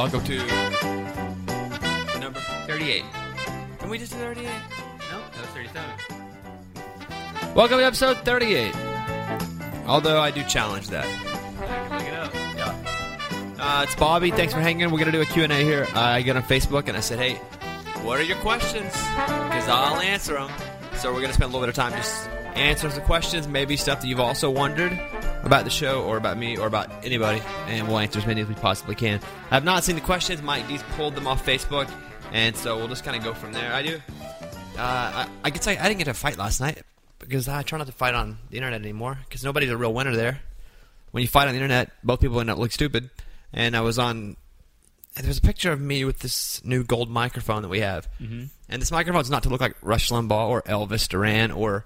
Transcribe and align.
Welcome 0.00 0.24
to 0.24 0.36
number 2.20 2.40
38. 2.66 3.04
Can 3.78 3.90
we 3.90 3.98
just 3.98 4.12
do 4.12 4.18
38? 4.18 4.46
No, 4.46 4.50
that 4.50 5.40
was 5.42 5.50
37. 5.50 7.54
Welcome 7.54 7.78
to 7.80 7.84
episode 7.84 8.16
38. 8.24 8.74
Although 9.86 10.18
I 10.18 10.30
do 10.30 10.42
challenge 10.44 10.88
that. 10.88 11.04
It 12.00 12.14
up. 12.14 12.34
Uh, 13.60 13.82
it's 13.82 13.94
Bobby. 13.94 14.30
Thanks 14.30 14.54
for 14.54 14.60
hanging. 14.60 14.90
We're 14.90 15.00
going 15.00 15.12
to 15.12 15.14
do 15.18 15.20
a 15.20 15.26
Q&A 15.26 15.48
here. 15.48 15.86
Uh, 15.94 16.00
I 16.00 16.22
got 16.22 16.36
on 16.36 16.44
Facebook 16.44 16.88
and 16.88 16.96
I 16.96 17.00
said, 17.00 17.18
hey, 17.18 17.34
what 18.02 18.18
are 18.18 18.22
your 18.22 18.38
questions? 18.38 18.94
Because 18.94 19.68
I'll 19.68 20.00
answer 20.00 20.32
them. 20.32 20.50
So 20.94 21.12
we're 21.12 21.20
going 21.20 21.28
to 21.28 21.34
spend 21.34 21.52
a 21.52 21.54
little 21.54 21.60
bit 21.60 21.68
of 21.68 21.74
time 21.74 21.92
just 21.92 22.26
answering 22.54 22.94
some 22.94 23.04
questions, 23.04 23.46
maybe 23.46 23.76
stuff 23.76 24.00
that 24.00 24.06
you've 24.06 24.18
also 24.18 24.48
wondered 24.48 24.98
about 25.42 25.64
the 25.64 25.70
show 25.70 26.02
or 26.04 26.16
about 26.16 26.36
me 26.36 26.56
or 26.56 26.66
about 26.66 26.90
anybody, 27.04 27.42
and 27.66 27.88
we'll 27.88 27.98
answer 27.98 28.18
as 28.18 28.26
many 28.26 28.40
as 28.40 28.48
we 28.48 28.54
possibly 28.54 28.94
can. 28.94 29.20
I've 29.50 29.64
not 29.64 29.84
seen 29.84 29.94
the 29.94 30.00
questions. 30.00 30.42
Mike 30.42 30.68
D's 30.68 30.82
pulled 30.96 31.14
them 31.14 31.26
off 31.26 31.44
Facebook, 31.44 31.90
and 32.32 32.56
so 32.56 32.76
we'll 32.76 32.88
just 32.88 33.04
kind 33.04 33.16
of 33.16 33.24
go 33.24 33.34
from 33.34 33.52
there. 33.52 33.72
I 33.72 33.82
do. 33.82 34.00
Uh, 34.76 35.26
I, 35.26 35.28
I 35.44 35.50
could 35.50 35.62
say 35.62 35.76
I 35.76 35.88
didn't 35.88 35.98
get 35.98 36.04
to 36.04 36.14
fight 36.14 36.38
last 36.38 36.60
night 36.60 36.82
because 37.18 37.48
I 37.48 37.62
try 37.62 37.78
not 37.78 37.86
to 37.86 37.92
fight 37.92 38.14
on 38.14 38.38
the 38.50 38.56
internet 38.56 38.80
anymore 38.80 39.18
because 39.28 39.44
nobody's 39.44 39.70
a 39.70 39.76
real 39.76 39.92
winner 39.92 40.14
there. 40.14 40.40
When 41.10 41.22
you 41.22 41.28
fight 41.28 41.48
on 41.48 41.54
the 41.54 41.58
internet, 41.58 41.90
both 42.04 42.20
people 42.20 42.40
end 42.40 42.50
up 42.50 42.58
looking 42.58 42.70
stupid. 42.70 43.10
And 43.52 43.76
I 43.76 43.80
was 43.80 43.98
on. 43.98 44.36
And 45.16 45.26
there's 45.26 45.38
a 45.38 45.42
picture 45.42 45.72
of 45.72 45.80
me 45.80 46.04
with 46.04 46.20
this 46.20 46.64
new 46.64 46.84
gold 46.84 47.10
microphone 47.10 47.62
that 47.62 47.68
we 47.68 47.80
have. 47.80 48.08
Mm-hmm. 48.20 48.44
And 48.68 48.80
this 48.80 48.92
microphone's 48.92 49.28
not 49.28 49.42
to 49.42 49.48
look 49.48 49.60
like 49.60 49.74
Rush 49.82 50.10
Limbaugh 50.10 50.48
or 50.48 50.62
Elvis 50.62 51.08
Duran 51.08 51.50
or 51.50 51.84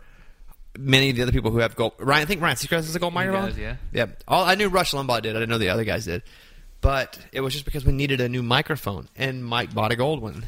many 0.79 1.11
of 1.11 1.17
the 1.17 1.23
other 1.23 1.33
people 1.33 1.51
who 1.51 1.59
have 1.59 1.77
gold. 1.77 1.93
Ryan, 1.99 2.23
I 2.23 2.25
think 2.27 2.41
Ryan 2.43 2.57
Seacrest 2.57 2.71
has 2.87 2.95
a 2.97 2.99
gold 2.99 3.15
microphone. 3.15 3.49
does, 3.51 3.59
yeah. 3.59 3.77
Yeah. 3.93 4.07
All 4.29 4.45
I 4.45 4.55
knew 4.55 4.69
Rush 4.69 4.93
Limbaugh 4.93 5.23
did. 5.23 5.31
I 5.37 5.41
didn't 5.41 5.49
know 5.51 5.59
the 5.59 5.69
other 5.71 5.85
guys 5.85 6.05
did. 6.05 6.23
But 6.81 7.19
it 7.33 7.41
was 7.41 7.53
just 7.55 7.65
because 7.65 7.85
we 7.85 7.93
needed 7.93 8.21
a 8.21 8.29
new 8.29 8.43
microphone, 8.43 9.09
and 9.17 9.43
Mike 9.45 9.73
bought 9.73 9.91
a 9.93 9.97
gold 9.97 10.21
one. 10.21 10.45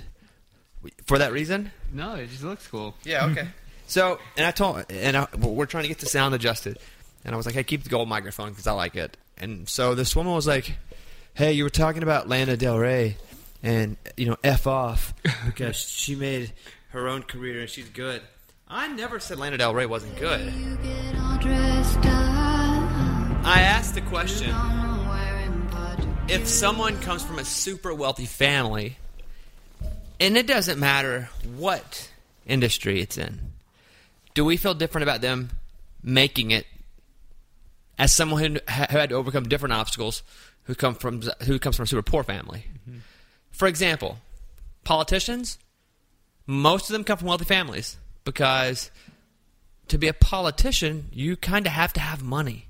For 1.06 1.18
that 1.18 1.32
reason, 1.32 1.72
No, 1.92 2.14
it 2.14 2.28
just 2.30 2.42
looks 2.44 2.66
cool. 2.68 2.94
yeah, 3.04 3.26
okay. 3.26 3.48
so, 3.86 4.18
and 4.36 4.46
I 4.46 4.50
told, 4.50 4.84
and 4.90 5.16
I, 5.16 5.26
we're 5.36 5.66
trying 5.66 5.84
to 5.84 5.88
get 5.88 5.98
the 5.98 6.06
sound 6.06 6.34
adjusted, 6.34 6.78
and 7.24 7.34
I 7.34 7.36
was 7.36 7.46
like, 7.46 7.54
"Hey, 7.54 7.64
keep 7.64 7.82
the 7.84 7.88
gold 7.88 8.08
microphone 8.08 8.50
because 8.50 8.66
I 8.66 8.72
like 8.72 8.94
it." 8.96 9.16
And 9.38 9.68
so 9.68 9.94
this 9.94 10.14
woman 10.14 10.34
was 10.34 10.46
like, 10.46 10.76
"Hey, 11.34 11.52
you 11.54 11.64
were 11.64 11.70
talking 11.70 12.02
about 12.02 12.28
Lana 12.28 12.56
Del 12.56 12.78
Rey, 12.78 13.16
and 13.62 13.96
you 14.16 14.26
know, 14.26 14.36
f 14.44 14.66
off 14.66 15.14
because 15.46 15.76
she 15.76 16.14
made 16.14 16.52
her 16.90 17.08
own 17.08 17.22
career 17.22 17.60
and 17.62 17.70
she's 17.70 17.88
good." 17.88 18.20
I 18.68 18.88
never 18.88 19.20
said 19.20 19.38
Lana 19.38 19.58
Del 19.58 19.74
Rey 19.74 19.86
wasn't 19.86 20.16
good. 20.16 20.52
You 20.52 20.76
get 20.76 21.16
all 21.20 21.38
dressed 21.38 21.98
up. 21.98 22.04
I 23.46 23.60
asked 23.60 23.94
the 23.94 24.00
question: 24.00 24.50
I'm 24.52 25.06
wearing 25.06 25.68
pajamas. 25.68 26.32
if 26.32 26.48
someone 26.48 26.98
comes 27.00 27.22
from 27.22 27.38
a 27.38 27.44
super 27.44 27.94
wealthy 27.94 28.26
family, 28.26 28.96
and 30.18 30.36
it 30.36 30.48
doesn't 30.48 30.80
matter 30.80 31.28
what 31.56 32.10
industry 32.44 33.00
it's 33.00 33.16
in, 33.16 33.38
do 34.34 34.44
we 34.44 34.56
feel 34.56 34.74
different 34.74 35.04
about 35.04 35.20
them 35.20 35.50
making 36.02 36.50
it 36.50 36.66
as 37.98 38.12
someone 38.12 38.42
who, 38.42 38.48
who 38.48 38.98
had 38.98 39.10
to 39.10 39.14
overcome 39.14 39.48
different 39.48 39.74
obstacles 39.74 40.24
who 40.64 40.74
come 40.74 40.96
from 40.96 41.22
who 41.44 41.60
comes 41.60 41.76
from 41.76 41.84
a 41.84 41.86
super 41.86 42.02
poor 42.02 42.24
family? 42.24 42.64
Mm-hmm. 42.88 42.98
For 43.52 43.68
example, 43.68 44.18
politicians, 44.82 45.56
most 46.48 46.90
of 46.90 46.94
them 46.94 47.04
come 47.04 47.18
from 47.18 47.28
wealthy 47.28 47.44
families 47.44 47.96
because 48.26 48.90
to 49.88 49.96
be 49.96 50.08
a 50.08 50.12
politician, 50.12 51.08
you 51.12 51.36
kind 51.36 51.64
of 51.64 51.72
have 51.72 51.94
to 51.94 52.00
have 52.00 52.22
money. 52.22 52.68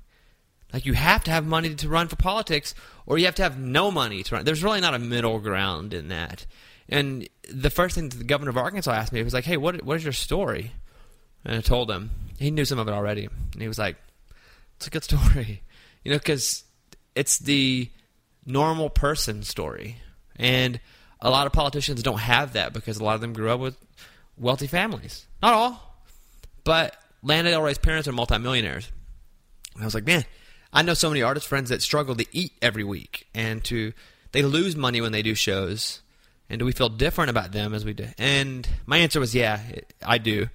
Like 0.71 0.85
you 0.85 0.93
have 0.93 1.25
to 1.25 1.31
have 1.31 1.45
money 1.45 1.75
to 1.75 1.89
run 1.89 2.07
for 2.07 2.15
politics, 2.15 2.73
or 3.05 3.17
you 3.17 3.25
have 3.25 3.35
to 3.35 3.43
have 3.43 3.57
no 3.59 3.91
money 3.91 4.23
to 4.23 4.35
run. 4.35 4.45
There's 4.45 4.63
really 4.63 4.79
not 4.79 4.93
a 4.93 4.99
middle 4.99 5.39
ground 5.39 5.93
in 5.93 6.07
that. 6.09 6.45
And 6.87 7.27
the 7.49 7.69
first 7.69 7.95
thing 7.95 8.09
the 8.09 8.23
governor 8.23 8.51
of 8.51 8.57
Arkansas 8.57 8.91
asked 8.91 9.11
me 9.11 9.23
was 9.23 9.33
like, 9.33 9.45
"Hey, 9.45 9.57
what 9.57 9.83
what 9.83 9.97
is 9.97 10.03
your 10.03 10.13
story?" 10.13 10.71
And 11.43 11.57
I 11.57 11.61
told 11.61 11.91
him. 11.91 12.11
He 12.37 12.51
knew 12.51 12.65
some 12.65 12.77
of 12.77 12.87
it 12.87 12.93
already, 12.93 13.27
and 13.53 13.61
he 13.61 13.67
was 13.67 13.79
like, 13.79 13.95
"It's 14.75 14.87
a 14.87 14.91
good 14.91 15.03
story," 15.03 15.63
you 16.03 16.11
know, 16.11 16.19
because 16.19 16.63
it's 17.15 17.39
the 17.39 17.89
normal 18.45 18.89
person 18.89 19.41
story, 19.41 19.97
and 20.35 20.79
a 21.19 21.31
lot 21.31 21.47
of 21.47 21.53
politicians 21.53 22.03
don't 22.03 22.19
have 22.19 22.53
that 22.53 22.73
because 22.73 22.97
a 22.97 23.03
lot 23.03 23.15
of 23.15 23.21
them 23.21 23.33
grew 23.33 23.49
up 23.49 23.59
with 23.59 23.75
wealthy 24.37 24.67
families. 24.67 25.25
Not 25.41 25.53
all, 25.53 26.01
but 26.63 26.95
Lana 27.23 27.51
Del 27.51 27.61
Rey's 27.61 27.77
parents 27.77 28.07
are 28.07 28.11
multimillionaires. 28.11 28.91
And 29.75 29.83
I 29.83 29.85
was 29.85 29.93
like, 29.95 30.05
man, 30.05 30.25
I 30.73 30.81
know 30.81 30.93
so 30.93 31.09
many 31.09 31.21
artist 31.21 31.47
friends 31.47 31.69
that 31.69 31.81
struggle 31.81 32.15
to 32.15 32.25
eat 32.31 32.53
every 32.61 32.83
week 32.83 33.27
and 33.33 33.63
to 33.65 33.93
they 34.31 34.41
lose 34.41 34.75
money 34.75 35.01
when 35.01 35.11
they 35.11 35.21
do 35.21 35.33
shows. 35.35 36.01
And 36.49 36.59
do 36.59 36.65
we 36.65 36.71
feel 36.71 36.89
different 36.89 37.29
about 37.29 37.51
them 37.51 37.73
as 37.73 37.83
we 37.83 37.93
do? 37.93 38.07
And 38.17 38.67
my 38.85 38.97
answer 38.99 39.19
was, 39.19 39.35
yeah, 39.35 39.61
it- 39.67 39.93
I 40.05 40.17
do. 40.17 40.47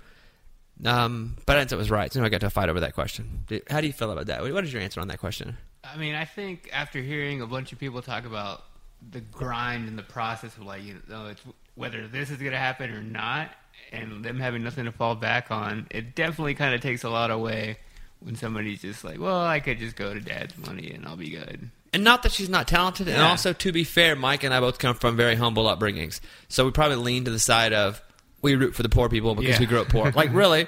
Um, 0.84 1.37
but 1.47 1.56
I 1.56 1.60
didn't 1.60 1.72
it 1.72 1.76
was 1.76 1.91
right. 1.91 2.12
So 2.12 2.22
I 2.25 2.28
got 2.28 2.41
to 2.41 2.50
fight 2.50 2.69
over 2.69 2.81
that 2.81 2.94
question. 2.94 3.44
How 3.70 3.81
do 3.81 3.87
you 3.87 3.93
feel 3.93 4.10
about 4.10 4.26
that? 4.26 4.43
What 4.43 4.64
is 4.64 4.72
your 4.72 4.82
answer 4.82 5.00
on 5.00 5.09
that 5.09 5.19
question? 5.20 5.56
I 5.84 5.97
mean, 5.97 6.14
I 6.14 6.25
think 6.25 6.70
after 6.72 7.00
hearing 7.00 7.41
a 7.41 7.47
bunch 7.47 7.72
of 7.72 7.78
people 7.78 8.03
talk 8.03 8.25
about 8.25 8.64
the 9.10 9.20
grind 9.20 9.87
and 9.88 9.99
the 9.99 10.03
process 10.03 10.56
of 10.56 10.64
like, 10.64 10.82
you 10.82 11.00
know, 11.09 11.26
it's 11.26 11.43
whether 11.75 12.06
this 12.09 12.31
is 12.31 12.38
going 12.38 12.53
to 12.53 12.59
happen 12.59 12.91
or 12.91 13.03
not, 13.03 13.50
and 13.93 14.25
them 14.25 14.38
having 14.41 14.62
nothing 14.62 14.84
to 14.87 14.93
fall 14.93 15.15
back 15.15 15.50
on, 15.50 15.87
it 15.91 16.15
definitely 16.15 16.55
kind 16.55 16.75
of 16.75 16.81
takes 16.81 17.05
a 17.05 17.10
lot 17.10 17.31
away 17.31 17.78
when 18.21 18.37
somebody's 18.37 18.81
just 18.83 19.05
like, 19.05 19.19
well, 19.21 19.41
I 19.41 19.60
could 19.60 19.78
just 19.78 19.97
go 19.97 20.15
to 20.15 20.21
dad's 20.21 20.56
money 20.59 20.91
and 20.93 21.06
I'll 21.06 21.16
be 21.16 21.31
good. 21.31 21.71
And 21.93 22.05
not 22.05 22.22
that 22.22 22.32
she's 22.32 22.49
not 22.49 22.69
talented. 22.69 23.09
And 23.09 23.21
also, 23.21 23.53
to 23.53 23.72
be 23.72 23.84
fair, 23.84 24.16
Mike 24.16 24.44
and 24.44 24.55
I 24.55 24.61
both 24.61 24.78
come 24.78 24.94
from 24.94 25.16
very 25.16 25.34
humble 25.34 25.65
upbringings. 25.65 26.21
So 26.49 26.65
we 26.65 26.71
probably 26.71 26.97
lean 26.97 27.25
to 27.27 27.31
the 27.31 27.38
side 27.38 27.72
of 27.75 28.00
we 28.41 28.55
root 28.55 28.75
for 28.75 28.82
the 28.82 28.88
poor 28.88 29.09
people 29.11 29.34
because 29.34 29.56
Yeah. 29.56 29.61
we 29.61 29.66
grew 29.66 29.81
up 29.82 29.88
poor. 29.88 30.11
like, 30.12 30.32
really, 30.32 30.66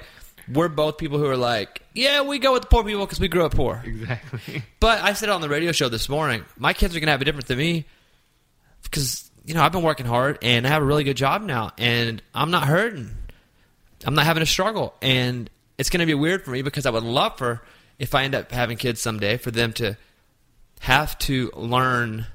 we're 0.53 0.67
both 0.67 0.97
people 0.99 1.17
who 1.17 1.25
are 1.25 1.35
like, 1.37 1.81
yeah, 1.95 2.21
we 2.21 2.37
go 2.37 2.53
with 2.53 2.61
the 2.61 2.67
poor 2.67 2.83
people 2.83 3.03
because 3.05 3.19
we 3.19 3.27
grew 3.27 3.43
up 3.43 3.55
poor. 3.55 3.81
Exactly. 3.87 4.61
But 4.79 5.01
I 5.01 5.13
said 5.13 5.29
on 5.29 5.41
the 5.41 5.49
radio 5.49 5.71
show 5.71 5.89
this 5.89 6.07
morning, 6.09 6.45
my 6.59 6.73
kids 6.73 6.95
are 6.95 6.99
going 6.99 7.07
to 7.07 7.11
have 7.13 7.21
a 7.21 7.25
different 7.25 7.47
than 7.47 7.57
me 7.57 7.85
because, 8.83 9.24
you 9.45 9.53
know, 9.53 9.61
I've 9.61 9.71
been 9.71 9.83
working 9.83 10.05
hard 10.05 10.39
and 10.41 10.65
I 10.65 10.69
have 10.69 10.81
a 10.81 10.85
really 10.85 11.03
good 11.03 11.17
job 11.17 11.43
now 11.43 11.71
and 11.77 12.21
I'm 12.33 12.51
not 12.51 12.63
hurting. 12.67 13.11
I'm 14.05 14.15
not 14.15 14.25
having 14.25 14.43
a 14.43 14.47
struggle. 14.47 14.95
And 15.01 15.49
it's 15.77 15.89
going 15.89 15.99
to 15.99 16.05
be 16.05 16.13
weird 16.13 16.43
for 16.43 16.51
me 16.51 16.61
because 16.61 16.85
I 16.85 16.89
would 16.89 17.03
love 17.03 17.37
for, 17.37 17.61
if 17.99 18.15
I 18.15 18.23
end 18.23 18.33
up 18.35 18.51
having 18.51 18.77
kids 18.77 19.01
someday, 19.01 19.37
for 19.37 19.51
them 19.51 19.71
to 19.73 19.97
have 20.81 21.17
to 21.19 21.51
learn 21.55 22.25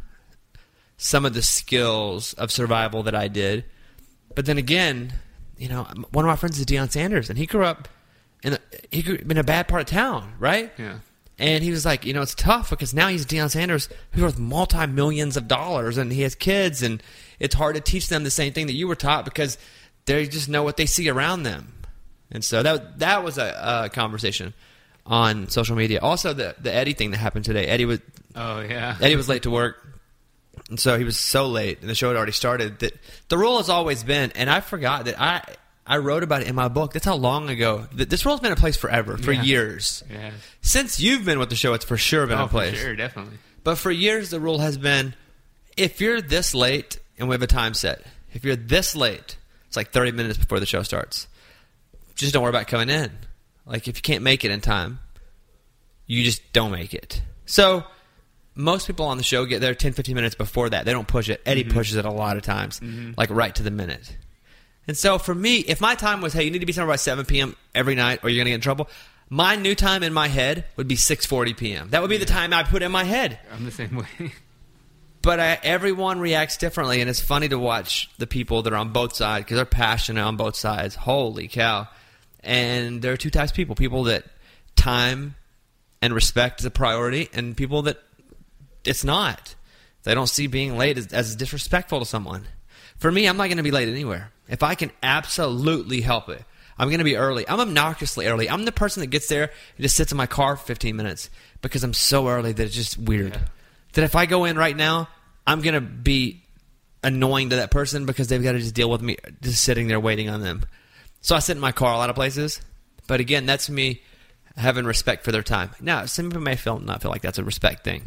some 0.97 1.25
of 1.25 1.35
the 1.35 1.43
skills 1.43 2.33
of 2.35 2.53
survival 2.53 3.03
that 3.05 3.15
I 3.15 3.29
did. 3.29 3.65
But 4.35 4.47
then 4.47 4.59
again, 4.59 5.13
you 5.59 5.69
know, 5.69 5.85
one 6.13 6.25
of 6.25 6.29
my 6.29 6.37
friends 6.37 6.59
is 6.59 6.67
Deion 6.67 6.91
Sanders 6.91 7.29
and 7.29 7.39
he 7.39 7.47
grew 7.47 7.65
up 7.65 7.89
in 8.43 8.55
a, 8.55 8.59
he 8.91 9.03
grew 9.03 9.15
up 9.17 9.31
in 9.31 9.37
a 9.37 9.45
bad 9.45 9.67
part 9.67 9.83
of 9.83 9.89
town, 9.89 10.35
right? 10.39 10.73
Yeah. 10.79 10.99
And 11.41 11.65
he 11.65 11.71
was 11.71 11.87
like, 11.87 12.05
you 12.05 12.13
know, 12.13 12.21
it's 12.21 12.35
tough 12.35 12.69
because 12.69 12.93
now 12.93 13.09
he's 13.09 13.25
Deion 13.25 13.51
Sanders, 13.51 13.89
who's 14.13 14.23
worth 14.23 14.39
multi 14.39 14.87
millions 14.87 15.39
of 15.39 15.49
dollars, 15.49 15.97
and 15.97 16.13
he 16.13 16.21
has 16.21 16.35
kids, 16.35 16.83
and 16.83 17.03
it's 17.39 17.55
hard 17.55 17.77
to 17.77 17.81
teach 17.81 18.09
them 18.09 18.25
the 18.25 18.31
same 18.31 18.53
thing 18.53 18.67
that 18.67 18.75
you 18.75 18.87
were 18.87 18.95
taught 18.95 19.25
because 19.25 19.57
they 20.05 20.27
just 20.27 20.51
know 20.51 20.63
what 20.63 20.77
they 20.77 20.85
see 20.85 21.09
around 21.09 21.45
them. 21.45 21.73
And 22.31 22.45
so 22.45 22.63
that 22.63 22.99
that 22.99 23.25
was 23.25 23.39
a, 23.39 23.85
a 23.85 23.89
conversation 23.89 24.53
on 25.07 25.49
social 25.49 25.77
media. 25.77 25.99
Also, 26.03 26.35
the 26.35 26.55
the 26.61 26.73
Eddie 26.73 26.93
thing 26.93 27.11
that 27.13 27.17
happened 27.17 27.47
today. 27.47 27.67
Eddie 27.67 27.87
was 27.87 28.01
Oh 28.37 28.61
yeah. 28.61 28.97
Eddie 29.01 29.17
was 29.17 29.29
late 29.29 29.45
to 29.45 29.51
work, 29.51 29.83
and 30.69 30.79
so 30.79 30.99
he 30.99 31.05
was 31.05 31.19
so 31.19 31.47
late, 31.47 31.81
and 31.81 31.89
the 31.89 31.95
show 31.95 32.09
had 32.09 32.19
already 32.19 32.33
started. 32.33 32.81
That 32.81 32.93
the 33.31 33.39
rule 33.39 33.57
has 33.57 33.71
always 33.71 34.05
been, 34.05 34.31
and 34.35 34.51
I 34.51 34.61
forgot 34.61 35.07
that 35.07 35.19
I 35.19 35.43
I 35.87 35.97
wrote 35.97 36.23
about 36.23 36.43
it 36.43 36.49
in 36.49 36.55
my 36.55 36.69
book. 36.69 36.93
That's 36.93 37.05
how 37.05 37.17
long 37.17 37.49
ago. 37.51 37.87
This 37.93 38.25
rule's 38.25 38.41
been 38.41 38.53
in 38.53 38.57
place 38.57 38.77
forever, 38.77 39.17
for 39.17 39.33
Yeah. 39.33 39.43
years. 39.43 40.05
Yeah. 40.11 40.31
Since 40.61 41.01
you've 41.01 41.25
been 41.25 41.39
with 41.39 41.51
the 41.51 41.57
show, 41.57 41.75
it's 41.75 41.85
for 41.85 41.97
sure 41.97 42.27
been 42.27 42.39
Oh, 42.39 42.43
in 42.43 42.49
for 42.49 42.53
place. 42.53 42.79
sure, 42.79 42.95
definitely. 42.95 43.39
But 43.65 43.77
for 43.77 43.91
years, 43.91 44.31
the 44.31 44.41
rule 44.41 44.59
has 44.59 44.79
been 44.79 45.15
if 45.77 46.01
you're 46.01 46.21
this 46.21 46.55
late, 46.55 46.99
and 47.19 47.29
we 47.29 47.35
have 47.35 47.43
a 47.43 47.47
time 47.47 47.75
set, 47.75 48.03
if 48.33 48.45
you're 48.45 48.57
this 48.57 48.95
late, 48.95 49.37
it's 49.67 49.77
like 49.77 49.93
30 49.93 50.13
minutes 50.13 50.39
before 50.39 50.61
the 50.61 50.67
show 50.67 50.83
starts, 50.83 51.27
just 52.15 52.33
don't 52.33 52.43
worry 52.43 52.51
about 52.51 52.67
coming 52.67 52.91
in. 52.91 53.11
Like, 53.67 53.89
if 53.89 53.97
you 53.97 54.03
can't 54.03 54.23
make 54.23 54.45
it 54.45 54.51
in 54.51 54.61
time, 54.61 54.99
you 56.07 56.23
just 56.25 56.53
don't 56.53 56.73
make 56.73 56.93
it. 56.93 57.23
So, 57.47 57.85
most 58.55 58.87
people 58.87 59.07
on 59.07 59.17
the 59.17 59.23
show 59.23 59.45
get 59.47 59.61
there 59.61 59.75
10, 59.75 59.93
15 59.93 60.15
minutes 60.15 60.35
before 60.35 60.69
that. 60.71 60.85
They 60.85 60.93
don't 60.93 61.09
push 61.09 61.29
it. 61.29 61.41
Eddie 61.47 61.65
mm-hmm. 61.65 61.73
pushes 61.73 61.97
it 61.97 62.05
a 62.05 62.11
lot 62.11 62.37
of 62.37 62.43
times, 62.43 62.81
mm-hmm. 62.81 63.13
like 63.17 63.31
right 63.31 63.55
to 63.55 63.63
the 63.63 63.71
minute. 63.71 64.17
And 64.87 64.97
so 64.97 65.19
for 65.19 65.35
me, 65.35 65.59
if 65.59 65.81
my 65.81 65.95
time 65.95 66.21
was, 66.21 66.33
hey, 66.33 66.45
you 66.45 66.51
need 66.51 66.61
to 66.61 66.67
be 66.67 66.73
somewhere 66.73 66.95
by 66.95 66.97
7 66.97 67.25
p.m. 67.25 67.57
every 67.75 67.95
night 67.95 68.21
or 68.23 68.29
you're 68.31 68.39
going 68.39 68.47
to 68.47 68.51
get 68.51 68.57
in 68.57 68.61
trouble, 68.61 68.89
my 69.29 69.55
new 69.55 69.75
time 69.75 70.03
in 70.03 70.13
my 70.13 70.29
head 70.29 70.65
would 70.77 70.89
be 70.89 70.97
6.40 70.97 71.57
p.m. 71.57 71.91
That 71.91 72.03
would 72.03 72.11
be 72.11 72.17
the 72.17 72.25
time 72.25 72.53
I 72.53 72.65
put 72.65 72.83
in 72.83 72.91
my 72.91 73.05
head. 73.05 73.39
I'm 73.53 73.65
the 73.65 73.71
same 73.71 73.97
way. 73.97 74.33
But 75.23 75.39
I, 75.39 75.59
everyone 75.63 76.19
reacts 76.19 76.57
differently, 76.57 77.01
and 77.01 77.11
it's 77.11 77.21
funny 77.21 77.49
to 77.49 77.59
watch 77.59 78.09
the 78.17 78.27
people 78.27 78.63
that 78.63 78.73
are 78.73 78.77
on 78.77 78.93
both 78.93 79.15
sides 79.15 79.45
because 79.45 79.57
they're 79.57 79.67
passionate 79.67 80.23
on 80.23 80.37
both 80.37 80.57
sides. 80.57 80.95
Holy 80.95 81.47
cow! 81.47 81.89
And 82.43 83.03
there 83.03 83.13
are 83.13 83.19
two 83.19 83.29
types 83.29 83.51
of 83.51 83.57
people: 83.57 83.75
people 83.75 84.05
that 84.05 84.25
time 84.77 85.35
and 86.01 86.15
respect 86.15 86.61
is 86.61 86.67
a 86.67 86.71
priority, 86.71 87.29
and 87.35 87.55
people 87.55 87.83
that 87.83 87.99
it's 88.85 89.05
not. 89.05 89.55
They 90.05 90.15
don't 90.15 90.27
see 90.27 90.47
being 90.47 90.79
late 90.79 90.97
as, 90.97 91.09
as 91.09 91.37
disrespectful 91.37 91.99
to 91.99 92.07
someone. 92.07 92.47
For 92.97 93.13
me, 93.13 93.27
I'm 93.27 93.37
not 93.37 93.49
going 93.49 93.59
to 93.59 93.63
be 93.63 93.71
late 93.71 93.91
anywhere. 93.91 94.33
If 94.51 94.63
I 94.63 94.75
can 94.75 94.91
absolutely 95.03 96.01
help 96.01 96.29
it, 96.29 96.45
I'm 96.77 96.89
going 96.89 96.99
to 96.99 97.05
be 97.05 97.17
early. 97.17 97.49
I'm 97.49 97.61
obnoxiously 97.61 98.27
early. 98.27 98.49
I'm 98.49 98.65
the 98.65 98.73
person 98.73 99.01
that 99.01 99.09
gets 99.09 99.29
there 99.29 99.45
and 99.45 99.83
just 99.83 99.97
sits 99.97 100.13
in 100.13 100.19
my 100.19 100.27
car 100.27 100.57
for 100.57 100.67
15 100.67 100.97
minutes 100.97 101.31
because 101.63 101.85
I'm 101.85 101.95
so 101.95 102.29
early 102.29 102.53
that 102.53 102.63
it's 102.63 102.75
just 102.75 102.99
weird. 102.99 103.35
Yeah. 103.35 103.43
That 103.95 104.05
if 104.05 104.17
I 104.17 104.27
go 104.27 104.45
in 104.45 104.57
right 104.57 104.77
now, 104.77 105.09
I'm 105.47 105.61
going 105.61 105.75
to 105.75 105.81
be 105.81 106.43
annoying 107.03 107.51
to 107.51 107.57
that 107.57 107.71
person 107.71 108.07
because 108.07 108.29
they've 108.29 108.43
got 108.43 108.53
to 108.53 108.59
just 108.59 108.75
deal 108.75 108.91
with 108.91 109.03
me 109.03 109.17
just 109.41 109.63
sitting 109.63 109.89
there 109.89 110.01
waiting 110.01 110.29
on 110.29 110.43
them. 110.43 110.65
So 111.21 111.37
I 111.37 111.41
sit 111.41 111.57
in 111.57 111.61
my 111.61 111.73
car 111.73 111.93
a 111.93 111.99
lot 111.99 112.11
of 112.11 112.17
places. 112.17 112.61
But 113.07 113.21
again, 113.21 113.47
that's 113.47 113.69
me 113.69 114.03
having 114.57 114.85
respect 114.85 115.25
for 115.25 115.33
their 115.33 115.43
time. 115.43 115.71
Now, 115.81 116.07
some 116.07 116.31
people 116.31 116.43
may 116.43 116.57
feel 116.57 116.79
not 116.79 117.03
feel 117.03 117.11
like 117.11 117.23
that's 117.23 117.39
a 117.39 117.45
respect 117.45 117.85
thing. 117.85 118.05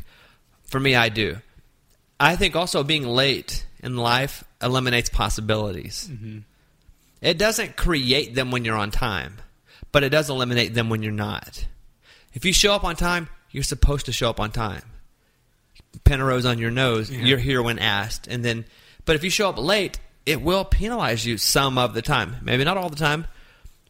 For 0.64 0.80
me, 0.80 0.96
I 0.96 1.10
do. 1.10 1.38
I 2.24 2.38
think 2.38 2.56
also 2.56 2.84
being 2.84 3.04
late 3.06 3.66
in 3.82 3.98
life 3.98 4.46
eliminates 4.62 5.10
possibilities. 5.10 6.08
Mm-hmm. 6.10 6.40
It 7.22 7.38
doesn't 7.38 7.76
create 7.76 8.34
them 8.34 8.50
when 8.50 8.64
you're 8.64 8.78
on 8.78 8.92
time, 8.92 9.42
but 9.92 10.04
it 10.04 10.10
does 10.10 10.30
eliminate 10.30 10.74
them 10.74 10.90
when 10.90 11.04
you're 11.04 11.12
not. 11.12 11.66
If 12.34 12.46
you 12.46 12.54
show 12.54 12.74
up 12.74 12.86
on 12.86 12.96
time, 12.96 13.28
you're 13.52 13.64
supposed 13.64 14.06
to 14.06 14.14
show 14.14 14.30
up 14.30 14.40
on 14.40 14.52
time. 14.52 14.84
Pin 16.06 16.22
a 16.22 16.26
rose 16.26 16.46
on 16.46 16.60
your 16.60 16.72
nose, 16.72 17.12
Yeah. 17.12 17.24
you're 17.26 17.38
here 17.38 17.62
when 17.62 17.78
asked. 17.78 18.28
And 18.28 18.44
then, 18.44 18.64
but 19.04 19.18
if 19.18 19.24
you 19.26 19.30
show 19.30 19.50
up 19.50 19.58
late, 19.58 20.00
it 20.26 20.42
will 20.42 20.64
penalize 20.64 21.26
you 21.26 21.38
some 21.38 21.78
of 21.78 21.94
the 21.94 22.02
time. 22.02 22.38
Maybe 22.42 22.64
not 22.64 22.78
all 22.78 22.90
the 22.90 22.96
time, 22.96 23.28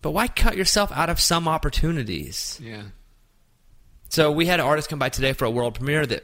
but 0.02 0.10
why 0.12 0.28
cut 0.28 0.58
yourself 0.58 0.92
out 0.92 1.10
of 1.12 1.20
some 1.20 1.48
opportunities? 1.48 2.60
Yeah. 2.62 2.82
So 4.10 4.32
we 4.32 4.48
had 4.48 4.60
an 4.60 4.66
artist 4.66 4.90
come 4.90 4.98
by 5.00 5.10
today 5.10 5.34
for 5.34 5.46
a 5.46 5.52
world 5.52 5.76
premiere 5.76 6.06
that 6.08 6.24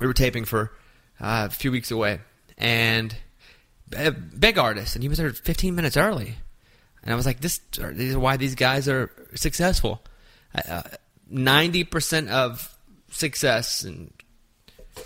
we 0.00 0.06
were 0.06 0.14
taping 0.14 0.46
for 0.46 0.72
uh, 1.22 1.46
a 1.48 1.50
few 1.50 1.70
weeks 1.70 1.90
away, 1.90 2.20
and 2.58 3.14
a 3.96 4.10
big 4.10 4.58
artist, 4.58 4.96
and 4.96 5.02
he 5.02 5.08
was 5.08 5.18
there 5.18 5.30
15 5.30 5.74
minutes 5.74 5.96
early, 5.96 6.34
and 7.02 7.12
I 7.12 7.16
was 7.16 7.24
like, 7.24 7.40
"This, 7.40 7.60
these 7.92 8.14
are 8.14 8.20
why 8.20 8.36
these 8.36 8.54
guys 8.54 8.88
are 8.88 9.10
successful. 9.34 10.02
Uh, 10.54 10.82
Ninety 11.34 11.84
percent 11.84 12.28
of 12.28 12.76
success 13.10 13.84
and 13.84 14.12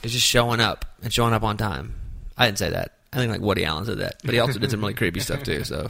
is 0.03 0.13
just 0.13 0.27
showing 0.27 0.59
up 0.59 0.85
and 1.03 1.13
showing 1.13 1.33
up 1.33 1.45
on 1.45 1.57
time." 1.57 1.95
I 2.37 2.47
didn't 2.47 2.59
say 2.59 2.71
that. 2.71 2.99
I 3.13 3.19
think 3.19 3.31
like 3.31 3.41
Woody 3.41 3.65
Allen 3.65 3.85
said 3.85 3.99
that, 3.99 4.17
but 4.25 4.35
he 4.35 4.41
also 4.41 4.59
did 4.59 4.71
some 4.71 4.81
really 4.81 4.95
creepy 4.95 5.21
stuff 5.21 5.45
too. 5.45 5.63
So 5.63 5.89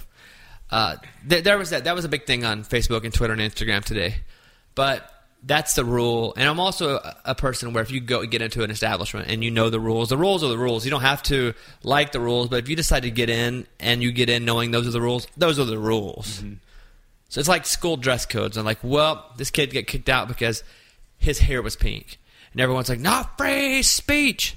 uh, 0.70 0.96
th- 1.28 1.42
there 1.42 1.56
was 1.56 1.70
that. 1.70 1.84
That 1.84 1.94
was 1.94 2.04
a 2.04 2.08
big 2.08 2.26
thing 2.26 2.44
on 2.44 2.64
Facebook 2.64 3.04
and 3.04 3.14
Twitter 3.14 3.32
and 3.32 3.40
Instagram 3.40 3.82
today. 3.82 4.16
But 4.74 5.10
that's 5.46 5.74
the 5.74 5.84
rule. 5.84 6.34
And 6.36 6.48
I'm 6.48 6.58
also 6.58 6.98
a, 7.24 7.34
person 7.36 7.72
where 7.72 7.82
if 7.82 7.90
you 7.92 8.00
go 8.00 8.26
get 8.26 8.42
into 8.42 8.64
an 8.64 8.70
establishment 8.70 9.28
and 9.30 9.44
you 9.44 9.50
know 9.50 9.70
the 9.70 9.78
rules, 9.78 10.08
the 10.08 10.16
rules 10.16 10.42
are 10.42 10.48
the 10.48 10.58
rules. 10.58 10.84
You 10.84 10.90
don't 10.90 11.02
have 11.02 11.22
to 11.24 11.54
like 11.84 12.10
the 12.10 12.18
rules, 12.18 12.48
but 12.48 12.56
if 12.56 12.68
you 12.68 12.74
decide 12.74 13.04
to 13.04 13.10
get 13.10 13.30
in 13.30 13.66
and 13.78 14.02
you 14.02 14.10
get 14.10 14.28
in 14.28 14.44
knowing 14.44 14.72
those 14.72 14.88
are 14.88 14.90
the 14.90 15.00
rules, 15.00 15.28
those 15.36 15.58
are 15.58 15.64
the 15.64 15.78
rules. 15.78 16.40
Mm-hmm. 16.40 16.54
So 17.28 17.38
it's 17.38 17.48
like 17.48 17.64
school 17.64 17.96
dress 17.96 18.26
codes. 18.26 18.56
I'm 18.56 18.64
like, 18.64 18.78
well, 18.82 19.30
this 19.36 19.50
kid 19.50 19.70
get 19.70 19.86
kicked 19.86 20.08
out 20.08 20.26
because 20.26 20.64
his 21.18 21.38
hair 21.38 21.62
was 21.62 21.76
pink, 21.76 22.18
and 22.52 22.60
everyone's 22.60 22.88
like, 22.88 23.00
not 23.00 23.38
free 23.38 23.82
speech. 23.82 24.56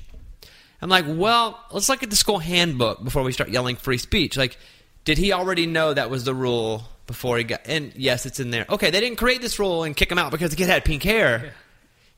I'm 0.82 0.90
like, 0.90 1.06
well, 1.08 1.64
let's 1.72 1.90
look 1.90 2.04
at 2.04 2.10
the 2.10 2.16
school 2.16 2.40
handbook 2.40 3.04
before 3.04 3.24
we 3.24 3.34
start 3.34 3.50
yelling 3.50 3.76
free 3.76 3.98
speech. 3.98 4.38
Like, 4.38 4.58
did 5.04 5.18
he 5.18 5.34
already 5.34 5.66
know 5.66 5.94
that 5.94 6.10
was 6.10 6.24
the 6.24 6.34
rule 6.34 6.84
before 7.10 7.38
he 7.38 7.44
got? 7.44 7.62
And 7.66 7.92
yes, 7.96 8.26
it's 8.26 8.40
in 8.40 8.52
there. 8.52 8.66
Okay, 8.70 8.92
they 8.92 9.00
didn't 9.00 9.18
create 9.18 9.42
this 9.42 9.58
rule 9.58 9.84
and 9.84 9.96
kick 9.96 10.12
him 10.12 10.20
out 10.20 10.32
because 10.32 10.52
the 10.52 10.56
kid 10.56 10.70
had 10.70 10.86
pink 10.86 11.04
hair. 11.04 11.54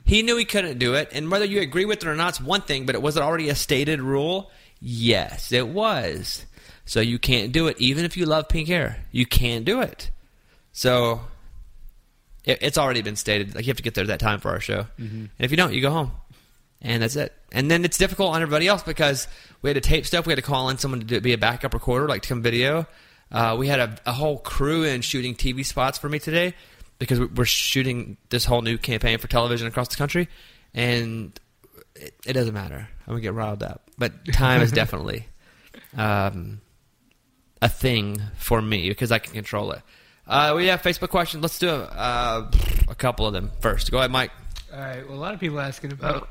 He 0.04 0.22
knew 0.22 0.36
he 0.36 0.46
couldn't 0.46 0.80
do 0.80 0.96
it, 0.96 1.10
and 1.14 1.32
whether 1.32 1.46
you 1.46 1.62
agree 1.62 1.86
with 1.86 2.04
it 2.04 2.08
or 2.08 2.16
not 2.16 2.34
is 2.34 2.42
one 2.42 2.62
thing. 2.62 2.86
But 2.86 2.96
it 2.96 3.02
was 3.02 3.16
it 3.18 3.24
already 3.24 3.50
a 3.50 3.56
stated 3.56 4.02
rule? 4.02 4.52
Yes, 4.82 5.52
it 5.52 5.68
was. 5.68 6.46
So 6.86 7.00
you 7.00 7.20
can't 7.20 7.52
do 7.52 7.68
it, 7.68 7.80
even 7.80 8.04
if 8.04 8.18
you 8.18 8.26
love 8.26 8.50
pink 8.50 8.68
hair. 8.68 8.98
You 9.12 9.26
can't 9.26 9.64
do 9.64 9.82
it. 9.82 10.12
So 10.74 11.22
it, 12.44 12.60
it's 12.62 12.78
already 12.78 13.02
been 13.02 13.16
stated. 13.16 13.56
Like 13.56 13.66
you 13.66 13.70
have 13.70 13.78
to 13.78 13.84
get 13.84 13.94
there 13.94 14.04
at 14.04 14.08
that 14.08 14.20
time 14.20 14.40
for 14.40 14.50
our 14.50 14.60
show, 14.60 14.88
mm-hmm. 15.00 15.16
and 15.16 15.30
if 15.40 15.52
you 15.52 15.58
don't, 15.58 15.74
you 15.74 15.82
go 15.82 15.92
home, 15.92 16.12
and 16.82 17.02
that's 17.02 17.16
it. 17.16 17.34
And 17.52 17.72
then 17.72 17.86
it's 17.86 17.98
difficult 17.98 18.34
on 18.34 18.42
everybody 18.42 18.68
else 18.68 18.84
because 18.84 19.28
we 19.62 19.70
had 19.70 19.82
to 19.82 19.88
tape 19.88 20.06
stuff. 20.06 20.26
We 20.26 20.32
had 20.32 20.38
to 20.38 20.42
call 20.42 20.70
in 20.70 20.78
someone 20.78 21.00
to 21.00 21.06
do, 21.06 21.22
be 21.22 21.34
a 21.34 21.38
backup 21.38 21.74
recorder, 21.74 22.08
like 22.08 22.24
to 22.24 22.30
come 22.30 22.42
video. 22.42 22.88
Uh, 23.32 23.56
we 23.58 23.68
had 23.68 23.80
a, 23.80 23.96
a 24.06 24.12
whole 24.12 24.38
crew 24.38 24.84
in 24.84 25.02
shooting 25.02 25.36
TV 25.36 25.66
spots 25.66 25.98
for 25.98 26.10
me 26.10 26.20
today 26.20 26.54
because 27.00 27.20
we- 27.20 27.26
we're 27.28 27.46
shooting 27.46 28.18
this 28.30 28.46
whole 28.46 28.62
new 28.62 28.78
campaign 28.78 29.18
for 29.20 29.28
television 29.28 29.68
across 29.68 29.88
the 29.88 29.96
country, 29.96 30.28
and 30.74 31.40
it, 31.96 32.14
it 32.26 32.34
doesn't 32.34 32.54
matter. 32.54 32.88
I'm 33.08 33.14
gonna 33.14 33.22
get 33.22 33.34
riled 33.34 33.64
up, 33.64 33.90
but 33.98 34.12
time 34.34 34.62
is 34.62 34.72
definitely 34.82 35.28
um, 35.98 36.62
a 37.62 37.70
thing 37.70 38.22
for 38.38 38.62
me 38.62 38.90
because 38.90 39.12
I 39.12 39.20
can 39.20 39.34
control 39.34 39.72
it. 39.72 39.82
Uh, 40.28 40.54
we 40.56 40.68
have 40.68 40.82
Facebook 40.82 41.10
questions. 41.10 41.42
Let's 41.42 41.60
do 41.60 41.70
a, 41.70 41.84
uh, 41.84 42.52
a 42.88 42.96
couple 42.96 43.26
of 43.26 43.34
them 43.34 43.52
first. 43.60 43.92
Go 43.92 43.98
ahead, 43.98 44.12
Mike. 44.12 44.32
All 44.74 44.80
right. 44.80 45.06
Well, 45.06 45.18
a 45.18 45.20
lot 45.20 45.34
of 45.34 45.40
people 45.42 45.60
asking 45.60 45.92
about 45.92 46.30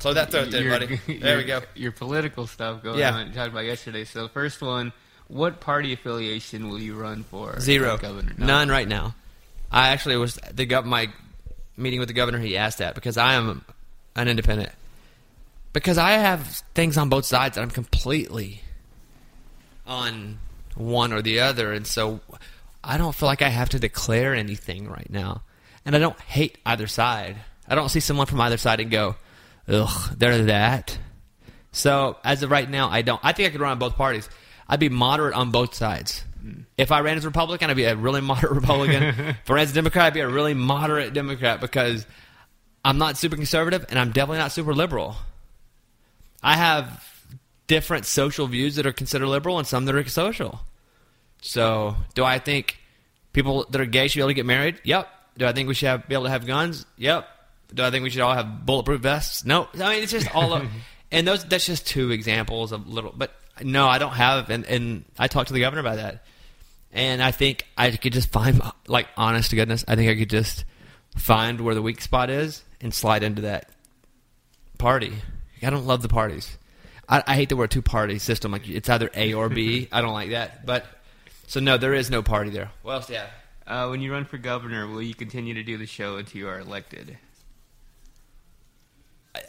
Slow 0.00 0.14
that 0.14 0.32
throat 0.32 0.50
there, 0.50 0.68
buddy. 0.68 0.98
There 1.20 1.36
we 1.36 1.44
go. 1.44 1.60
Your 1.76 1.92
political 1.92 2.46
stuff 2.48 2.82
going 2.82 2.98
Yeah. 2.98 3.14
on. 3.14 3.28
You 3.28 3.32
talked 3.34 3.50
about 3.52 3.64
yesterday. 3.64 4.04
So, 4.04 4.22
the 4.22 4.28
first 4.30 4.60
one: 4.60 4.92
What 5.32 5.60
party 5.60 5.94
affiliation 5.94 6.68
will 6.68 6.78
you 6.78 6.94
run 6.94 7.24
for? 7.24 7.58
Zero. 7.58 7.96
Governor. 7.96 8.34
None 8.36 8.68
right 8.68 8.86
now. 8.86 9.14
I 9.70 9.88
actually 9.88 10.18
was 10.18 10.34
the 10.52 10.66
gov- 10.66 10.84
my 10.84 11.08
meeting 11.74 12.00
with 12.00 12.08
the 12.08 12.14
governor. 12.14 12.38
He 12.38 12.58
asked 12.58 12.78
that 12.78 12.94
because 12.94 13.16
I 13.16 13.32
am 13.32 13.64
an 14.14 14.28
independent. 14.28 14.68
Because 15.72 15.96
I 15.96 16.10
have 16.12 16.46
things 16.74 16.98
on 16.98 17.08
both 17.08 17.24
sides 17.24 17.54
that 17.54 17.62
I'm 17.62 17.70
completely 17.70 18.60
on 19.86 20.38
one 20.74 21.14
or 21.14 21.22
the 21.22 21.40
other, 21.40 21.72
and 21.72 21.86
so 21.86 22.20
I 22.84 22.98
don't 22.98 23.14
feel 23.14 23.26
like 23.26 23.40
I 23.40 23.48
have 23.48 23.70
to 23.70 23.78
declare 23.78 24.34
anything 24.34 24.86
right 24.86 25.08
now. 25.08 25.40
And 25.86 25.96
I 25.96 25.98
don't 25.98 26.20
hate 26.20 26.58
either 26.66 26.86
side. 26.86 27.36
I 27.66 27.74
don't 27.74 27.88
see 27.88 28.00
someone 28.00 28.26
from 28.26 28.40
either 28.42 28.58
side 28.58 28.80
and 28.80 28.90
go, 28.90 29.16
"Ugh, 29.66 30.14
they're 30.14 30.44
that." 30.44 30.98
So 31.72 32.18
as 32.22 32.42
of 32.42 32.50
right 32.50 32.68
now, 32.68 32.90
I 32.90 33.00
don't. 33.00 33.20
I 33.24 33.32
think 33.32 33.48
I 33.48 33.50
could 33.52 33.62
run 33.62 33.72
on 33.72 33.78
both 33.78 33.96
parties. 33.96 34.28
I'd 34.72 34.80
be 34.80 34.88
moderate 34.88 35.34
on 35.34 35.50
both 35.50 35.74
sides. 35.74 36.24
If 36.78 36.92
I 36.92 37.00
ran 37.00 37.18
as 37.18 37.26
a 37.26 37.28
Republican, 37.28 37.68
I'd 37.68 37.76
be 37.76 37.84
a 37.84 37.94
really 37.94 38.20
moderate 38.32 38.52
Republican. 38.52 39.02
if 39.02 39.50
I 39.50 39.52
ran 39.52 39.64
as 39.64 39.70
a 39.70 39.74
Democrat, 39.74 40.06
I'd 40.06 40.14
be 40.14 40.20
a 40.20 40.28
really 40.28 40.54
moderate 40.54 41.12
Democrat 41.12 41.60
because 41.60 42.06
I'm 42.82 42.96
not 42.96 43.18
super 43.18 43.36
conservative 43.36 43.84
and 43.90 43.98
I'm 43.98 44.12
definitely 44.12 44.38
not 44.38 44.50
super 44.50 44.72
liberal. 44.72 45.16
I 46.42 46.56
have 46.56 47.06
different 47.66 48.06
social 48.06 48.46
views 48.46 48.76
that 48.76 48.86
are 48.86 48.94
considered 48.94 49.26
liberal 49.26 49.58
and 49.58 49.68
some 49.68 49.84
that 49.84 49.94
are 49.94 50.08
social. 50.08 50.62
So, 51.42 51.94
do 52.14 52.24
I 52.24 52.38
think 52.38 52.78
people 53.34 53.66
that 53.68 53.80
are 53.80 53.84
gay 53.84 54.08
should 54.08 54.16
be 54.16 54.22
able 54.22 54.30
to 54.30 54.34
get 54.34 54.46
married? 54.46 54.80
Yep. 54.84 55.06
Do 55.36 55.46
I 55.46 55.52
think 55.52 55.68
we 55.68 55.74
should 55.74 55.88
have, 55.88 56.08
be 56.08 56.14
able 56.14 56.24
to 56.24 56.30
have 56.30 56.46
guns? 56.46 56.86
Yep. 56.96 57.28
Do 57.74 57.84
I 57.84 57.90
think 57.90 58.04
we 58.04 58.10
should 58.10 58.22
all 58.22 58.32
have 58.32 58.64
bulletproof 58.64 59.02
vests? 59.02 59.44
No. 59.44 59.68
I 59.74 59.92
mean, 59.92 60.02
it's 60.02 60.12
just 60.12 60.34
all 60.34 60.54
of, 60.54 60.66
and 61.12 61.28
those 61.28 61.44
that's 61.44 61.66
just 61.66 61.86
two 61.86 62.10
examples 62.10 62.72
of 62.72 62.88
little. 62.88 63.12
But 63.14 63.34
no, 63.62 63.86
I 63.86 63.98
don't 63.98 64.12
have, 64.12 64.50
and 64.50 64.64
and 64.64 65.04
I 65.18 65.28
talked 65.28 65.48
to 65.48 65.54
the 65.54 65.60
governor 65.60 65.80
about 65.80 65.96
that, 65.96 66.24
and 66.92 67.22
I 67.22 67.30
think 67.30 67.66
I 67.76 67.90
could 67.90 68.12
just 68.12 68.30
find, 68.30 68.60
like, 68.86 69.08
honest 69.16 69.50
to 69.50 69.56
goodness, 69.56 69.84
I 69.88 69.96
think 69.96 70.10
I 70.10 70.16
could 70.16 70.30
just 70.30 70.64
find 71.16 71.60
where 71.60 71.74
the 71.74 71.82
weak 71.82 72.00
spot 72.00 72.30
is 72.30 72.64
and 72.80 72.92
slide 72.92 73.22
into 73.22 73.42
that 73.42 73.70
party. 74.78 75.12
I 75.62 75.70
don't 75.70 75.86
love 75.86 76.02
the 76.02 76.08
parties. 76.08 76.56
I, 77.08 77.22
I 77.26 77.34
hate 77.34 77.48
the 77.48 77.56
word 77.56 77.70
two 77.70 77.82
party 77.82 78.18
system. 78.18 78.52
Like 78.52 78.68
it's 78.68 78.88
either 78.88 79.10
A 79.14 79.34
or 79.34 79.48
B. 79.48 79.88
I 79.92 80.00
don't 80.00 80.12
like 80.12 80.30
that. 80.30 80.66
But 80.66 80.84
so 81.46 81.60
no, 81.60 81.76
there 81.76 81.94
is 81.94 82.10
no 82.10 82.22
party 82.22 82.50
there. 82.50 82.70
What 82.82 82.94
else 82.94 83.06
do 83.06 83.12
you 83.14 83.18
have? 83.20 83.30
Uh, 83.66 83.88
when 83.88 84.00
you 84.00 84.12
run 84.12 84.24
for 84.24 84.38
governor, 84.38 84.88
will 84.88 85.02
you 85.02 85.14
continue 85.14 85.54
to 85.54 85.62
do 85.62 85.78
the 85.78 85.86
show 85.86 86.16
until 86.16 86.38
you 86.40 86.48
are 86.48 86.58
elected? 86.58 87.16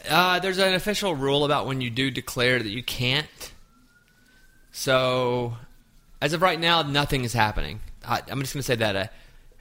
Uh, 0.08 0.38
there's 0.38 0.58
an 0.58 0.74
official 0.74 1.14
rule 1.14 1.44
about 1.44 1.66
when 1.66 1.80
you 1.80 1.90
do 1.90 2.10
declare 2.10 2.58
that 2.58 2.68
you 2.68 2.82
can't. 2.82 3.52
So, 4.76 5.56
as 6.20 6.32
of 6.32 6.42
right 6.42 6.58
now, 6.58 6.82
nothing 6.82 7.22
is 7.22 7.32
happening. 7.32 7.78
I, 8.04 8.22
I'm 8.28 8.40
just 8.40 8.54
going 8.54 8.60
to 8.60 8.62
say 8.62 8.74
that, 8.74 8.96
uh, 8.96 9.06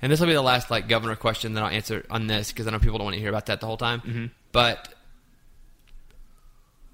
and 0.01 0.11
this 0.11 0.19
will 0.19 0.25
be 0.25 0.33
the 0.33 0.41
last 0.41 0.71
like 0.71 0.87
governor 0.87 1.15
question 1.15 1.53
that 1.53 1.63
I'll 1.63 1.69
answer 1.69 2.03
on 2.09 2.25
this 2.25 2.51
because 2.51 2.65
I 2.65 2.71
know 2.71 2.79
people 2.79 2.97
don't 2.97 3.05
want 3.05 3.13
to 3.13 3.19
hear 3.19 3.29
about 3.29 3.45
that 3.45 3.59
the 3.59 3.67
whole 3.67 3.77
time. 3.77 4.01
But 4.51 4.91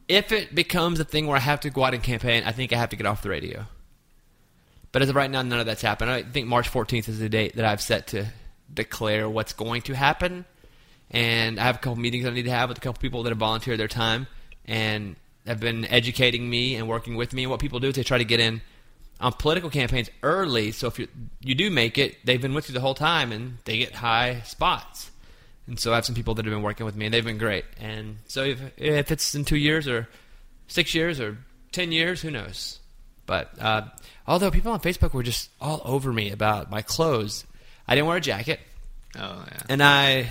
if 0.10 0.34
it 0.34 0.54
becomes 0.54 1.00
a 1.00 1.06
thing 1.06 1.28
where 1.28 1.38
I 1.38 1.40
have 1.40 1.62
to 1.62 1.70
go 1.70 1.86
out 1.86 1.94
and 1.94 2.04
campaign, 2.04 2.44
I 2.46 2.52
think 2.52 2.74
I 2.74 2.78
have 2.78 2.90
to 2.90 2.98
get 2.98 3.06
off 3.06 3.22
the 3.22 3.30
radio. 3.30 3.66
But 4.92 5.02
as 5.02 5.08
of 5.08 5.16
right 5.16 5.32
now, 5.32 5.42
none 5.42 5.62
of 5.62 5.66
that's 5.66 5.82
happened. 5.82 6.12
I 6.12 6.24
think 6.24 6.46
March 6.46 6.70
14th 6.70 7.08
is 7.08 7.20
the 7.20 7.30
date 7.30 7.56
that 7.56 7.64
I've 7.64 7.82
set 7.82 8.08
to 8.08 8.26
declare 8.74 9.30
what's 9.30 9.54
going 9.54 9.84
to 9.84 9.94
happen. 9.94 10.44
And 11.10 11.58
I 11.58 11.64
have 11.64 11.76
a 11.76 11.80
couple 11.80 11.96
meetings 11.96 12.26
I 12.26 12.32
need 12.32 12.44
to 12.44 12.52
have 12.52 12.68
with 12.68 12.80
a 12.80 12.82
couple 12.82 13.00
people 13.00 13.24
that 13.24 13.30
have 13.30 13.38
volunteered 13.38 13.80
their 13.80 13.88
time 13.88 14.28
and 14.66 15.16
have 15.50 15.60
been 15.60 15.84
educating 15.86 16.50
me 16.50 16.76
and 16.76 16.88
working 16.88 17.16
with 17.16 17.34
me. 17.34 17.44
And 17.44 17.52
what 17.52 17.60
people 17.60 17.80
do 17.80 17.88
is 17.90 17.96
they 17.96 18.04
try 18.04 18.18
to 18.20 18.24
get 18.26 18.40
in 18.40 18.62
on 19.20 19.34
political 19.34 19.70
campaigns 19.70 20.10
early. 20.24 20.72
So 20.72 20.88
if 20.88 20.98
you 21.00 21.08
you 21.42 21.56
do 21.56 21.70
make 21.70 21.98
it, 21.98 22.18
they've 22.24 22.42
been 22.42 22.54
with 22.54 22.70
you 22.70 22.74
the 22.74 22.80
whole 22.80 22.94
time 22.96 23.32
and 23.32 23.58
they 23.66 23.78
get 23.80 23.94
high 23.96 24.42
spots. 24.46 25.12
And 25.68 25.80
so 25.80 25.92
I 25.92 25.96
have 25.96 26.06
some 26.06 26.16
people 26.16 26.34
that 26.36 26.46
have 26.46 26.54
been 26.54 26.64
working 26.64 26.86
with 26.86 26.96
me, 26.96 27.06
and 27.06 27.14
they've 27.14 27.24
been 27.24 27.38
great. 27.38 27.64
And 27.80 28.18
so 28.28 28.44
if, 28.44 28.60
if 28.78 29.12
it's 29.12 29.36
in 29.36 29.46
two 29.46 29.56
years 29.58 29.88
or 29.88 30.08
six 30.68 30.96
years 30.96 31.20
or 31.20 31.38
ten 31.72 31.92
years, 31.92 32.22
who 32.24 32.32
knows? 32.32 32.80
But 33.28 33.52
uh, 33.62 33.82
although 34.28 34.50
people 34.50 34.72
on 34.72 34.80
Facebook 34.80 35.14
were 35.14 35.22
just 35.22 35.52
all 35.62 35.82
over 35.86 36.12
me 36.12 36.32
about 36.32 36.72
my 36.72 36.82
clothes, 36.82 37.46
I 37.88 37.94
didn't 37.94 38.08
wear 38.08 38.18
a 38.18 38.22
jacket, 38.22 38.60
Oh 39.16 39.44
yeah. 39.52 39.62
and 39.70 39.84
I 39.84 40.28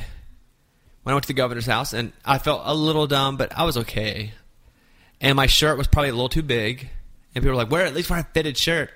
when 1.04 1.12
I 1.12 1.14
went 1.14 1.22
to 1.22 1.28
the 1.28 1.34
governor's 1.34 1.66
house, 1.66 1.92
and 1.92 2.12
I 2.24 2.38
felt 2.38 2.62
a 2.64 2.74
little 2.74 3.06
dumb, 3.06 3.36
but 3.36 3.56
I 3.56 3.62
was 3.62 3.76
okay. 3.76 4.32
And 5.20 5.36
my 5.36 5.46
shirt 5.46 5.78
was 5.78 5.86
probably 5.86 6.10
a 6.10 6.12
little 6.12 6.28
too 6.28 6.42
big, 6.42 6.90
and 7.34 7.42
people 7.42 7.50
were 7.50 7.56
like, 7.56 7.70
"Wear 7.70 7.86
at 7.86 7.94
least 7.94 8.10
wear 8.10 8.20
a 8.20 8.24
fitted 8.24 8.56
shirt." 8.56 8.90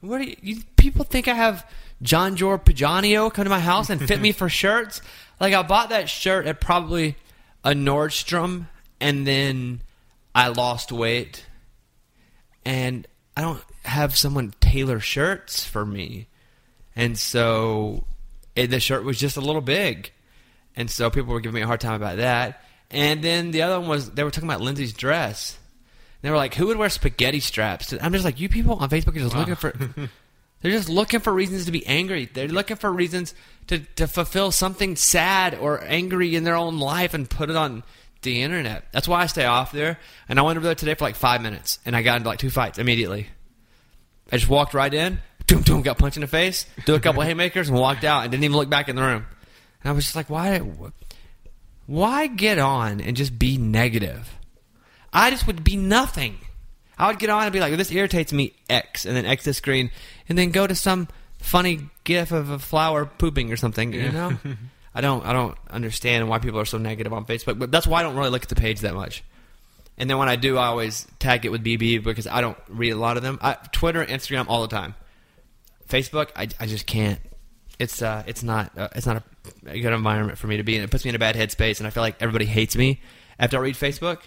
What 0.00 0.18
do 0.18 0.24
you, 0.24 0.36
you 0.42 0.62
people 0.76 1.04
think 1.04 1.28
I 1.28 1.34
have 1.34 1.68
John 2.02 2.36
Jor 2.36 2.58
Pajanio 2.58 3.32
come 3.32 3.44
to 3.44 3.50
my 3.50 3.60
house 3.60 3.90
and 3.90 4.00
fit 4.00 4.20
me 4.20 4.32
for 4.40 4.48
shirts? 4.48 5.00
Like 5.38 5.54
I 5.54 5.62
bought 5.62 5.90
that 5.90 6.08
shirt 6.08 6.46
at 6.46 6.60
probably 6.60 7.16
a 7.64 7.70
Nordstrom, 7.70 8.66
and 9.00 9.26
then 9.26 9.82
I 10.34 10.48
lost 10.48 10.90
weight, 10.90 11.46
and 12.64 13.06
I 13.36 13.42
don't 13.42 13.62
have 13.84 14.16
someone 14.16 14.54
tailor 14.60 15.00
shirts 15.00 15.64
for 15.64 15.86
me, 15.86 16.26
and 16.96 17.16
so 17.18 18.04
it, 18.56 18.68
the 18.68 18.80
shirt 18.80 19.04
was 19.04 19.18
just 19.18 19.36
a 19.36 19.40
little 19.40 19.60
big, 19.60 20.12
and 20.74 20.90
so 20.90 21.10
people 21.10 21.32
were 21.32 21.40
giving 21.40 21.56
me 21.56 21.62
a 21.62 21.66
hard 21.66 21.80
time 21.80 21.94
about 21.94 22.16
that. 22.16 22.64
And 22.90 23.22
then 23.22 23.52
the 23.52 23.62
other 23.62 23.78
one 23.78 23.88
was 23.88 24.10
they 24.10 24.24
were 24.24 24.30
talking 24.30 24.48
about 24.48 24.60
Lindsay's 24.60 24.92
dress. 24.92 25.56
They 26.22 26.30
were 26.30 26.36
like, 26.36 26.54
"Who 26.54 26.66
would 26.66 26.76
wear 26.76 26.90
spaghetti 26.90 27.40
straps?" 27.40 27.94
I'm 28.00 28.12
just 28.12 28.24
like, 28.24 28.40
"You 28.40 28.48
people 28.48 28.74
on 28.74 28.88
Facebook 28.90 29.16
are 29.16 29.20
just 29.20 29.36
looking 29.36 29.54
for." 29.54 29.72
They're 30.62 30.72
just 30.72 30.90
looking 30.90 31.20
for 31.20 31.32
reasons 31.32 31.64
to 31.66 31.72
be 31.72 31.86
angry. 31.86 32.26
They're 32.26 32.48
looking 32.48 32.76
for 32.76 32.92
reasons 32.92 33.34
to, 33.68 33.78
to 33.96 34.06
fulfill 34.06 34.52
something 34.52 34.94
sad 34.94 35.54
or 35.54 35.82
angry 35.82 36.36
in 36.36 36.44
their 36.44 36.56
own 36.56 36.78
life 36.78 37.14
and 37.14 37.28
put 37.28 37.48
it 37.48 37.56
on 37.56 37.82
the 38.22 38.42
internet. 38.42 38.84
That's 38.92 39.08
why 39.08 39.22
I 39.22 39.26
stay 39.26 39.46
off 39.46 39.72
there. 39.72 39.98
And 40.28 40.38
I 40.38 40.42
went 40.42 40.58
over 40.58 40.66
there 40.66 40.74
today 40.74 40.94
for 40.94 41.04
like 41.04 41.16
five 41.16 41.40
minutes, 41.40 41.78
and 41.86 41.96
I 41.96 42.02
got 42.02 42.18
into 42.18 42.28
like 42.28 42.38
two 42.38 42.50
fights 42.50 42.78
immediately. 42.78 43.28
I 44.30 44.36
just 44.36 44.50
walked 44.50 44.74
right 44.74 44.92
in, 44.92 45.20
doom 45.46 45.62
doom, 45.62 45.82
got 45.82 45.96
punched 45.96 46.18
in 46.18 46.20
the 46.20 46.26
face, 46.26 46.66
do 46.84 46.94
a 46.94 47.00
couple 47.00 47.22
haymakers, 47.26 47.70
and 47.70 47.78
walked 47.78 48.04
out, 48.04 48.24
and 48.24 48.30
didn't 48.30 48.44
even 48.44 48.56
look 48.56 48.68
back 48.68 48.90
in 48.90 48.96
the 48.96 49.02
room. 49.02 49.26
And 49.82 49.90
I 49.90 49.92
was 49.92 50.04
just 50.04 50.16
like, 50.16 50.28
why, 50.28 50.58
why 51.86 52.26
get 52.26 52.58
on 52.58 53.00
and 53.00 53.16
just 53.16 53.38
be 53.38 53.56
negative? 53.56 54.36
I 55.12 55.30
just 55.30 55.46
would 55.46 55.64
be 55.64 55.76
nothing. 55.76 56.38
I 56.98 57.08
would 57.08 57.18
get 57.18 57.30
on 57.30 57.44
and 57.44 57.52
be 57.52 57.60
like, 57.60 57.74
this 57.76 57.90
irritates 57.90 58.32
me, 58.32 58.52
X, 58.68 59.06
and 59.06 59.16
then 59.16 59.24
X 59.24 59.44
the 59.44 59.54
screen, 59.54 59.90
and 60.28 60.36
then 60.36 60.50
go 60.50 60.66
to 60.66 60.74
some 60.74 61.08
funny 61.38 61.88
gif 62.04 62.30
of 62.32 62.50
a 62.50 62.58
flower 62.58 63.06
pooping 63.06 63.50
or 63.52 63.56
something. 63.56 63.92
You 63.92 64.12
know, 64.12 64.36
I 64.94 65.00
don't, 65.00 65.24
I 65.24 65.32
don't 65.32 65.56
understand 65.70 66.28
why 66.28 66.38
people 66.38 66.60
are 66.60 66.66
so 66.66 66.78
negative 66.78 67.12
on 67.12 67.24
Facebook, 67.24 67.58
but 67.58 67.70
that's 67.70 67.86
why 67.86 68.00
I 68.00 68.02
don't 68.02 68.16
really 68.16 68.30
look 68.30 68.42
at 68.42 68.48
the 68.48 68.54
page 68.54 68.80
that 68.80 68.94
much. 68.94 69.24
And 69.96 70.08
then 70.08 70.18
when 70.18 70.28
I 70.28 70.36
do, 70.36 70.56
I 70.56 70.66
always 70.66 71.06
tag 71.18 71.44
it 71.44 71.50
with 71.50 71.64
BB 71.64 72.02
because 72.02 72.26
I 72.26 72.40
don't 72.40 72.56
read 72.68 72.90
a 72.90 72.96
lot 72.96 73.16
of 73.16 73.22
them. 73.22 73.38
I, 73.42 73.54
Twitter, 73.72 74.04
Instagram, 74.04 74.46
all 74.48 74.62
the 74.62 74.68
time. 74.68 74.94
Facebook, 75.88 76.30
I, 76.36 76.48
I 76.58 76.66
just 76.66 76.86
can't. 76.86 77.20
It's 77.78 78.02
uh, 78.02 78.22
it's 78.26 78.42
not 78.42 78.76
uh, 78.78 78.88
it's 78.94 79.06
not 79.06 79.18
a, 79.66 79.70
a 79.70 79.80
good 79.80 79.92
environment 79.92 80.38
for 80.38 80.46
me 80.46 80.58
to 80.58 80.62
be 80.62 80.76
in. 80.76 80.82
It 80.82 80.90
puts 80.90 81.04
me 81.04 81.10
in 81.10 81.14
a 81.14 81.18
bad 81.18 81.34
headspace, 81.34 81.78
and 81.78 81.86
I 81.86 81.90
feel 81.90 82.02
like 82.02 82.16
everybody 82.20 82.44
hates 82.44 82.76
me 82.76 83.00
after 83.38 83.56
I 83.56 83.60
read 83.60 83.74
Facebook. 83.74 84.20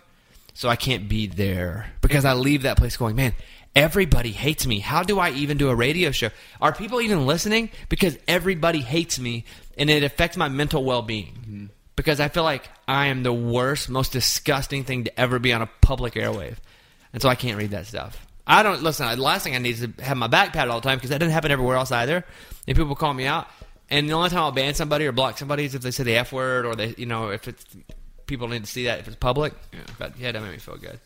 So 0.53 0.69
I 0.69 0.75
can't 0.75 1.10
be 1.10 1.27
there 1.27 1.91
because 2.01 2.25
I 2.25 2.33
leave 2.33 2.62
that 2.63 2.77
place 2.77 2.95
going, 2.95 3.15
man, 3.15 3.33
everybody 3.75 4.31
hates 4.31 4.65
me. 4.65 4.79
How 4.79 5.03
do 5.03 5.19
I 5.19 5.31
even 5.31 5.57
do 5.57 5.69
a 5.69 5.75
radio 5.75 6.12
show? 6.12 6.29
Are 6.62 6.74
people 6.74 7.01
even 7.01 7.25
listening? 7.25 7.69
Because 7.89 8.17
everybody 8.27 8.79
hates 8.79 9.19
me, 9.19 9.45
and 9.77 9.89
it 9.89 10.03
affects 10.03 10.38
my 10.38 10.50
mental 10.50 10.83
well 10.83 11.01
being. 11.01 11.33
Mm-hmm. 11.41 11.65
Because 11.95 12.19
I 12.19 12.27
feel 12.27 12.43
like 12.43 12.69
I 12.88 13.07
am 13.07 13.24
the 13.24 13.33
worst, 13.33 13.89
most 13.89 14.12
disgusting 14.12 14.83
thing 14.83 15.03
to 15.05 15.19
ever 15.19 15.39
be 15.39 15.53
on 15.53 15.62
a 15.62 15.69
public 15.81 16.13
airwave, 16.13 16.57
and 17.12 17.22
so 17.22 17.29
I 17.29 17.36
can't 17.36 17.57
read 17.57 17.72
that 17.72 17.88
stuff. 17.88 18.25
I 18.45 18.62
don't 18.62 18.83
listen. 18.83 19.07
The 19.07 19.15
last 19.17 19.43
thing 19.43 19.55
I 19.55 19.60
need 19.60 19.75
is 19.79 19.88
to 19.88 20.03
have 20.03 20.17
my 20.17 20.27
back 20.27 20.53
patted 20.53 20.69
all 20.69 20.81
the 20.81 20.88
time 20.88 20.98
because 20.98 21.12
that 21.12 21.19
doesn't 21.19 21.33
happen 21.33 21.51
everywhere 21.51 21.77
else 21.77 21.91
either. 21.91 22.25
And 22.67 22.77
people 22.77 22.95
call 22.95 23.13
me 23.13 23.25
out, 23.25 23.48
and 23.89 24.10
the 24.10 24.13
only 24.13 24.29
time 24.29 24.39
I'll 24.39 24.51
ban 24.51 24.74
somebody 24.74 25.05
or 25.05 25.12
block 25.12 25.38
somebody 25.38 25.65
is 25.65 25.75
if 25.75 25.81
they 25.81 25.91
say 25.91 26.03
the 26.03 26.15
f 26.15 26.31
word 26.31 26.65
or 26.65 26.75
they, 26.75 26.93
you 26.98 27.05
know, 27.05 27.29
if 27.29 27.48
it's 27.48 27.65
people 28.27 28.48
need 28.48 28.63
to 28.65 28.70
see 28.72 28.86
that 28.86 29.00
if 29.00 29.08
it's 29.08 29.15
public. 29.15 29.53
Yeah. 29.74 29.80
But 30.00 30.18
yeah, 30.20 30.32
that 30.32 30.42
made 30.42 30.51
me 30.51 30.58
feel 30.58 30.77
good. 30.77 31.00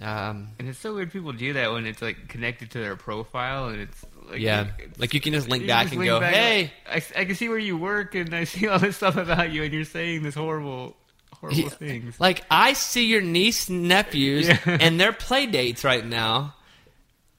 Um, 0.00 0.48
And 0.58 0.68
it's 0.68 0.78
so 0.78 0.94
weird 0.94 1.12
people 1.12 1.32
do 1.32 1.52
that 1.52 1.70
when 1.70 1.86
it's 1.86 2.00
like 2.00 2.28
connected 2.28 2.70
to 2.72 2.78
their 2.78 2.96
profile 2.96 3.68
and 3.68 3.80
it's 3.80 4.04
like 4.30 4.40
yeah, 4.40 4.68
it's- 4.78 4.98
like 4.98 5.12
you 5.14 5.20
can 5.20 5.32
just 5.34 5.48
link 5.48 5.66
back 5.66 5.84
just 5.84 5.92
and 5.92 6.00
link 6.00 6.10
go, 6.10 6.20
back, 6.20 6.34
hey. 6.34 6.72
I, 6.90 7.02
I 7.16 7.24
can 7.26 7.34
see 7.34 7.48
where 7.48 7.58
you 7.58 7.76
work 7.76 8.14
and 8.14 8.34
I 8.34 8.44
see 8.44 8.66
all 8.68 8.78
this 8.78 8.96
stuff 8.96 9.16
about 9.16 9.52
you 9.52 9.62
and 9.64 9.72
you're 9.72 9.84
saying 9.84 10.22
this 10.22 10.34
horrible, 10.34 10.96
horrible 11.34 11.60
Yeah. 11.60 11.68
things. 11.68 12.18
Like 12.18 12.42
I 12.50 12.72
see 12.72 13.04
your 13.06 13.20
niece 13.20 13.68
and 13.68 13.86
nephews 13.86 14.48
Yeah. 14.48 14.58
and 14.80 14.98
their 14.98 15.12
play 15.12 15.46
dates 15.46 15.84
right 15.84 16.04
now, 16.04 16.54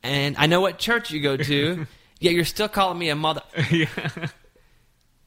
and 0.04 0.36
I 0.38 0.46
know 0.46 0.62
what 0.62 0.78
church 0.78 1.10
you 1.12 1.22
go 1.22 1.36
to. 1.38 1.88
yet 2.20 2.34
you're 2.34 2.46
still 2.46 2.70
calling 2.70 3.00
me 3.00 3.10
a 3.10 3.16
mother. 3.16 3.42
yeah. 3.72 3.88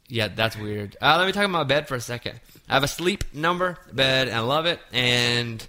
Yeah, 0.08 0.28
that's 0.28 0.56
weird. 0.56 0.96
Uh, 1.00 1.16
let 1.18 1.26
me 1.26 1.32
talk 1.32 1.44
about 1.44 1.52
my 1.52 1.64
bed 1.64 1.88
for 1.88 1.96
a 1.96 2.00
second. 2.00 2.40
I 2.68 2.74
have 2.74 2.84
a 2.84 2.88
sleep 2.88 3.34
number 3.34 3.78
bed, 3.92 4.28
and 4.28 4.36
I 4.36 4.40
love 4.40 4.66
it. 4.66 4.78
And 4.92 5.66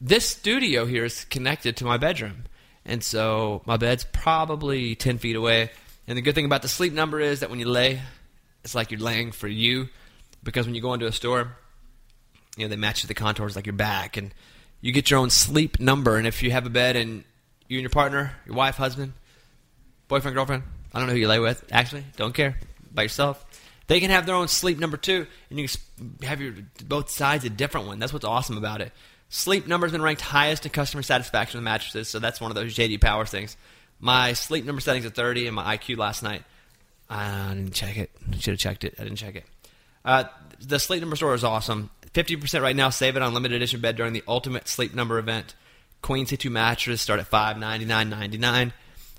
this 0.00 0.26
studio 0.26 0.86
here 0.86 1.04
is 1.04 1.24
connected 1.26 1.76
to 1.78 1.84
my 1.84 1.98
bedroom, 1.98 2.44
and 2.84 3.02
so 3.02 3.62
my 3.66 3.76
bed's 3.76 4.04
probably 4.04 4.94
ten 4.94 5.18
feet 5.18 5.36
away. 5.36 5.70
And 6.06 6.16
the 6.18 6.22
good 6.22 6.34
thing 6.34 6.44
about 6.44 6.62
the 6.62 6.68
sleep 6.68 6.92
number 6.92 7.20
is 7.20 7.40
that 7.40 7.50
when 7.50 7.58
you 7.58 7.68
lay, 7.68 8.00
it's 8.62 8.74
like 8.74 8.90
you're 8.90 9.00
laying 9.00 9.32
for 9.32 9.48
you, 9.48 9.88
because 10.42 10.66
when 10.66 10.74
you 10.74 10.82
go 10.82 10.94
into 10.94 11.06
a 11.06 11.12
store, 11.12 11.56
you 12.56 12.64
know 12.64 12.68
they 12.68 12.76
match 12.76 13.02
the 13.02 13.14
contours 13.14 13.56
like 13.56 13.66
your 13.66 13.74
back, 13.74 14.16
and 14.16 14.34
you 14.80 14.92
get 14.92 15.10
your 15.10 15.20
own 15.20 15.30
sleep 15.30 15.80
number. 15.80 16.16
And 16.16 16.26
if 16.26 16.42
you 16.42 16.50
have 16.50 16.66
a 16.66 16.70
bed 16.70 16.96
and 16.96 17.24
you 17.68 17.78
and 17.78 17.82
your 17.82 17.90
partner, 17.90 18.32
your 18.46 18.54
wife, 18.54 18.76
husband, 18.76 19.14
boyfriend, 20.08 20.34
girlfriend, 20.34 20.62
I 20.92 20.98
don't 20.98 21.08
know 21.08 21.14
who 21.14 21.20
you 21.20 21.28
lay 21.28 21.40
with, 21.40 21.64
actually, 21.72 22.04
don't 22.16 22.34
care, 22.34 22.58
by 22.94 23.02
yourself. 23.02 23.44
They 23.86 24.00
can 24.00 24.10
have 24.10 24.24
their 24.24 24.34
own 24.34 24.48
sleep 24.48 24.78
number 24.78 24.96
two, 24.96 25.26
and 25.50 25.58
you 25.58 25.68
can 25.68 26.16
have 26.22 26.40
your 26.40 26.54
both 26.84 27.10
sides 27.10 27.44
a 27.44 27.50
different 27.50 27.86
one. 27.86 27.98
That's 27.98 28.12
what's 28.12 28.24
awesome 28.24 28.56
about 28.56 28.80
it. 28.80 28.92
Sleep 29.28 29.66
number's 29.66 29.92
been 29.92 30.02
ranked 30.02 30.22
highest 30.22 30.64
in 30.64 30.72
customer 30.72 31.02
satisfaction 31.02 31.58
with 31.58 31.64
mattresses, 31.64 32.08
so 32.08 32.18
that's 32.18 32.40
one 32.40 32.50
of 32.50 32.54
those 32.54 32.74
JD 32.74 33.00
Power 33.00 33.26
things. 33.26 33.56
My 34.00 34.32
sleep 34.32 34.64
number 34.64 34.80
settings 34.80 35.06
at 35.06 35.14
30, 35.14 35.46
and 35.46 35.56
my 35.56 35.76
IQ 35.76 35.98
last 35.98 36.22
night. 36.22 36.44
I 37.10 37.52
didn't 37.54 37.72
check 37.74 37.96
it. 37.96 38.10
Should 38.38 38.52
have 38.52 38.58
checked 38.58 38.84
it. 38.84 38.94
I 38.98 39.04
didn't 39.04 39.18
check 39.18 39.36
it. 39.36 39.44
Uh, 40.04 40.24
the 40.60 40.78
sleep 40.78 41.00
number 41.00 41.16
store 41.16 41.34
is 41.34 41.44
awesome. 41.44 41.90
50% 42.12 42.62
right 42.62 42.76
now. 42.76 42.90
Save 42.90 43.16
it 43.16 43.22
on 43.22 43.34
limited 43.34 43.56
edition 43.56 43.80
bed 43.80 43.96
during 43.96 44.12
the 44.12 44.22
ultimate 44.26 44.68
sleep 44.68 44.94
number 44.94 45.18
event. 45.18 45.54
Queen 46.00 46.26
C2 46.26 46.50
mattress 46.50 47.02
start 47.02 47.20
at 47.20 47.30
599.99. 47.30 48.72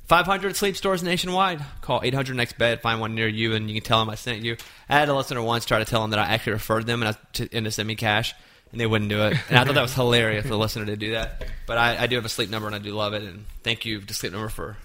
500 0.08 0.56
sleep 0.56 0.78
stores 0.78 1.02
nationwide. 1.02 1.64
Call 1.82 2.02
800 2.04 2.36
next 2.36 2.58
bed. 2.58 2.82
Find 2.82 3.00
one 3.00 3.16
near 3.16 3.28
you, 3.28 3.56
and 3.56 3.68
you 3.70 3.76
can 3.76 3.84
tell 3.84 4.00
them 4.00 4.10
I 4.10 4.16
sent 4.16 4.44
you. 4.44 4.58
I 4.88 5.00
had 5.00 5.10
a 5.10 5.16
listener 5.16 5.42
once 5.42 5.66
try 5.66 5.80
to 5.80 5.86
tell 5.86 6.02
them 6.02 6.12
that 6.12 6.20
I 6.20 6.26
actually 6.26 6.54
referred 6.54 6.86
them 6.86 7.02
and, 7.02 7.16
I, 7.16 7.20
to, 7.34 7.50
and 7.52 7.66
to 7.66 7.72
send 7.72 7.88
me 7.88 7.96
cash, 7.96 8.36
and 8.72 8.80
they 8.80 8.86
wouldn't 8.86 9.10
do 9.10 9.24
it. 9.24 9.38
And 9.50 9.58
I 9.58 9.64
thought 9.64 9.74
that 9.74 9.82
was 9.82 9.96
hilarious 9.96 10.44
for 10.44 10.50
the 10.50 10.58
listener 10.58 10.86
to 10.86 10.96
do 10.96 11.12
that. 11.14 11.46
But 11.66 11.78
I, 11.78 12.04
I 12.04 12.08
do 12.08 12.16
have 12.18 12.26
a 12.26 12.30
sleep 12.30 12.50
number, 12.50 12.68
and 12.68 12.76
I 12.76 12.80
do 12.80 12.92
love 12.92 13.14
it. 13.14 13.24
And 13.24 13.46
thank 13.64 13.86
you 13.86 14.00
to 14.02 14.14
Sleep 14.14 14.32
Number 14.32 14.50
for 14.50 14.78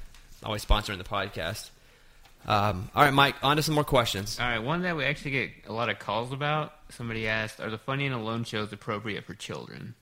always 0.43 0.65
sponsoring 0.65 0.99
the 0.99 1.05
podcast. 1.05 1.69
Um, 2.47 2.89
all 2.95 3.05
right, 3.05 3.13
Mike. 3.13 3.37
On 3.43 3.57
to 3.57 3.63
some 3.63 3.75
more 3.75 3.85
questions. 3.85 4.41
All 4.41 4.47
right, 4.47 4.59
one 4.61 4.83
that 4.83 4.97
we 4.97 5.05
actually 5.05 5.33
get 5.33 5.51
a 5.69 5.73
lot 5.73 5.91
of 5.91 5.99
calls 5.99 6.33
about. 6.33 6.73
Somebody 6.89 7.29
asked, 7.29 7.61
"Are 7.61 7.69
the 7.69 7.77
funny 7.79 8.07
and 8.07 8.15
alone 8.15 8.45
shows 8.45 8.73
appropriate 8.73 9.27
for 9.27 9.35
children?" 9.35 9.95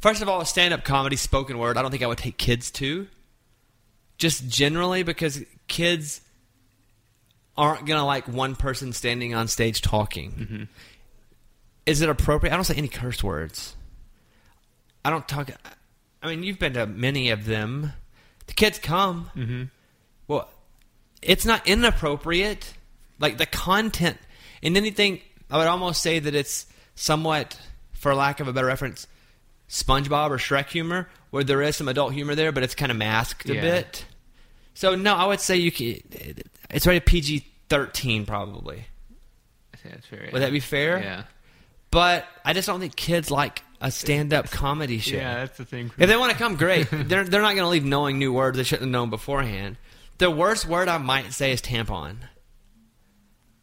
First 0.00 0.20
of 0.20 0.28
all, 0.28 0.42
a 0.42 0.46
stand-up 0.46 0.84
comedy, 0.84 1.16
spoken 1.16 1.56
word. 1.56 1.78
I 1.78 1.82
don't 1.82 1.90
think 1.90 2.02
I 2.02 2.06
would 2.06 2.18
take 2.18 2.36
kids 2.36 2.70
to. 2.72 3.08
Just 4.18 4.48
generally 4.48 5.02
because 5.02 5.42
kids 5.66 6.20
aren't 7.56 7.86
gonna 7.86 8.04
like 8.04 8.26
one 8.28 8.56
person 8.56 8.92
standing 8.92 9.34
on 9.34 9.48
stage 9.48 9.80
talking. 9.80 10.68
Is 11.86 12.00
it 12.00 12.08
appropriate? 12.08 12.52
I 12.52 12.56
don't 12.56 12.64
say 12.64 12.74
any 12.76 12.88
curse 12.88 13.22
words. 13.22 13.76
I 15.04 15.10
don't 15.10 15.26
talk. 15.28 15.50
I 16.22 16.28
mean, 16.28 16.42
you've 16.42 16.58
been 16.58 16.74
to 16.74 16.86
many 16.86 17.30
of 17.30 17.44
them. 17.44 17.92
The 18.46 18.54
kids 18.54 18.78
come. 18.78 19.30
Mm-hmm. 19.36 19.64
Well, 20.26 20.48
it's 21.20 21.44
not 21.44 21.66
inappropriate. 21.66 22.72
Like 23.18 23.36
the 23.38 23.46
content 23.46 24.18
and 24.62 24.76
anything, 24.76 25.20
I 25.50 25.58
would 25.58 25.66
almost 25.66 26.02
say 26.02 26.18
that 26.18 26.34
it's 26.34 26.66
somewhat, 26.94 27.58
for 27.92 28.14
lack 28.14 28.40
of 28.40 28.48
a 28.48 28.52
better 28.52 28.66
reference, 28.66 29.06
SpongeBob 29.68 30.30
or 30.30 30.38
Shrek 30.38 30.68
humor, 30.68 31.08
where 31.30 31.44
there 31.44 31.62
is 31.62 31.76
some 31.76 31.88
adult 31.88 32.12
humor 32.12 32.34
there, 32.34 32.52
but 32.52 32.62
it's 32.62 32.74
kind 32.74 32.92
of 32.92 32.98
masked 32.98 33.48
a 33.48 33.54
Yeah. 33.54 33.60
bit. 33.60 34.04
So 34.74 34.94
no, 34.94 35.14
I 35.14 35.26
would 35.26 35.40
say 35.40 35.56
you 35.56 35.70
can. 35.72 36.00
It's 36.70 36.86
rated 36.86 37.06
PG 37.06 37.46
thirteen 37.68 38.26
probably. 38.26 38.84
I 39.74 39.88
that's 39.88 40.06
fair. 40.06 40.28
Would 40.32 40.42
that 40.42 40.52
be 40.52 40.60
fair? 40.60 40.98
Yeah. 41.00 41.22
But 41.90 42.26
I 42.44 42.52
just 42.54 42.66
don't 42.66 42.80
think 42.80 42.96
kids 42.96 43.30
like 43.30 43.62
a 43.80 43.90
stand-up 43.90 44.50
comedy 44.50 44.98
show. 44.98 45.16
Yeah, 45.16 45.34
that's 45.40 45.58
the 45.58 45.64
thing. 45.64 45.92
If 45.98 46.08
they 46.08 46.16
want 46.16 46.32
to 46.32 46.38
come, 46.38 46.56
great. 46.56 46.88
they're 46.92 47.24
they're 47.24 47.42
not 47.42 47.54
going 47.54 47.58
to 47.64 47.68
leave 47.68 47.84
knowing 47.84 48.18
new 48.18 48.32
words 48.32 48.56
they 48.56 48.64
shouldn't 48.64 48.82
have 48.86 48.90
known 48.90 49.10
beforehand. 49.10 49.76
The 50.18 50.30
worst 50.30 50.66
word 50.66 50.88
I 50.88 50.98
might 50.98 51.32
say 51.32 51.52
is 51.52 51.60
tampon. 51.60 52.16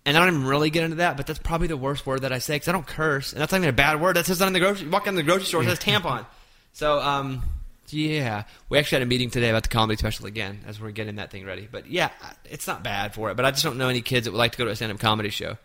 And 0.06 0.18
I 0.18 0.20
don't 0.20 0.36
even 0.36 0.48
really 0.48 0.70
get 0.70 0.84
into 0.84 0.98
that, 0.98 1.18
but 1.18 1.28
that's 1.28 1.40
probably 1.40 1.68
the 1.68 1.78
worst 1.78 2.06
word 2.06 2.22
that 2.22 2.32
I 2.32 2.40
say 2.40 2.56
because 2.56 2.68
I 2.68 2.72
don't 2.72 2.88
curse, 2.88 3.34
and 3.34 3.42
that's 3.42 3.52
not 3.52 3.60
even 3.60 3.70
a 3.70 3.74
bad 3.74 4.02
word. 4.02 4.16
That 4.16 4.26
says 4.26 4.40
that 4.40 4.48
in 4.48 4.54
the 4.54 4.60
grocery. 4.60 4.88
Walk 4.88 5.08
in 5.08 5.16
the 5.16 5.24
grocery 5.24 5.46
store, 5.46 5.64
it 5.64 5.68
says 5.68 5.80
tampon. 5.80 6.26
So, 6.74 7.00
um, 7.00 7.44
yeah, 7.90 8.44
we 8.70 8.78
actually 8.78 8.98
had 8.98 9.04
a 9.04 9.10
meeting 9.10 9.30
today 9.30 9.50
about 9.50 9.64
the 9.64 9.70
comedy 9.70 9.98
special 9.98 10.26
again 10.26 10.62
as 10.66 10.80
we're 10.80 10.92
getting 10.92 11.16
that 11.16 11.32
thing 11.32 11.46
ready. 11.46 11.68
But 11.70 11.88
yeah, 11.88 12.10
it's 12.46 12.68
not 12.68 12.84
bad 12.84 13.14
for 13.14 13.30
it. 13.30 13.36
But 13.36 13.46
I 13.46 13.52
just 13.52 13.64
don't 13.64 13.78
know 13.78 13.90
any 13.90 14.02
kids 14.02 14.26
that 14.26 14.32
would 14.32 14.38
like 14.38 14.54
to 14.54 14.58
go 14.58 14.66
to 14.66 14.72
a 14.72 14.76
stand-up 14.76 15.00
comedy 15.00 15.30
show. 15.30 15.58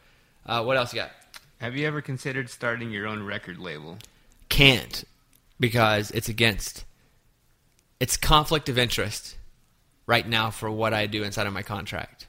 Uh, 0.45 0.63
what 0.65 0.77
else 0.77 0.93
you 0.93 1.01
got? 1.01 1.11
Have 1.59 1.77
you 1.77 1.87
ever 1.87 2.03
considered 2.03 2.51
starting 2.51 2.91
your 2.91 3.07
own 3.07 3.23
record 3.23 3.59
label? 3.59 3.99
Can't 4.49 5.05
because 5.59 6.11
it's 6.11 6.29
against. 6.29 6.85
It's 7.99 8.17
conflict 8.17 8.69
of 8.69 8.79
interest 8.79 9.37
right 10.07 10.29
now 10.29 10.51
for 10.51 10.71
what 10.71 10.93
I 10.93 11.07
do 11.07 11.23
inside 11.23 11.47
of 11.47 11.53
my 11.53 11.63
contract. 11.63 12.27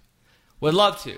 Would 0.62 0.74
love 0.74 1.02
to. 1.04 1.18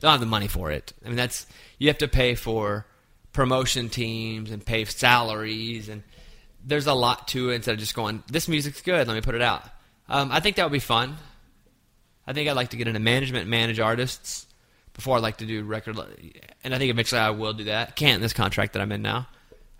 Don't 0.00 0.10
have 0.10 0.20
the 0.20 0.26
money 0.26 0.48
for 0.48 0.70
it. 0.70 0.92
I 1.04 1.08
mean, 1.08 1.16
that's 1.16 1.46
you 1.78 1.88
have 1.88 1.98
to 1.98 2.08
pay 2.08 2.34
for 2.34 2.86
promotion 3.32 3.88
teams 3.88 4.50
and 4.50 4.64
pay 4.64 4.84
salaries, 4.84 5.88
and 5.88 6.02
there's 6.64 6.86
a 6.86 6.94
lot 6.94 7.28
to 7.28 7.50
it 7.50 7.56
instead 7.56 7.72
of 7.72 7.78
just 7.78 7.94
going, 7.94 8.22
"This 8.28 8.48
music's 8.48 8.82
good, 8.82 9.06
let 9.06 9.14
me 9.14 9.20
put 9.20 9.34
it 9.34 9.42
out." 9.42 9.64
Um, 10.08 10.30
I 10.30 10.40
think 10.40 10.56
that 10.56 10.64
would 10.64 10.72
be 10.72 10.78
fun. 10.78 11.16
I 12.26 12.32
think 12.32 12.48
I'd 12.48 12.56
like 12.56 12.70
to 12.70 12.76
get 12.76 12.88
into 12.88 13.00
management, 13.00 13.42
and 13.42 13.50
manage 13.50 13.80
artists 13.80 14.46
before 14.92 15.16
I'd 15.16 15.22
like 15.22 15.38
to 15.38 15.46
do 15.46 15.64
record, 15.64 15.98
and 16.64 16.74
I 16.74 16.78
think 16.78 16.90
eventually 16.90 17.20
I 17.20 17.30
will 17.30 17.52
do 17.52 17.64
that. 17.64 17.96
Can't 17.96 18.16
in 18.16 18.20
this 18.20 18.32
contract 18.32 18.72
that 18.74 18.82
I'm 18.82 18.92
in 18.92 19.02
now, 19.02 19.28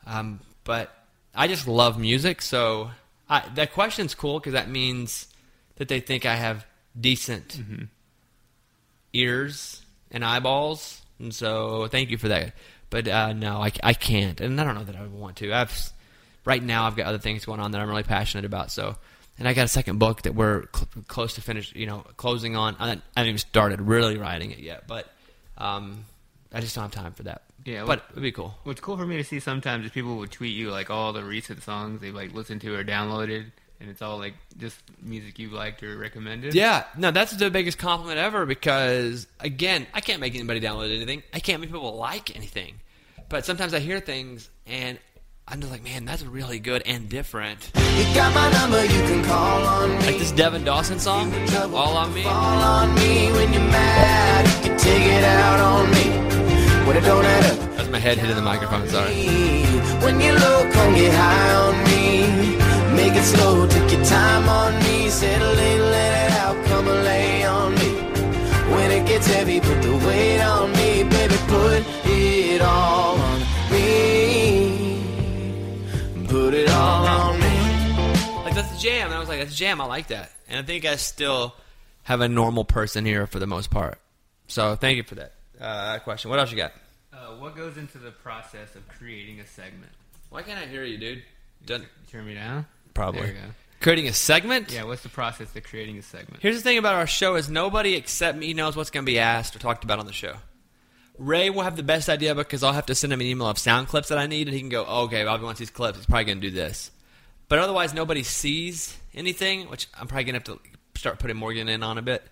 um, 0.07 0.41
but 0.65 0.95
I 1.35 1.49
just 1.49 1.67
love 1.67 1.99
music, 1.99 2.41
so 2.43 2.91
I, 3.29 3.43
that 3.55 3.73
question's 3.73 4.15
cool 4.15 4.39
because 4.39 4.55
that 4.55 4.69
means 4.69 5.27
that 5.77 5.89
they 5.89 6.01
think 6.01 6.25
I 6.25 6.37
have 6.37 6.67
decent 6.99 7.61
ears 9.13 9.83
and 10.17 10.25
eyeballs, 10.25 11.01
and 11.21 11.33
so 11.33 11.87
thank 11.89 12.11
you 12.11 12.19
for 12.19 12.29
that. 12.29 12.55
But 12.91 13.07
uh, 13.07 13.33
no, 13.33 13.63
I, 13.63 13.71
I 13.83 13.95
can't, 13.95 14.41
and 14.41 14.61
I 14.61 14.65
don't 14.65 14.75
know 14.75 14.85
that 14.85 14.97
I 14.97 15.03
would 15.03 15.13
want 15.13 15.37
to. 15.37 15.53
I've 15.53 15.91
right 16.45 16.63
now 16.63 16.87
I've 16.87 16.97
got 16.97 17.07
other 17.07 17.19
things 17.19 17.45
going 17.45 17.61
on 17.61 17.73
that 17.73 17.81
I'm 17.81 17.89
really 17.89 18.03
passionate 18.03 18.45
about. 18.45 18.71
So, 18.71 18.97
and 19.39 19.47
I 19.47 19.53
got 19.55 19.65
a 19.65 19.69
second 19.69 19.99
book 19.99 20.23
that 20.23 20.35
we're 20.35 20.65
cl- 20.75 20.89
close 21.09 21.35
to 21.35 21.41
finish, 21.41 21.75
you 21.75 21.87
know, 21.87 22.05
closing 22.17 22.57
on. 22.57 22.77
I, 22.79 22.89
haven't 22.89 23.03
even 23.17 23.39
started 23.39 23.81
really 23.81 24.17
writing 24.17 24.51
it 24.53 24.59
yet, 24.59 24.87
but 24.87 25.07
um, 25.59 26.05
I 26.53 26.61
just 26.61 26.75
don't 26.75 26.83
have 26.83 26.93
time 26.93 27.13
for 27.13 27.25
that. 27.25 27.43
Yeah, 27.65 27.81
but 27.81 27.89
what- 27.89 28.05
it'd 28.13 28.23
be 28.23 28.33
cool. 28.33 28.55
What's 28.65 28.81
cool 28.81 28.97
for 28.97 29.05
me 29.07 29.17
to 29.17 29.25
see 29.25 29.41
sometimes 29.41 29.85
is 29.85 29.91
people 29.91 30.17
would 30.19 30.31
tweet 30.31 30.55
you 30.55 30.71
like 30.71 30.89
all 30.89 31.13
the 31.13 31.25
recent 31.25 31.63
songs 31.63 32.01
they've 32.01 32.15
like 32.15 32.33
listened 32.33 32.61
to 32.63 32.75
or 32.75 32.85
downloaded, 32.85 33.47
and 33.81 33.91
it's 33.91 34.03
all 34.03 34.19
like 34.19 34.35
just 34.59 34.79
music 35.03 35.39
you've 35.39 35.53
liked 35.53 35.83
or 35.83 35.97
recommended. 35.97 36.55
Yeah, 36.55 36.85
no, 36.97 37.11
that's 37.11 37.33
the 37.37 37.51
biggest 37.51 37.79
compliment 37.79 38.19
ever 38.19 38.47
because 38.47 39.27
again, 39.41 39.87
I 39.95 40.01
can't 40.01 40.21
make 40.21 40.35
anybody 40.35 40.61
download 40.61 40.95
anything. 40.95 41.23
I 41.33 41.41
can't 41.41 41.61
make 41.61 41.71
people 41.71 41.97
like 41.97 42.35
anything. 42.37 42.75
But 43.29 43.45
sometimes 43.45 43.75
I 43.75 43.81
hear 43.81 44.01
things 44.01 44.49
and 44.67 44.99
I'm 45.49 45.61
just 45.61 45.71
like, 45.71 45.85
man, 45.85 46.05
that's 46.05 46.25
really 46.25 46.59
good 46.59 46.83
and 46.87 47.09
different. 47.09 47.71
You 47.77 48.15
got 48.15 48.35
my 48.35 48.51
number, 48.51 48.83
you 48.83 49.01
can 49.03 49.25
call 49.25 49.63
on 49.63 49.91
me. 49.91 50.07
Like 50.07 50.19
this 50.19 50.33
Devin 50.33 50.65
Dawson 50.65 50.99
song, 50.99 51.33
All 51.73 51.97
on 51.97 52.13
Me. 52.15 52.23
Fall 52.23 52.35
on 52.35 52.95
me 52.97 53.31
when 53.33 53.53
you're 53.53 53.63
mad. 53.63 54.47
You 54.65 54.71
can 54.71 54.79
take 54.79 55.03
it 55.03 55.25
out 55.25 55.61
on 55.61 55.91
me. 55.91 56.87
When 56.87 56.97
it 56.97 57.03
don't 57.03 57.25
add 57.25 57.53
up. 57.53 57.77
That's 57.77 57.89
my 57.91 57.99
head 57.99 58.19
hitting 58.19 58.37
the 58.37 58.43
microphone, 58.43 58.89
sorry. 58.89 59.13
When 60.03 60.21
you 60.21 60.33
low, 60.33 60.71
come 60.73 60.95
get 60.95 61.15
high 61.15 61.55
on 61.55 61.85
me. 61.85 62.66
Make 62.97 63.15
it 63.15 63.25
slow, 63.25 63.67
take 63.69 63.93
your 63.93 64.05
time 64.05 64.49
on 64.49 64.75
me. 64.85 65.09
Settle 65.11 65.59
in, 65.59 65.81
let 65.81 66.13
it 66.25 66.33
out, 66.39 66.65
come 66.67 66.89
and 66.89 67.05
lay 67.05 67.45
on 67.45 67.75
me. 67.75 67.91
When 68.75 68.91
it 68.91 69.07
gets 69.07 69.27
heavy, 69.27 69.61
put 69.61 69.83
the 69.83 69.97
weight 70.07 70.41
on 70.41 70.73
me, 70.73 71.05
baby. 71.05 71.37
Put 71.47 71.85
it 72.07 72.61
all 72.63 73.19
on 73.19 73.41
me. 73.71 75.03
Put 76.27 76.55
it 76.55 76.71
all 76.71 77.07
on 77.07 77.41
me. 77.41 77.57
Like 78.45 78.55
that's 78.55 78.77
a 78.77 78.79
jam. 78.81 79.07
And 79.09 79.15
I 79.15 79.21
was 79.21 79.29
like, 79.29 79.41
that's 79.41 79.53
a 79.53 79.57
jam. 79.57 79.81
I 79.81 79.85
like 79.85 80.09
that. 80.09 80.33
And 80.49 80.59
I 80.59 80.63
think 80.63 80.85
I 80.85 80.97
still 80.97 81.55
have 82.05 82.21
a 82.21 82.29
normal 82.29 82.65
person 82.65 83.05
here 83.05 83.27
for 83.27 83.39
the 83.39 83.47
most 83.47 83.71
part. 83.71 83.99
So 84.49 84.77
thank 84.77 84.97
you 84.97 85.03
for 85.03 85.17
that 85.17 85.33
uh, 85.61 85.99
question. 86.01 86.31
What 86.31 86.39
else 86.39 86.51
you 86.51 86.57
got? 86.57 86.73
Uh, 87.13 87.37
what 87.37 87.57
goes 87.57 87.77
into 87.77 87.99
the 87.99 88.11
process 88.11 88.75
of 88.75 88.87
creating 88.89 89.41
a 89.41 89.47
segment? 89.47 89.93
Why 90.31 90.43
can't 90.43 90.59
I 90.59 90.67
hear 90.67 90.85
you, 90.85 90.99
dude? 90.99 91.23
Done. 91.65 91.87
Turn 92.11 92.27
me 92.27 92.35
down. 92.35 92.67
Probably. 92.97 93.21
There 93.21 93.29
we 93.29 93.35
go. 93.35 93.55
Creating 93.81 94.09
a 94.09 94.13
segment? 94.13 94.73
Yeah, 94.73 94.85
what's 94.85 95.03
the 95.03 95.09
process 95.09 95.55
of 95.55 95.63
creating 95.63 95.99
a 95.99 96.03
segment? 96.03 96.43
Here's 96.43 96.57
the 96.57 96.63
thing 96.63 96.79
about 96.79 96.95
our 96.95 97.07
show 97.07 97.37
is 97.37 97.49
nobody 97.49 97.95
except 97.95 98.37
me 98.39 98.55
knows 98.55 98.75
what's 98.75 98.91
going 98.91 99.05
to 99.05 99.11
be 99.11 99.19
asked 99.19 99.55
or 99.55 99.59
talked 99.59 99.85
about 99.85 99.99
on 99.99 100.07
the 100.07 100.13
show. 100.13 100.37
Ray 101.19 101.51
will 101.51 101.63
have 101.63 101.77
the 101.77 101.83
best 101.83 102.09
idea 102.09 102.35
because 102.35 102.63
I'll 102.63 102.73
have 102.73 102.87
to 102.87 102.95
send 102.95 103.13
him 103.13 103.21
an 103.21 103.27
email 103.27 103.49
of 103.49 103.59
sound 103.59 103.89
clips 103.89 104.09
that 104.09 104.19
I 104.19 104.27
need, 104.27 104.49
and 104.49 104.55
he 104.55 104.61
can 104.61 104.69
go, 104.69 104.85
oh, 104.87 105.05
"Okay, 105.05 105.25
Bobby 105.25 105.45
wants 105.45 105.61
these 105.61 105.71
clips. 105.71 105.99
He's 105.99 106.07
probably 106.07 106.25
going 106.25 106.41
to 106.41 106.51
do 106.51 106.55
this." 106.55 106.91
But 107.49 107.59
otherwise, 107.59 107.95
nobody 107.95 108.23
sees 108.23 108.97
anything, 109.15 109.69
which 109.69 109.89
I'm 109.99 110.09
probably 110.09 110.25
going 110.25 110.41
to 110.41 110.51
have 110.51 110.59
to 110.59 110.99
start 110.99 111.19
putting 111.19 111.37
Morgan 111.37 111.69
in 111.69 111.83
on 111.83 111.97
a 111.97 112.03
bit. 112.03 112.23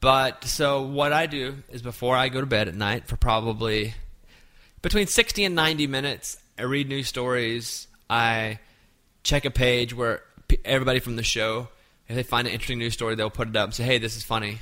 But 0.00 0.44
so 0.44 0.82
what 0.82 1.12
I 1.12 1.26
do 1.26 1.56
is 1.70 1.82
before 1.82 2.16
I 2.16 2.28
go 2.28 2.40
to 2.40 2.46
bed 2.46 2.68
at 2.68 2.74
night 2.74 3.08
for 3.08 3.16
probably 3.16 3.94
between 4.82 5.06
60 5.06 5.44
and 5.44 5.54
90 5.54 5.86
minutes, 5.86 6.36
I 6.58 6.62
read 6.62 6.88
news 6.88 7.08
stories. 7.08 7.88
I 8.08 8.58
check 9.24 9.44
a 9.44 9.50
page 9.50 9.92
where 9.92 10.22
everybody 10.64 11.00
from 11.00 11.16
the 11.16 11.24
show, 11.24 11.68
if 12.06 12.14
they 12.14 12.22
find 12.22 12.46
an 12.46 12.52
interesting 12.52 12.78
news 12.78 12.92
story, 12.92 13.16
they'll 13.16 13.30
put 13.30 13.48
it 13.48 13.56
up 13.56 13.64
and 13.64 13.74
say, 13.74 13.82
"Hey, 13.82 13.98
this 13.98 14.16
is 14.16 14.22
funny." 14.22 14.58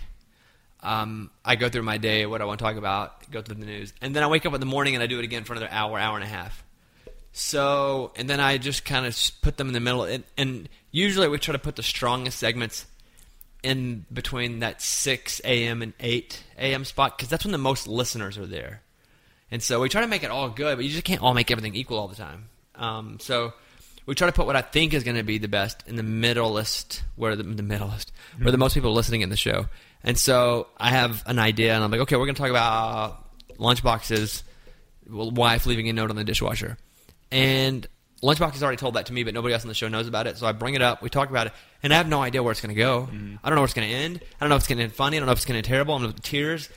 Um, 0.83 1.31
I 1.45 1.57
go 1.57 1.69
through 1.69 1.83
my 1.83 1.99
day, 1.99 2.27
what 2.27 2.41
I 2.41 2.45
want 2.45 2.59
to 2.59 2.65
talk 2.65 2.77
about, 2.77 3.31
go 3.31 3.43
through 3.43 3.57
the 3.57 3.67
news, 3.67 3.93
and 4.01 4.17
then 4.17 4.23
I 4.23 4.27
wake 4.27 4.47
up 4.47 4.55
in 4.55 4.61
the 4.61 4.67
morning 4.67 4.95
and 4.95 5.03
I 5.03 5.07
do 5.07 5.19
it 5.19 5.25
again 5.25 5.45
for 5.45 5.53
another 5.53 5.71
hour, 5.71 5.99
hour 5.99 6.17
and 6.17 6.25
a 6.25 6.29
half. 6.29 6.65
So, 7.33 8.13
and 8.17 8.29
then 8.29 8.41
I 8.41 8.59
just 8.59 8.85
kind 8.85 9.07
of 9.07 9.17
put 9.43 9.57
them 9.57 9.69
in 9.69 9.75
the 9.75 9.81
middle, 9.81 10.05
and, 10.05 10.25
and 10.37 10.69
usually 10.91 11.29
we 11.29 11.39
try 11.39 11.53
to 11.53 11.59
put 11.59 11.77
the 11.77 11.83
strongest 11.83 12.39
segments 12.39 12.87
in 13.63 14.05
between 14.13 14.59
that 14.61 14.83
6 14.83 15.41
a.m. 15.45 15.83
and 15.83 15.93
8 16.01 16.43
a.m. 16.59 16.85
spot 16.85 17.17
because 17.17 17.29
that's 17.29 17.45
when 17.45 17.53
the 17.53 17.59
most 17.59 17.87
listeners 17.87 18.37
are 18.37 18.47
there. 18.47 18.83
And 19.51 19.63
so 19.63 19.81
we 19.81 19.89
try 19.89 20.01
to 20.01 20.07
make 20.09 20.25
it 20.25 20.31
all 20.31 20.49
good, 20.49 20.77
but 20.77 20.85
you 20.85 20.91
just 20.91 21.05
can't 21.05 21.23
all 21.23 21.35
make 21.35 21.51
everything 21.51 21.75
equal 21.75 21.99
all 21.99 22.09
the 22.09 22.17
time. 22.17 22.49
Um, 22.75 23.19
so 23.21 23.53
we 24.07 24.15
try 24.15 24.27
to 24.27 24.33
put 24.33 24.47
what 24.47 24.57
I 24.57 24.63
think 24.63 24.95
is 24.95 25.05
going 25.05 25.17
to 25.17 25.23
be 25.23 25.39
the 25.39 25.49
best 25.49 25.85
in 25.87 25.97
the 25.97 26.03
middlest, 26.03 27.03
where 27.17 27.37
the, 27.37 27.43
the 27.43 27.63
middlest, 27.63 28.13
where 28.37 28.47
the 28.47 28.53
mm-hmm. 28.53 28.61
most 28.61 28.75
people 28.75 28.91
are 28.91 28.95
listening 28.95 29.21
in 29.21 29.31
the 29.31 29.37
show. 29.37 29.67
And 30.03 30.19
so 30.19 30.67
I 30.77 30.91
have 30.91 31.23
an 31.27 31.39
idea, 31.39 31.75
and 31.75 31.85
I'm 31.85 31.91
like, 31.91 32.01
okay, 32.01 32.17
we're 32.17 32.27
going 32.27 32.35
to 32.35 32.41
talk 32.41 32.51
about 32.51 33.25
lunchboxes, 33.59 34.43
wife 35.09 35.67
leaving 35.67 35.89
a 35.89 35.93
note 35.93 36.11
on 36.11 36.17
the 36.17 36.25
dishwasher. 36.25 36.77
And 37.31 37.87
Lunchbox 38.23 38.53
has 38.53 38.63
already 38.63 38.77
told 38.77 38.95
that 38.95 39.07
to 39.07 39.13
me, 39.13 39.25
but 39.25 39.35
nobody 39.35 39.53
else 39.53 39.65
on 39.65 39.69
the 39.69 39.75
show 39.75 39.89
knows 39.89 40.07
about 40.07 40.29
it. 40.29 40.39
So 40.39 40.47
I 40.47 40.53
bring 40.53 40.75
it 40.75 40.83
up, 40.83 41.03
we 41.03 41.11
talk 41.11 41.29
about 41.29 41.49
it, 41.49 41.53
and 41.83 41.93
I 41.93 41.97
have 41.97 42.09
no 42.09 42.23
idea 42.23 42.41
where 42.43 42.53
it's 42.53 42.61
going 42.61 42.75
to 42.75 42.81
go. 42.81 43.09
Mm-hmm. 43.11 43.37
I 43.43 43.49
don't 43.49 43.57
know 43.57 43.63
where 43.63 43.67
it's 43.67 43.75
going 43.75 43.89
to 43.89 43.95
end. 43.95 44.21
I 44.23 44.45
don't 44.45 44.49
know 44.49 44.55
if 44.55 44.61
it's 44.61 44.69
going 44.69 44.79
to 44.79 44.85
end 44.85 44.93
funny. 44.93 45.17
I 45.17 45.21
don't 45.21 45.27
know 45.27 45.33
if 45.33 45.39
it's 45.39 45.45
going 45.45 45.55
to 45.55 45.59
end 45.59 45.67
terrible. 45.67 45.95
I 45.95 45.99
don't 45.99 46.03
know 46.05 46.11
if 46.11 46.19
it's 46.19 46.29
tears. 46.29 46.69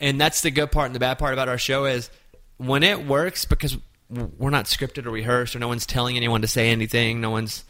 And 0.00 0.18
that's 0.18 0.40
the 0.40 0.50
good 0.50 0.72
part 0.72 0.86
and 0.86 0.94
the 0.94 1.00
bad 1.00 1.18
part 1.18 1.34
about 1.34 1.48
our 1.48 1.58
show 1.58 1.84
is 1.84 2.10
when 2.56 2.82
it 2.82 3.06
works 3.06 3.44
because 3.44 3.76
we're 4.08 4.50
not 4.50 4.66
scripted 4.66 5.06
or 5.06 5.10
rehearsed 5.10 5.56
or 5.56 5.58
no 5.58 5.68
one's 5.68 5.86
telling 5.86 6.16
anyone 6.16 6.42
to 6.42 6.48
say 6.48 6.70
anything. 6.70 7.20
No 7.20 7.30
one's. 7.30 7.64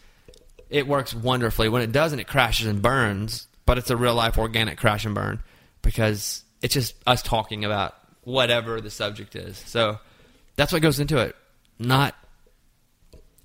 It 0.68 0.86
works 0.86 1.14
wonderfully. 1.14 1.68
When 1.68 1.82
it 1.82 1.92
doesn't, 1.92 2.18
it 2.18 2.26
crashes 2.26 2.66
and 2.66 2.82
burns. 2.82 3.48
But 3.64 3.78
it's 3.78 3.90
a 3.90 3.96
real 3.96 4.14
life 4.14 4.38
organic 4.38 4.78
crash 4.78 5.04
and 5.04 5.14
burn 5.14 5.42
because 5.82 6.44
it's 6.62 6.74
just 6.74 6.94
us 7.06 7.22
talking 7.22 7.64
about 7.64 7.94
whatever 8.22 8.80
the 8.80 8.90
subject 8.90 9.34
is. 9.34 9.56
So 9.56 9.98
that's 10.54 10.72
what 10.72 10.82
goes 10.82 11.00
into 11.00 11.18
it. 11.18 11.34
Not 11.78 12.14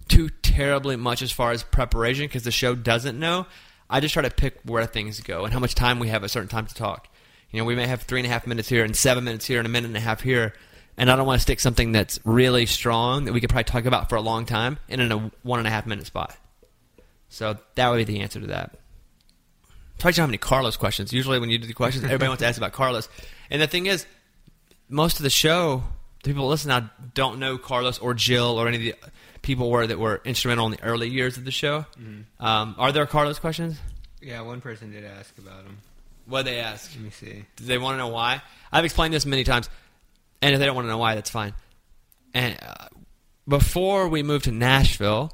too 0.07 0.29
terribly 0.29 0.95
much 0.95 1.21
as 1.21 1.31
far 1.31 1.51
as 1.51 1.63
preparation 1.63 2.25
because 2.25 2.43
the 2.43 2.51
show 2.51 2.75
doesn't 2.75 3.19
know. 3.19 3.47
I 3.89 3.99
just 3.99 4.13
try 4.13 4.23
to 4.23 4.29
pick 4.29 4.59
where 4.63 4.85
things 4.85 5.19
go 5.21 5.43
and 5.43 5.53
how 5.53 5.59
much 5.59 5.73
time 5.75 5.99
we 5.99 6.09
have 6.09 6.23
at 6.23 6.31
certain 6.31 6.49
times 6.49 6.73
to 6.73 6.75
talk. 6.75 7.07
You 7.49 7.59
know, 7.59 7.65
we 7.65 7.75
may 7.75 7.87
have 7.87 8.03
three 8.03 8.19
and 8.19 8.27
a 8.27 8.29
half 8.29 8.47
minutes 8.47 8.69
here 8.69 8.83
and 8.83 8.95
seven 8.95 9.23
minutes 9.23 9.45
here 9.45 9.59
and 9.59 9.65
a 9.65 9.69
minute 9.69 9.87
and 9.87 9.97
a 9.97 10.01
half 10.01 10.21
here, 10.21 10.53
and 11.01 11.09
I 11.09 11.15
don't 11.15 11.25
want 11.25 11.39
to 11.39 11.41
stick 11.41 11.59
something 11.59 11.93
that's 11.93 12.19
really 12.23 12.67
strong 12.67 13.25
that 13.25 13.33
we 13.33 13.41
could 13.41 13.49
probably 13.49 13.63
talk 13.63 13.85
about 13.85 14.07
for 14.07 14.17
a 14.17 14.21
long 14.21 14.45
time 14.45 14.77
in 14.87 15.11
a 15.11 15.31
one 15.41 15.57
and 15.57 15.67
a 15.67 15.71
half 15.71 15.87
minute 15.87 16.05
spot. 16.05 16.37
So 17.27 17.57
that 17.73 17.89
would 17.89 17.97
be 17.97 18.03
the 18.03 18.19
answer 18.19 18.39
to 18.39 18.47
that. 18.47 18.77
Probably 19.97 20.13
don't 20.13 20.23
have 20.23 20.29
any 20.29 20.37
Carlos 20.37 20.77
questions. 20.77 21.11
Usually, 21.11 21.39
when 21.39 21.49
you 21.49 21.57
do 21.57 21.65
the 21.65 21.73
questions, 21.73 22.05
everybody 22.05 22.27
wants 22.27 22.41
to 22.41 22.47
ask 22.47 22.59
about 22.59 22.73
Carlos. 22.73 23.09
And 23.49 23.59
the 23.59 23.65
thing 23.65 23.87
is, 23.87 24.05
most 24.89 25.17
of 25.17 25.23
the 25.23 25.31
show, 25.31 25.83
the 26.21 26.29
people 26.29 26.43
that 26.43 26.49
listen 26.49 26.69
now 26.69 26.91
don't 27.15 27.39
know 27.39 27.57
Carlos 27.57 27.97
or 27.97 28.13
Jill 28.13 28.59
or 28.59 28.67
any 28.67 28.77
of 28.77 28.83
the 28.83 28.95
people 29.41 29.71
were 29.71 29.87
that 29.87 29.97
were 29.97 30.21
instrumental 30.23 30.67
in 30.67 30.73
the 30.73 30.83
early 30.83 31.09
years 31.09 31.35
of 31.35 31.45
the 31.45 31.51
show. 31.51 31.87
Um, 32.39 32.75
are 32.77 32.91
there 32.91 33.07
Carlos 33.07 33.39
questions? 33.39 33.79
Yeah, 34.21 34.41
one 34.41 34.61
person 34.61 34.91
did 34.91 35.03
ask 35.03 35.35
about 35.39 35.63
him. 35.63 35.79
What 36.27 36.45
they 36.45 36.59
ask? 36.59 36.91
Let 36.93 37.03
me 37.03 37.09
see. 37.09 37.45
Do 37.55 37.65
they 37.65 37.79
want 37.79 37.95
to 37.95 37.97
know 37.97 38.09
why? 38.09 38.43
I've 38.71 38.85
explained 38.85 39.15
this 39.15 39.25
many 39.25 39.43
times, 39.43 39.67
and 40.41 40.53
if 40.53 40.59
they 40.59 40.65
don't 40.65 40.75
want 40.75 40.85
to 40.85 40.89
know 40.89 40.97
why, 40.97 41.15
that's 41.15 41.29
fine. 41.29 41.53
And 42.33 42.57
uh, 42.61 42.87
before 43.47 44.07
we 44.07 44.23
moved 44.23 44.45
to 44.45 44.51
Nashville, 44.51 45.31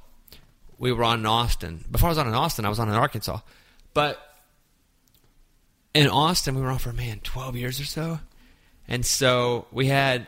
we 0.78 0.92
were 0.92 1.04
on 1.04 1.20
in 1.20 1.26
Austin. 1.26 1.86
Before 1.90 2.08
I 2.08 2.12
was 2.12 2.18
on 2.18 2.28
in 2.28 2.34
Austin, 2.34 2.66
I 2.66 2.70
was 2.70 2.80
on 2.80 2.90
in 2.90 2.96
Arkansas. 2.96 3.40
But 3.94 4.20
in 5.94 6.08
Austin, 6.08 6.56
we 6.56 6.62
were 6.62 6.70
on 6.70 6.80
for 6.80 6.94
man 6.94 7.20
twelve 7.24 7.56
years 7.56 7.80
or 7.80 7.86
so, 7.86 8.20
And 8.88 9.06
so 9.06 9.68
we 9.72 9.88
had, 9.88 10.28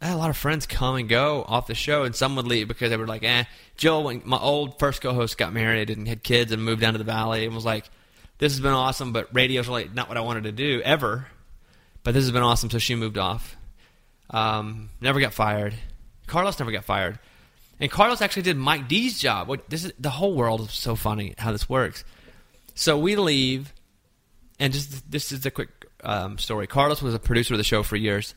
had 0.00 0.14
a 0.14 0.16
lot 0.16 0.30
of 0.30 0.36
friends 0.36 0.66
come 0.66 0.96
and 0.96 1.08
go 1.08 1.44
off 1.46 1.66
the 1.66 1.74
show, 1.74 2.04
and 2.04 2.14
some 2.14 2.36
would 2.36 2.46
leave 2.46 2.68
because 2.68 2.90
they 2.90 2.96
were 2.96 3.06
like, 3.06 3.24
eh. 3.24 3.44
Jill, 3.76 4.04
when 4.04 4.22
my 4.24 4.38
old 4.38 4.78
first 4.78 5.00
co 5.00 5.14
host 5.14 5.38
got 5.38 5.52
married 5.52 5.90
and 5.90 6.06
had 6.06 6.22
kids 6.22 6.52
and 6.52 6.64
moved 6.64 6.80
down 6.80 6.92
to 6.92 6.98
the 6.98 7.04
valley 7.04 7.44
and 7.44 7.54
was 7.54 7.64
like, 7.64 7.88
this 8.38 8.52
has 8.52 8.60
been 8.60 8.72
awesome, 8.72 9.12
but 9.12 9.34
radio's 9.34 9.68
really 9.68 9.90
not 9.92 10.08
what 10.08 10.16
I 10.16 10.20
wanted 10.20 10.44
to 10.44 10.52
do 10.52 10.80
ever. 10.84 11.26
But 12.04 12.14
this 12.14 12.24
has 12.24 12.30
been 12.30 12.42
awesome, 12.42 12.70
so 12.70 12.78
she 12.78 12.94
moved 12.94 13.18
off. 13.18 13.56
Um, 14.30 14.90
never 15.00 15.20
got 15.20 15.32
fired. 15.32 15.74
Carlos 16.26 16.58
never 16.58 16.70
got 16.70 16.84
fired. 16.84 17.18
And 17.80 17.90
Carlos 17.90 18.20
actually 18.20 18.42
did 18.42 18.56
Mike 18.56 18.88
D's 18.88 19.18
job. 19.18 19.50
This 19.68 19.84
is 19.84 19.92
the 19.98 20.10
whole 20.10 20.34
world 20.34 20.62
is 20.62 20.72
so 20.72 20.96
funny 20.96 21.34
how 21.38 21.52
this 21.52 21.68
works. 21.68 22.04
So 22.74 22.98
we 22.98 23.16
leave, 23.16 23.72
and 24.58 24.72
just 24.72 25.10
this 25.10 25.32
is 25.32 25.44
a 25.46 25.50
quick 25.50 25.68
um, 26.02 26.38
story. 26.38 26.66
Carlos 26.66 27.02
was 27.02 27.14
a 27.14 27.18
producer 27.18 27.54
of 27.54 27.58
the 27.58 27.64
show 27.64 27.82
for 27.82 27.96
years, 27.96 28.34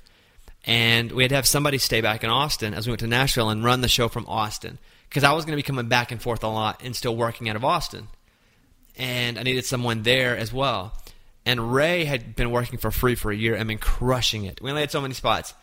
and 0.66 1.12
we 1.12 1.24
had 1.24 1.30
to 1.30 1.36
have 1.36 1.48
somebody 1.48 1.78
stay 1.78 2.02
back 2.02 2.24
in 2.24 2.30
Austin 2.30 2.74
as 2.74 2.88
we 2.88 2.92
went 2.92 3.02
to 3.02 3.08
Nashville 3.08 3.50
and 3.50 3.64
run 3.64 3.82
the 3.82 3.88
show 3.88 4.08
from 4.08 4.26
Austin 4.28 4.78
because 5.10 5.24
I 5.24 5.34
was 5.34 5.46
going 5.46 5.54
to 5.54 5.58
be 5.58 5.64
coming 5.64 5.90
back 5.90 6.12
and 6.12 6.22
forth 6.22 6.44
a 6.44 6.48
lot 6.48 6.82
and 6.84 6.96
still 6.96 7.16
working 7.16 7.50
out 7.50 7.56
of 7.56 7.66
Austin, 7.66 8.08
and 8.96 9.38
I 9.40 9.44
needed 9.44 9.66
someone 9.66 10.04
there 10.04 10.38
as 10.38 10.54
well. 10.54 10.94
And 11.44 11.74
Ray 11.74 12.06
had 12.06 12.36
been 12.36 12.52
working 12.52 12.78
for 12.78 12.92
free 12.92 13.16
for 13.16 13.32
a 13.32 13.36
year 13.36 13.56
and 13.56 13.68
been 13.68 13.80
crushing 13.80 14.46
it. 14.46 14.62
We 14.62 14.70
only 14.70 14.82
had 14.82 14.92
so 14.92 15.02
many 15.02 15.16
spots, 15.16 15.56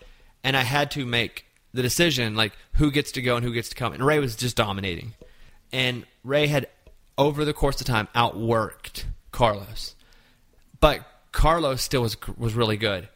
and 0.45 0.57
I 0.57 0.63
had 0.63 0.91
to 0.93 1.05
make 1.05 1.45
the 1.73 1.83
decision 1.83 2.35
like 2.35 2.53
who 2.75 2.91
gets 2.91 3.13
to 3.13 3.23
go 3.23 3.37
and 3.37 3.45
who 3.45 3.53
gets 3.53 3.69
to 3.71 3.75
come. 3.75 3.93
And 3.93 4.05
Ray 4.05 4.19
was 4.19 4.37
just 4.37 4.57
dominating, 4.57 5.15
and 5.73 6.05
Ray 6.25 6.47
had 6.47 6.69
over 7.17 7.45
the 7.45 7.53
course 7.53 7.81
of 7.81 7.87
time 7.87 8.09
outworked 8.15 9.05
Carlos, 9.33 9.95
but 10.81 11.07
Carlos 11.33 11.83
still 11.83 12.03
was 12.03 12.17
was 12.37 12.55
really 12.55 12.77
good. 12.77 13.09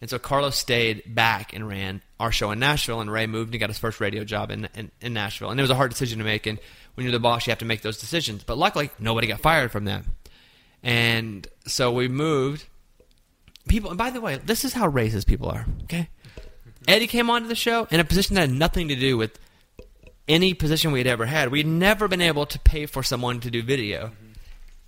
And 0.00 0.08
so 0.08 0.18
Carlos 0.18 0.56
stayed 0.56 1.14
back 1.14 1.52
and 1.52 1.68
ran 1.68 2.00
our 2.18 2.32
show 2.32 2.50
in 2.52 2.58
Nashville, 2.58 3.00
and 3.00 3.12
Ray 3.12 3.26
moved 3.26 3.52
and 3.52 3.60
got 3.60 3.68
his 3.68 3.78
first 3.78 4.00
radio 4.00 4.24
job 4.24 4.50
in, 4.50 4.66
in, 4.74 4.90
in 5.02 5.12
Nashville. 5.12 5.50
And 5.50 5.60
it 5.60 5.62
was 5.62 5.70
a 5.70 5.74
hard 5.74 5.90
decision 5.90 6.18
to 6.18 6.24
make, 6.24 6.46
and 6.46 6.58
when 6.94 7.04
you're 7.04 7.12
the 7.12 7.20
boss, 7.20 7.46
you 7.46 7.50
have 7.50 7.58
to 7.58 7.66
make 7.66 7.82
those 7.82 7.98
decisions. 7.98 8.42
But 8.42 8.56
luckily, 8.56 8.90
nobody 8.98 9.26
got 9.26 9.40
fired 9.40 9.70
from 9.70 9.84
that. 9.84 10.04
And 10.82 11.46
so 11.66 11.92
we 11.92 12.08
moved. 12.08 12.66
People, 13.68 13.90
and 13.90 13.98
by 13.98 14.10
the 14.10 14.22
way, 14.22 14.36
this 14.36 14.64
is 14.64 14.72
how 14.72 14.90
racist 14.90 15.26
people 15.26 15.50
are, 15.50 15.66
okay? 15.84 16.08
Eddie 16.88 17.06
came 17.06 17.30
onto 17.30 17.48
the 17.48 17.54
show 17.54 17.86
in 17.90 18.00
a 18.00 18.04
position 18.04 18.34
that 18.34 18.42
had 18.42 18.50
nothing 18.50 18.88
to 18.88 18.96
do 18.96 19.16
with 19.16 19.38
any 20.28 20.54
position 20.54 20.92
we 20.92 21.00
had 21.00 21.06
ever 21.06 21.26
had. 21.26 21.50
We'd 21.50 21.66
never 21.66 22.08
been 22.08 22.20
able 22.20 22.46
to 22.46 22.58
pay 22.60 22.86
for 22.86 23.02
someone 23.02 23.40
to 23.40 23.50
do 23.50 23.62
video. 23.62 24.06
Mm-hmm. 24.06 24.32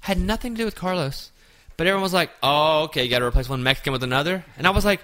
Had 0.00 0.18
nothing 0.18 0.54
to 0.54 0.58
do 0.58 0.64
with 0.64 0.74
Carlos. 0.74 1.30
But 1.76 1.86
everyone 1.86 2.02
was 2.02 2.12
like, 2.12 2.30
oh, 2.42 2.84
okay, 2.84 3.04
you 3.04 3.10
got 3.10 3.20
to 3.20 3.24
replace 3.24 3.48
one 3.48 3.62
Mexican 3.62 3.92
with 3.92 4.02
another. 4.02 4.44
And 4.56 4.66
I 4.66 4.70
was 4.70 4.84
like, 4.84 5.00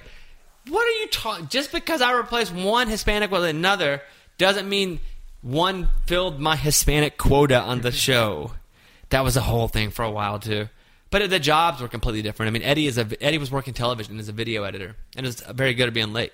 what 0.68 0.86
are 0.86 1.00
you 1.00 1.08
talking? 1.08 1.48
Just 1.48 1.72
because 1.72 2.00
I 2.00 2.12
replaced 2.12 2.54
one 2.54 2.88
Hispanic 2.88 3.30
with 3.30 3.44
another 3.44 4.02
doesn't 4.36 4.68
mean 4.68 5.00
one 5.42 5.88
filled 6.06 6.40
my 6.40 6.56
Hispanic 6.56 7.16
quota 7.18 7.60
on 7.60 7.80
the 7.80 7.92
show. 7.92 8.52
That 9.10 9.24
was 9.24 9.38
a 9.38 9.40
whole 9.40 9.68
thing 9.68 9.88
for 9.88 10.04
a 10.04 10.10
while 10.10 10.38
too. 10.38 10.68
But 11.10 11.30
the 11.30 11.38
jobs 11.38 11.80
were 11.80 11.88
completely 11.88 12.20
different. 12.20 12.48
I 12.48 12.50
mean, 12.50 12.60
Eddie 12.60 12.86
is 12.86 12.98
a 12.98 13.08
Eddie 13.22 13.38
was 13.38 13.50
working 13.50 13.72
television 13.72 14.18
as 14.18 14.28
a 14.28 14.32
video 14.32 14.64
editor 14.64 14.96
and 15.16 15.24
is 15.24 15.40
very 15.40 15.72
good 15.72 15.88
at 15.88 15.94
being 15.94 16.12
late. 16.12 16.32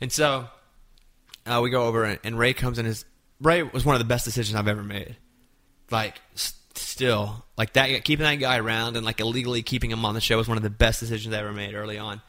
And 0.00 0.12
so 0.12 0.46
uh, 1.46 1.60
we 1.62 1.70
go 1.70 1.84
over 1.86 2.04
and, 2.04 2.18
and 2.24 2.38
Ray 2.38 2.52
comes 2.54 2.78
in. 2.78 2.86
His 2.86 3.04
Ray 3.40 3.62
was 3.62 3.84
one 3.84 3.94
of 3.94 3.98
the 4.00 4.06
best 4.06 4.24
decisions 4.24 4.56
I've 4.56 4.68
ever 4.68 4.82
made. 4.82 5.16
Like 5.90 6.20
s- 6.34 6.54
still, 6.74 7.44
like 7.56 7.74
that 7.74 8.04
keeping 8.04 8.24
that 8.24 8.36
guy 8.36 8.58
around 8.58 8.96
and 8.96 9.04
like 9.04 9.20
illegally 9.20 9.62
keeping 9.62 9.90
him 9.90 10.04
on 10.04 10.14
the 10.14 10.20
show 10.20 10.36
was 10.36 10.48
one 10.48 10.56
of 10.56 10.62
the 10.62 10.70
best 10.70 11.00
decisions 11.00 11.34
I 11.34 11.38
ever 11.38 11.52
made 11.52 11.74
early 11.74 11.98
on. 11.98 12.20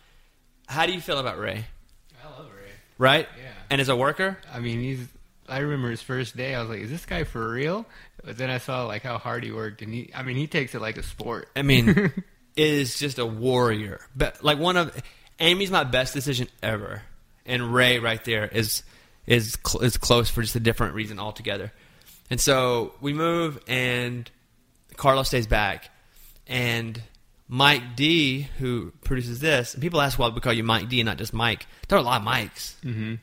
How 0.67 0.85
do 0.85 0.93
you 0.93 1.01
feel 1.01 1.19
about 1.19 1.37
Ray? 1.39 1.65
I 2.23 2.27
love 2.39 2.47
Ray. 2.51 2.71
Right? 2.97 3.27
Yeah. 3.37 3.51
And 3.69 3.81
as 3.81 3.89
a 3.89 3.95
worker, 3.95 4.37
I 4.53 4.59
mean, 4.59 4.81
he's. 4.81 5.07
I 5.47 5.59
remember 5.59 5.91
his 5.91 6.01
first 6.01 6.35
day. 6.35 6.55
I 6.55 6.59
was 6.61 6.69
like, 6.69 6.79
"Is 6.79 6.89
this 6.89 7.05
guy 7.05 7.23
for 7.23 7.51
real?" 7.51 7.85
But 8.23 8.35
then 8.37 8.49
I 8.49 8.57
saw 8.57 8.85
like 8.85 9.03
how 9.03 9.19
hard 9.19 9.43
he 9.43 9.51
worked, 9.51 9.83
and 9.83 9.93
he. 9.93 10.09
I 10.15 10.23
mean, 10.23 10.37
he 10.37 10.47
takes 10.47 10.73
it 10.73 10.81
like 10.81 10.97
a 10.97 11.03
sport. 11.03 11.49
I 11.55 11.61
mean, 11.61 12.11
is 12.57 12.97
just 12.97 13.19
a 13.19 13.25
warrior. 13.25 14.01
But 14.15 14.43
like 14.43 14.57
one 14.57 14.75
of 14.75 14.95
Amy's 15.39 15.69
my 15.69 15.83
best 15.83 16.13
decision 16.15 16.47
ever, 16.63 17.03
and 17.45 17.73
Ray 17.73 17.99
right 17.99 18.23
there 18.23 18.47
is 18.47 18.83
is 19.27 19.57
cl- 19.65 19.83
is 19.83 19.97
close 19.97 20.29
for 20.29 20.41
just 20.41 20.55
a 20.55 20.59
different 20.59 20.93
reason 20.95 21.19
altogether. 21.19 21.71
And 22.29 22.39
so 22.41 22.93
we 23.01 23.13
move, 23.13 23.59
and 23.67 24.29
Carlos 24.97 25.27
stays 25.27 25.47
back, 25.47 25.89
and 26.47 27.01
Mike 27.47 27.95
D, 27.95 28.47
who 28.57 28.91
produces 29.03 29.39
this, 29.39 29.73
and 29.75 29.81
people 29.83 30.01
ask 30.01 30.17
why 30.17 30.29
we 30.29 30.41
call 30.41 30.53
you 30.53 30.63
Mike 30.63 30.89
D 30.89 30.99
and 30.99 31.05
not 31.07 31.17
just 31.17 31.33
Mike. 31.33 31.65
There 31.87 31.97
are 31.97 32.01
a 32.01 32.03
lot 32.05 32.17
of 32.21 32.23
Mikes, 32.25 32.75
Mm-hmm. 32.83 33.15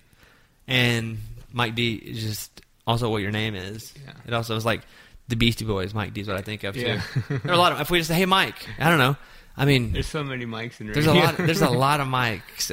and 0.68 1.18
Mike 1.52 1.74
D 1.74 1.94
is 1.94 2.22
just 2.22 2.60
also 2.86 3.08
what 3.10 3.22
your 3.22 3.30
name 3.32 3.54
is. 3.54 3.92
Yeah. 4.04 4.12
It 4.26 4.34
also 4.34 4.56
is 4.56 4.64
like 4.64 4.82
the 5.28 5.36
Beastie 5.36 5.64
Boys. 5.64 5.94
Mike 5.94 6.14
D 6.14 6.20
is 6.20 6.28
what 6.28 6.36
I 6.36 6.42
think 6.42 6.64
of 6.64 6.76
Yeah. 6.76 7.00
too. 7.00 7.22
there 7.42 7.52
are 7.52 7.54
a 7.54 7.58
lot 7.58 7.72
of. 7.72 7.80
If 7.80 7.90
we 7.90 7.98
just 7.98 8.08
say, 8.08 8.14
"Hey, 8.16 8.26
Mike," 8.26 8.66
I 8.78 8.88
don't 8.88 8.98
know. 8.98 9.16
I 9.56 9.64
mean, 9.66 9.92
There's 9.92 10.06
so 10.06 10.24
many 10.24 10.46
mics 10.46 10.80
in 10.80 10.90
there's 10.92 11.06
a 11.06 11.12
lot. 11.12 11.36
There's 11.36 11.60
a 11.60 11.68
lot 11.86 12.00
of 12.00 12.06
mics. 12.08 12.70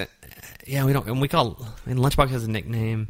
Yeah, 0.65 0.86
we 0.86 0.93
don't. 0.93 1.08
And 1.08 1.22
we 1.22 1.28
call. 1.28 1.58
I 1.62 1.89
mean, 1.89 1.98
Lunchbox 1.98 2.30
has 2.30 2.43
a 2.43 2.50
nickname. 2.50 3.10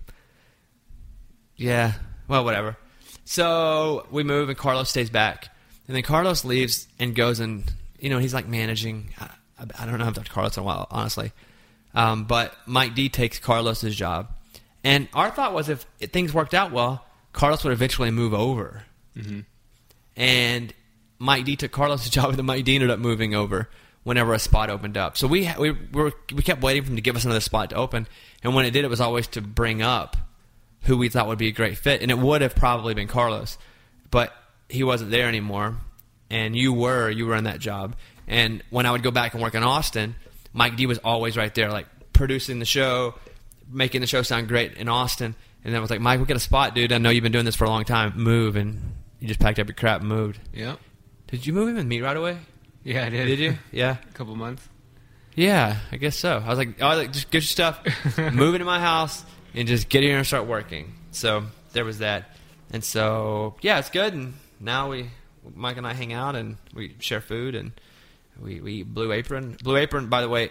Yeah. 1.55 1.93
Well, 2.27 2.43
whatever. 2.45 2.77
So 3.25 4.07
we 4.11 4.23
move, 4.23 4.49
and 4.49 4.57
Carlos 4.57 4.89
stays 4.89 5.09
back, 5.09 5.49
and 5.87 5.95
then 5.95 6.03
Carlos 6.03 6.45
leaves 6.45 6.87
and 6.97 7.15
goes 7.15 7.39
and 7.39 7.63
you 7.99 8.09
know 8.09 8.17
he's 8.17 8.33
like 8.33 8.47
managing. 8.47 9.13
I, 9.19 9.29
I 9.77 9.85
don't 9.85 9.99
know. 9.99 10.05
I've 10.05 10.13
talked 10.13 10.27
to 10.27 10.33
Carlos 10.33 10.57
in 10.57 10.61
a 10.61 10.65
while, 10.65 10.87
honestly. 10.89 11.31
Um, 11.93 12.25
but 12.25 12.55
Mike 12.65 12.95
D 12.95 13.09
takes 13.09 13.39
Carlos's 13.39 13.95
job, 13.95 14.29
and 14.83 15.07
our 15.13 15.29
thought 15.31 15.53
was 15.53 15.69
if 15.69 15.85
things 15.99 16.33
worked 16.33 16.53
out 16.53 16.71
well, 16.71 17.05
Carlos 17.33 17.63
would 17.63 17.73
eventually 17.73 18.11
move 18.11 18.33
over 18.33 18.83
and 20.15 20.73
Mike 21.17 21.45
D 21.45 21.55
took 21.55 21.71
Carlos' 21.71 22.09
job, 22.09 22.29
and 22.29 22.37
then 22.37 22.45
Mike 22.45 22.65
D 22.65 22.75
ended 22.75 22.89
up 22.89 22.99
moving 22.99 23.33
over 23.33 23.69
whenever 24.03 24.33
a 24.33 24.39
spot 24.39 24.69
opened 24.69 24.97
up. 24.97 25.17
So 25.17 25.27
we 25.27 25.49
we 25.57 25.71
were, 25.91 26.13
we 26.33 26.41
kept 26.41 26.61
waiting 26.61 26.83
for 26.83 26.89
him 26.89 26.95
to 26.95 27.01
give 27.01 27.15
us 27.15 27.25
another 27.25 27.39
spot 27.39 27.71
to 27.71 27.75
open, 27.75 28.07
and 28.43 28.55
when 28.55 28.65
it 28.65 28.71
did, 28.71 28.85
it 28.85 28.89
was 28.89 29.01
always 29.01 29.27
to 29.27 29.41
bring 29.41 29.81
up 29.81 30.17
who 30.83 30.97
we 30.97 31.09
thought 31.09 31.27
would 31.27 31.37
be 31.37 31.47
a 31.47 31.51
great 31.51 31.77
fit, 31.77 32.01
and 32.01 32.09
it 32.09 32.17
would 32.17 32.41
have 32.41 32.55
probably 32.55 32.93
been 32.93 33.07
Carlos, 33.07 33.57
but 34.11 34.33
he 34.69 34.83
wasn't 34.83 35.11
there 35.11 35.27
anymore, 35.27 35.77
and 36.29 36.55
you 36.55 36.73
were 36.73 37.09
you 37.09 37.25
were 37.25 37.35
in 37.35 37.43
that 37.43 37.59
job, 37.59 37.95
and 38.27 38.63
when 38.69 38.85
I 38.85 38.91
would 38.91 39.03
go 39.03 39.11
back 39.11 39.33
and 39.33 39.43
work 39.43 39.55
in 39.55 39.63
Austin, 39.63 40.15
Mike 40.53 40.75
D 40.77 40.85
was 40.85 40.99
always 40.99 41.35
right 41.35 41.53
there, 41.53 41.71
like 41.71 41.87
producing 42.13 42.59
the 42.59 42.65
show, 42.65 43.15
making 43.69 44.01
the 44.01 44.07
show 44.07 44.21
sound 44.21 44.47
great 44.47 44.73
in 44.73 44.87
Austin. 44.87 45.35
And 45.63 45.73
then 45.73 45.77
I 45.77 45.81
was 45.81 45.89
like, 45.89 45.99
Mike, 45.99 46.19
we 46.19 46.25
got 46.25 46.37
a 46.37 46.39
spot, 46.39 46.73
dude. 46.73 46.93
I 46.93 46.99
know 46.99 47.09
you've 47.09 47.23
been 47.23 47.33
doing 47.33 47.43
this 47.43 47.55
for 47.55 47.65
a 47.65 47.69
long 47.69 47.83
time. 47.83 48.13
Move, 48.15 48.55
and 48.55 48.93
you 49.19 49.27
just 49.27 49.39
packed 49.39 49.59
up 49.59 49.67
your 49.67 49.75
crap 49.75 49.99
and 49.99 50.09
moved. 50.09 50.39
Yep. 50.53 50.79
Did 51.27 51.45
you 51.45 51.53
move 51.53 51.67
in 51.67 51.75
with 51.75 51.85
me 51.85 52.01
right 52.01 52.15
away? 52.15 52.37
Yeah, 52.83 53.05
I 53.05 53.09
did. 53.09 53.25
Did 53.25 53.39
you? 53.39 53.57
Yeah. 53.71 53.97
A 54.09 54.13
couple 54.13 54.35
months. 54.35 54.67
Yeah, 55.35 55.77
I 55.91 55.97
guess 55.97 56.17
so. 56.17 56.41
I 56.43 56.49
was 56.49 56.57
like, 56.57 56.81
oh, 56.81 56.87
I 56.87 56.89
was 56.89 56.97
like 56.97 57.13
just 57.13 57.31
get 57.31 57.37
your 57.37 57.41
stuff, 57.43 57.79
move 58.33 58.55
into 58.55 58.65
my 58.65 58.79
house, 58.79 59.23
and 59.53 59.67
just 59.67 59.87
get 59.87 60.03
here 60.03 60.17
and 60.17 60.27
start 60.27 60.47
working. 60.47 60.93
So 61.11 61.43
there 61.71 61.85
was 61.85 61.99
that, 61.99 62.35
and 62.71 62.83
so 62.83 63.55
yeah, 63.61 63.79
it's 63.79 63.89
good. 63.89 64.13
And 64.13 64.33
now 64.59 64.89
we, 64.89 65.09
Mike 65.55 65.77
and 65.77 65.87
I, 65.87 65.93
hang 65.93 66.11
out 66.11 66.35
and 66.35 66.57
we 66.73 66.95
share 66.99 67.21
food 67.21 67.55
and 67.55 67.71
we 68.41 68.59
we 68.59 68.73
eat 68.73 68.93
Blue 68.93 69.11
Apron. 69.13 69.55
Blue 69.63 69.77
Apron, 69.77 70.07
by 70.07 70.21
the 70.21 70.29
way, 70.29 70.49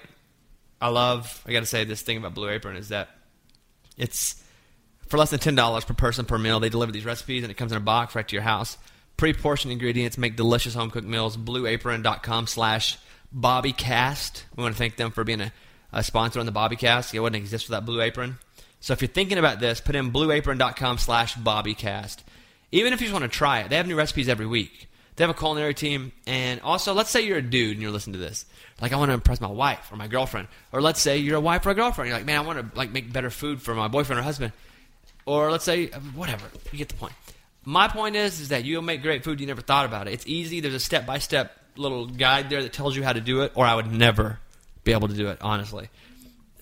I 0.81 0.89
love. 0.89 1.43
I 1.47 1.53
got 1.53 1.61
to 1.61 1.67
say 1.67 1.85
this 1.85 2.01
thing 2.01 2.17
about 2.17 2.35
Blue 2.35 2.49
Apron 2.49 2.77
is 2.77 2.89
that 2.89 3.09
it's 3.99 4.43
for 5.09 5.19
less 5.19 5.31
than 5.31 5.41
ten 5.41 5.55
dollars 5.55 5.85
per 5.85 5.93
person 5.95 6.25
per 6.25 6.39
meal. 6.39 6.61
They 6.61 6.71
deliver 6.71 6.93
these 6.93 7.05
recipes 7.05 7.43
and 7.43 7.51
it 7.51 7.57
comes 7.57 7.73
in 7.73 7.79
a 7.79 7.83
box 7.83 8.15
right 8.15 8.27
to 8.27 8.35
your 8.35 8.43
house. 8.43 8.79
Pre-portioned 9.19 9.73
ingredients 9.73 10.17
make 10.17 10.37
delicious 10.37 10.75
home 10.75 10.91
cooked 10.91 11.07
meals. 11.07 11.37
BlueApron.com 11.37 12.47
slash 12.47 12.97
BobbyCast. 13.37 14.45
We 14.57 14.63
want 14.63 14.75
to 14.75 14.79
thank 14.79 14.97
them 14.97 15.11
for 15.11 15.25
being 15.25 15.41
a, 15.41 15.53
a 15.93 16.03
sponsor 16.03 16.41
on 16.41 16.47
the 16.47 16.53
BobbyCast. 16.53 17.13
It 17.13 17.21
wouldn't 17.21 17.43
exist 17.43 17.69
without 17.69 17.85
Blue 17.85 18.01
Apron. 18.01 18.39
So 18.81 18.93
if 18.93 19.03
you're 19.03 19.09
thinking 19.09 19.37
about 19.37 19.59
this, 19.59 19.81
put 19.81 19.97
in 19.97 20.13
BlueApron.com 20.13 20.99
slash 20.99 21.35
BobbyCast. 21.35 22.19
Even 22.71 22.93
if 22.93 23.01
you 23.01 23.09
just 23.09 23.21
want 23.21 23.31
to 23.31 23.37
try 23.37 23.61
it, 23.61 23.71
they 23.71 23.77
have 23.77 23.89
new 23.89 23.97
recipes 23.97 24.29
every 24.29 24.47
week. 24.47 24.89
They 25.17 25.25
have 25.25 25.31
a 25.31 25.39
culinary 25.39 25.75
team, 25.75 26.13
and 26.29 26.61
also, 26.61 26.95
let's 26.95 27.11
say 27.11 27.23
you're 27.23 27.39
a 27.39 27.43
dude 27.43 27.73
and 27.73 27.83
you're 27.83 27.91
listening 27.91 28.13
to 28.13 28.21
this. 28.21 28.47
Like, 28.81 28.93
I 28.93 28.97
want 28.97 29.09
to 29.09 29.15
impress 29.15 29.41
my 29.41 29.49
wife 29.49 29.91
or 29.91 29.97
my 29.97 30.07
girlfriend, 30.07 30.47
or 30.71 30.81
let's 30.81 31.01
say 31.01 31.19
you're 31.19 31.39
a 31.39 31.41
wife 31.41 31.67
or 31.67 31.71
a 31.71 31.75
girlfriend. 31.75 32.09
You're 32.09 32.19
like, 32.19 32.27
man, 32.27 32.39
I 32.39 32.43
want 32.43 32.61
to 32.61 32.79
like 32.79 32.93
make 32.93 33.13
better 33.13 33.31
food 33.31 33.61
for 33.61 33.75
my 33.75 33.89
boyfriend 33.89 34.21
or 34.21 34.23
husband, 34.23 34.53
or 35.27 35.51
let's 35.51 35.65
say 35.65 35.87
whatever. 36.15 36.45
You 36.71 36.79
get 36.79 36.89
the 36.89 36.95
point. 36.95 37.15
My 37.69 37.87
point 37.87 38.17
is, 38.17 38.41
is 38.41 38.49
that 38.49 38.65
you'll 38.65 38.81
make 38.81 39.03
great 39.03 39.25
food. 39.25 39.41
You 39.41 39.47
never 39.47 39.61
thought 39.61 39.85
about 39.85 40.09
it. 40.09 40.15
It's 40.15 40.27
easy. 40.27 40.61
There's 40.61 40.73
a 40.73 40.81
step 40.81 41.05
by 41.05 41.19
step 41.19 41.55
little 41.77 42.07
guide 42.07 42.49
there 42.49 42.63
that 42.63 42.73
tells 42.73 42.97
you 42.97 43.03
how 43.03 43.13
to 43.13 43.21
do 43.21 43.43
it, 43.43 43.53
or 43.55 43.67
I 43.67 43.75
would 43.75 43.93
never 43.93 44.41
be 44.85 44.93
able 44.93 45.09
to 45.09 45.15
do 45.15 45.29
it, 45.29 45.37
honestly. 45.43 45.91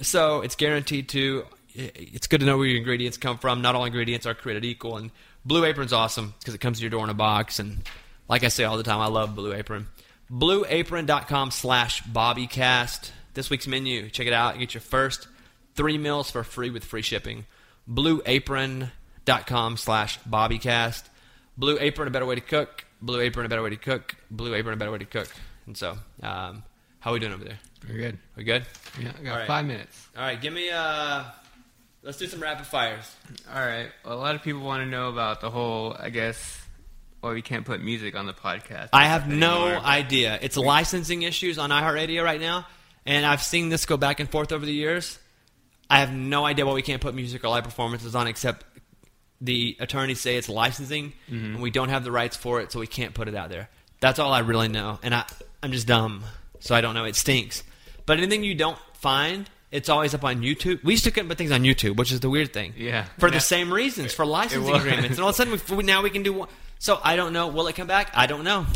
So 0.01 0.41
it's 0.41 0.57
guaranteed 0.57 1.09
to. 1.11 1.45
Eh, 1.77 1.91
it's 1.95 2.27
good 2.27 2.41
to 2.41 2.47
know 2.47 2.59
where 2.59 2.67
your 2.67 2.79
ingredients 2.79 3.19
come 3.19 3.39
from. 3.39 3.63
Not 3.63 3.77
all 3.77 3.85
ingredients 3.85 4.27
are 4.27 4.35
created 4.35 4.65
equal, 4.65 4.97
and 4.97 5.13
Blue 5.45 5.65
Apron's 5.65 5.93
awesome 5.93 6.35
because 6.41 6.55
it 6.55 6.61
comes 6.61 6.79
to 6.79 6.83
your 6.83 6.91
door 6.91 7.05
in 7.05 7.11
a 7.11 7.15
box. 7.15 7.61
And 7.61 7.89
like 8.29 8.43
I 8.43 8.49
say 8.49 8.65
all 8.65 8.77
the 8.77 8.83
time, 8.83 8.99
I 8.99 9.07
love 9.07 9.37
Blue 9.37 9.53
Apron. 9.53 9.87
BlueApron.com 10.29 11.53
slash 11.53 12.03
BobbyCast. 12.03 13.13
this 13.35 13.49
week's 13.49 13.69
menu. 13.69 14.11
Check 14.11 14.27
it 14.27 14.33
out. 14.33 14.59
Get 14.59 14.75
your 14.75 14.81
first 14.81 15.29
three 15.77 15.99
meals 15.99 16.33
for 16.33 16.43
free 16.43 16.71
with 16.71 16.85
free 16.85 17.03
shipping. 17.03 17.47
BlueApron.com 19.27 19.77
slash 19.77 20.19
BobbyCast. 20.21 21.05
Blue 21.59 21.79
Apron, 21.81 22.09
a 22.09 22.11
better 22.11 22.27
way 22.27 22.35
to 22.37 22.41
cook. 22.41 22.85
Blue 23.03 23.21
Apron, 23.21 23.47
a 23.47 23.49
better 23.49 23.63
way 23.63 23.71
to 23.71 23.77
cook. 23.77 24.15
Blue 24.31 24.55
Apron, 24.55 24.75
a 24.75 24.77
better 24.77 24.91
way 24.91 24.99
to 24.99 25.05
cook. 25.05 25.29
And 25.67 25.77
so, 25.77 25.99
um, 26.23 26.63
how 27.01 27.13
we 27.13 27.19
doing 27.19 27.33
over 27.33 27.45
there? 27.45 27.59
Very 27.83 28.01
good. 28.01 28.19
We 28.37 28.45
good? 28.45 28.67
Yeah, 29.01 29.13
I 29.19 29.23
got 29.23 29.37
right. 29.37 29.47
five 29.47 29.67
minutes. 29.67 30.09
All 30.17 30.23
right, 30.23 30.41
give 30.41 30.53
me 30.53 30.71
uh 30.71 31.25
let's 32.03 32.19
do 32.19 32.27
some 32.27 32.41
rapid 32.41 32.67
fires. 32.67 33.15
All 33.53 33.61
right. 33.61 33.89
Well, 34.05 34.15
a 34.15 34.21
lot 34.21 34.35
of 34.35 34.43
people 34.43 34.63
want 34.63 34.83
to 34.83 34.87
know 34.87 35.09
about 35.09 35.41
the 35.41 35.51
whole, 35.51 35.95
I 35.99 36.11
guess, 36.11 36.61
why 37.21 37.33
we 37.33 37.43
can't 37.43 37.65
put 37.65 37.83
music 37.83 38.17
on 38.17 38.27
the 38.27 38.33
podcast. 38.33 38.91
I 38.93 39.07
have 39.07 39.29
no 39.29 39.67
anymore. 39.67 39.85
idea. 39.85 40.39
It's 40.41 40.57
licensing 40.57 41.23
issues 41.23 41.59
on 41.59 41.71
iHeartRadio 41.71 42.25
right 42.25 42.41
now, 42.41 42.67
and 43.05 43.27
I've 43.27 43.43
seen 43.43 43.69
this 43.69 43.87
go 43.87 43.97
back 43.97 44.21
and 44.21 44.29
forth 44.29 44.53
over 44.53 44.65
the 44.65 44.73
years. 44.73 45.19
I 45.89 46.01
have 46.01 46.13
no 46.13 46.45
idea 46.45 46.67
why 46.67 46.73
we 46.73 46.83
can't 46.83 47.01
put 47.01 47.15
music 47.15 47.45
or 47.45 47.49
live 47.49 47.65
performances 47.65 48.17
on, 48.17 48.27
except 48.27 48.65
the 49.41 49.77
attorneys 49.81 50.21
say 50.21 50.37
it's 50.37 50.49
licensing, 50.49 51.13
mm-hmm. 51.31 51.55
and 51.55 51.63
we 51.63 51.71
don't 51.71 51.89
have 51.91 52.05
the 52.05 52.13
rights 52.13 52.37
for 52.37 52.61
it, 52.61 52.73
so 52.73 52.81
we 52.81 52.87
can't 52.87 53.15
put 53.15 53.29
it 53.29 53.35
out 53.35 53.51
there. 53.51 53.69
That's 54.01 54.19
all 54.19 54.33
I 54.33 54.41
really 54.41 54.69
know, 54.69 54.99
and 55.03 55.15
I, 55.15 55.25
I'm 55.63 55.73
just 55.73 55.87
dumb, 55.87 56.25
so 56.61 56.75
I 56.75 56.81
don't 56.81 56.95
know. 56.95 57.05
It 57.05 57.17
stinks. 57.17 57.63
But 58.07 58.19
anything 58.19 58.45
you 58.45 58.55
don't 58.55 58.79
find, 58.95 59.49
it's 59.71 59.89
always 59.89 60.15
up 60.15 60.25
on 60.25 60.43
YouTube. 60.43 60.83
We 60.85 60.93
used 60.95 61.05
to 61.05 61.11
put 61.11 61.37
things 61.39 61.51
on 61.51 61.63
YouTube, 61.63 61.97
which 61.97 62.13
is 62.13 62.21
the 62.21 62.31
weird 62.31 62.53
thing. 62.53 62.75
Yeah. 62.77 63.07
For 63.19 63.29
Yeah. 63.29 63.35
the 63.35 63.41
same 63.41 63.73
reasons, 63.73 64.13
for 64.13 64.25
licensing 64.25 64.75
agreements, 64.75 65.17
and 65.17 65.21
all 65.21 65.31
of 65.31 65.35
a 65.35 65.37
sudden 65.37 65.61
we, 65.77 65.83
now 65.83 66.03
we 66.03 66.11
can 66.11 66.23
do 66.23 66.33
one. 66.33 66.49
So 66.79 67.01
I 67.03 67.17
don't 67.17 67.33
know. 67.33 67.49
Will 67.49 67.67
it 67.69 67.75
come 67.75 67.87
back? 67.87 68.11
I 68.15 68.27
don't 68.27 68.45
know. 68.45 68.67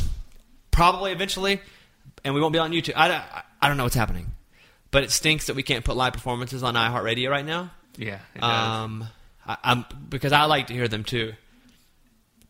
Probably 0.71 1.13
eventually, 1.13 1.61
and 2.25 2.35
we 2.35 2.41
won't 2.41 2.53
be 2.53 2.59
on 2.59 2.73
YouTube. 2.73 2.95
I, 2.97 3.09
don't- 3.09 3.25
I 3.61 3.69
don't 3.69 3.77
know 3.77 3.85
what's 3.85 3.95
happening, 3.95 4.33
but 4.91 5.05
it 5.05 5.11
stinks 5.11 5.47
that 5.47 5.57
we 5.57 5.63
can't 5.63 5.85
put 5.85 5.97
live 5.97 6.13
performances 6.15 6.63
on 6.63 6.75
iHeartRadio 6.75 7.31
right 7.31 7.45
now. 7.45 7.71
Yeah. 7.97 8.19
It 8.35 8.41
does. 8.41 8.51
Um, 8.85 9.07
I, 9.47 9.57
I'm 9.63 9.85
because 10.09 10.33
I 10.33 10.45
like 10.45 10.69
to 10.69 10.75
hear 10.75 10.89
them 10.89 11.05
too, 11.05 11.33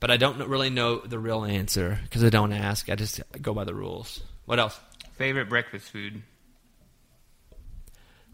but 0.00 0.11
I 0.11 0.16
don't 0.16 0.38
really 0.48 0.70
know 0.70 0.98
the 0.98 1.18
real 1.18 1.44
answer 1.44 1.98
because 2.05 2.24
I 2.24 2.31
don't 2.31 2.53
ask. 2.53 2.88
I 2.88 2.94
just 2.94 3.20
go 3.40 3.55
by 3.55 3.64
the 3.64 3.74
rules. 3.74 4.20
What 4.46 4.59
else? 4.59 4.79
Favorite 5.12 5.48
breakfast 5.48 5.90
food? 5.90 6.22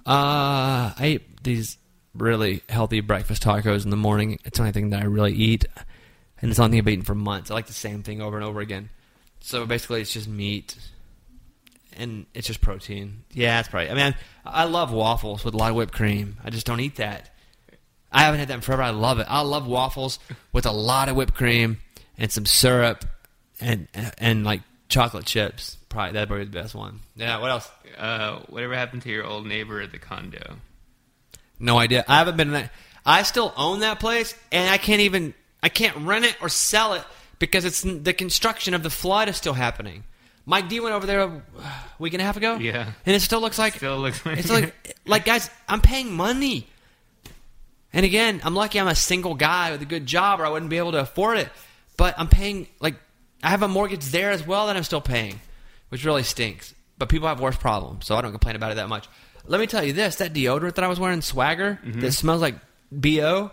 Uh, 0.06 0.94
I 0.96 1.06
eat 1.06 1.42
these 1.42 1.78
really 2.14 2.62
healthy 2.68 3.00
breakfast 3.00 3.42
tacos 3.42 3.84
in 3.84 3.90
the 3.90 3.96
morning. 3.96 4.38
It's 4.44 4.58
the 4.58 4.62
only 4.62 4.72
thing 4.72 4.90
that 4.90 5.02
I 5.02 5.06
really 5.06 5.34
eat, 5.34 5.64
and 6.40 6.50
it's 6.50 6.58
the 6.58 6.64
only 6.64 6.76
thing 6.76 6.80
I've 6.80 6.88
eaten 6.88 7.04
for 7.04 7.14
months. 7.14 7.50
I 7.50 7.54
like 7.54 7.66
the 7.66 7.72
same 7.72 8.02
thing 8.02 8.22
over 8.22 8.36
and 8.36 8.44
over 8.44 8.60
again. 8.60 8.88
So 9.40 9.66
basically, 9.66 10.00
it's 10.00 10.12
just 10.12 10.28
meat, 10.28 10.76
and 11.92 12.26
it's 12.34 12.46
just 12.46 12.60
protein. 12.60 13.24
Yeah, 13.32 13.58
it's 13.58 13.68
probably. 13.68 13.90
I 13.90 13.94
mean, 13.94 14.14
I, 14.44 14.62
I 14.62 14.64
love 14.64 14.92
waffles 14.92 15.44
with 15.44 15.54
a 15.54 15.56
lot 15.56 15.70
of 15.70 15.76
whipped 15.76 15.94
cream. 15.94 16.36
I 16.44 16.50
just 16.50 16.66
don't 16.66 16.80
eat 16.80 16.96
that. 16.96 17.30
I 18.12 18.20
haven't 18.22 18.40
had 18.40 18.48
that 18.48 18.54
in 18.54 18.60
forever. 18.60 18.82
I 18.82 18.90
love 18.90 19.18
it. 19.18 19.26
I 19.28 19.40
love 19.42 19.66
waffles 19.66 20.18
with 20.52 20.64
a 20.66 20.72
lot 20.72 21.08
of 21.08 21.16
whipped 21.16 21.34
cream 21.34 21.78
and 22.18 22.30
some 22.30 22.46
syrup 22.46 23.04
and 23.60 23.88
and 24.18 24.44
like 24.44 24.62
chocolate 24.88 25.26
chips. 25.26 25.76
Probably 25.88 26.12
that'd 26.12 26.28
be 26.28 26.44
the 26.44 26.62
best 26.62 26.74
one. 26.74 27.00
Yeah. 27.16 27.38
What 27.40 27.50
else? 27.50 27.70
Uh, 27.98 28.40
whatever 28.48 28.74
happened 28.74 29.02
to 29.02 29.10
your 29.10 29.24
old 29.24 29.46
neighbor 29.46 29.80
at 29.80 29.90
the 29.92 29.98
condo? 29.98 30.56
No 31.58 31.78
idea. 31.78 32.04
I 32.06 32.18
haven't 32.18 32.36
been. 32.36 32.48
in 32.48 32.54
that- 32.54 32.72
I 33.04 33.22
still 33.22 33.52
own 33.56 33.80
that 33.80 34.00
place, 34.00 34.34
and 34.50 34.68
I 34.68 34.78
can't 34.78 35.00
even. 35.02 35.32
I 35.62 35.68
can't 35.68 35.96
rent 35.98 36.24
it 36.24 36.36
or 36.42 36.48
sell 36.48 36.94
it 36.94 37.02
because 37.38 37.64
it's 37.64 37.82
the 37.82 38.12
construction 38.12 38.74
of 38.74 38.82
the 38.82 38.90
flood 38.90 39.28
is 39.28 39.36
still 39.36 39.54
happening. 39.54 40.04
Mike 40.44 40.68
D 40.68 40.80
went 40.80 40.94
over 40.94 41.06
there 41.06 41.20
a 41.20 41.42
week 41.98 42.12
and 42.14 42.20
a 42.22 42.24
half 42.24 42.36
ago. 42.36 42.56
Yeah. 42.56 42.92
and 43.06 43.16
it 43.16 43.20
still 43.20 43.40
looks 43.40 43.58
like 43.58 43.74
Still 43.76 43.98
looks 43.98 44.24
like 44.26 44.38
it's 44.38 44.50
like 44.50 44.96
like 45.06 45.24
guys. 45.24 45.48
I'm 45.68 45.80
paying 45.80 46.12
money, 46.12 46.66
and 47.96 48.04
again, 48.04 48.42
I'm 48.44 48.54
lucky 48.54 48.78
I'm 48.78 48.88
a 48.88 48.94
single 48.94 49.34
guy 49.34 49.70
with 49.70 49.80
a 49.80 49.86
good 49.86 50.04
job, 50.04 50.38
or 50.38 50.44
I 50.44 50.50
wouldn't 50.50 50.70
be 50.70 50.76
able 50.76 50.92
to 50.92 51.00
afford 51.00 51.38
it. 51.38 51.48
But 51.96 52.14
I'm 52.18 52.28
paying 52.28 52.68
like 52.78 52.96
I 53.42 53.48
have 53.48 53.62
a 53.62 53.68
mortgage 53.68 54.04
there 54.04 54.32
as 54.32 54.46
well 54.46 54.66
that 54.66 54.76
I'm 54.76 54.82
still 54.82 55.00
paying, 55.00 55.40
which 55.88 56.04
really 56.04 56.22
stinks. 56.22 56.74
But 56.98 57.08
people 57.08 57.26
have 57.26 57.40
worse 57.40 57.56
problems, 57.56 58.04
so 58.04 58.14
I 58.14 58.20
don't 58.20 58.32
complain 58.32 58.54
about 58.54 58.70
it 58.70 58.74
that 58.74 58.90
much. 58.90 59.08
Let 59.46 59.62
me 59.62 59.66
tell 59.66 59.82
you 59.82 59.94
this: 59.94 60.16
that 60.16 60.34
deodorant 60.34 60.74
that 60.74 60.84
I 60.84 60.88
was 60.88 61.00
wearing, 61.00 61.22
Swagger, 61.22 61.80
mm-hmm. 61.82 62.00
that 62.00 62.12
smells 62.12 62.42
like 62.42 62.56
bo. 62.92 63.50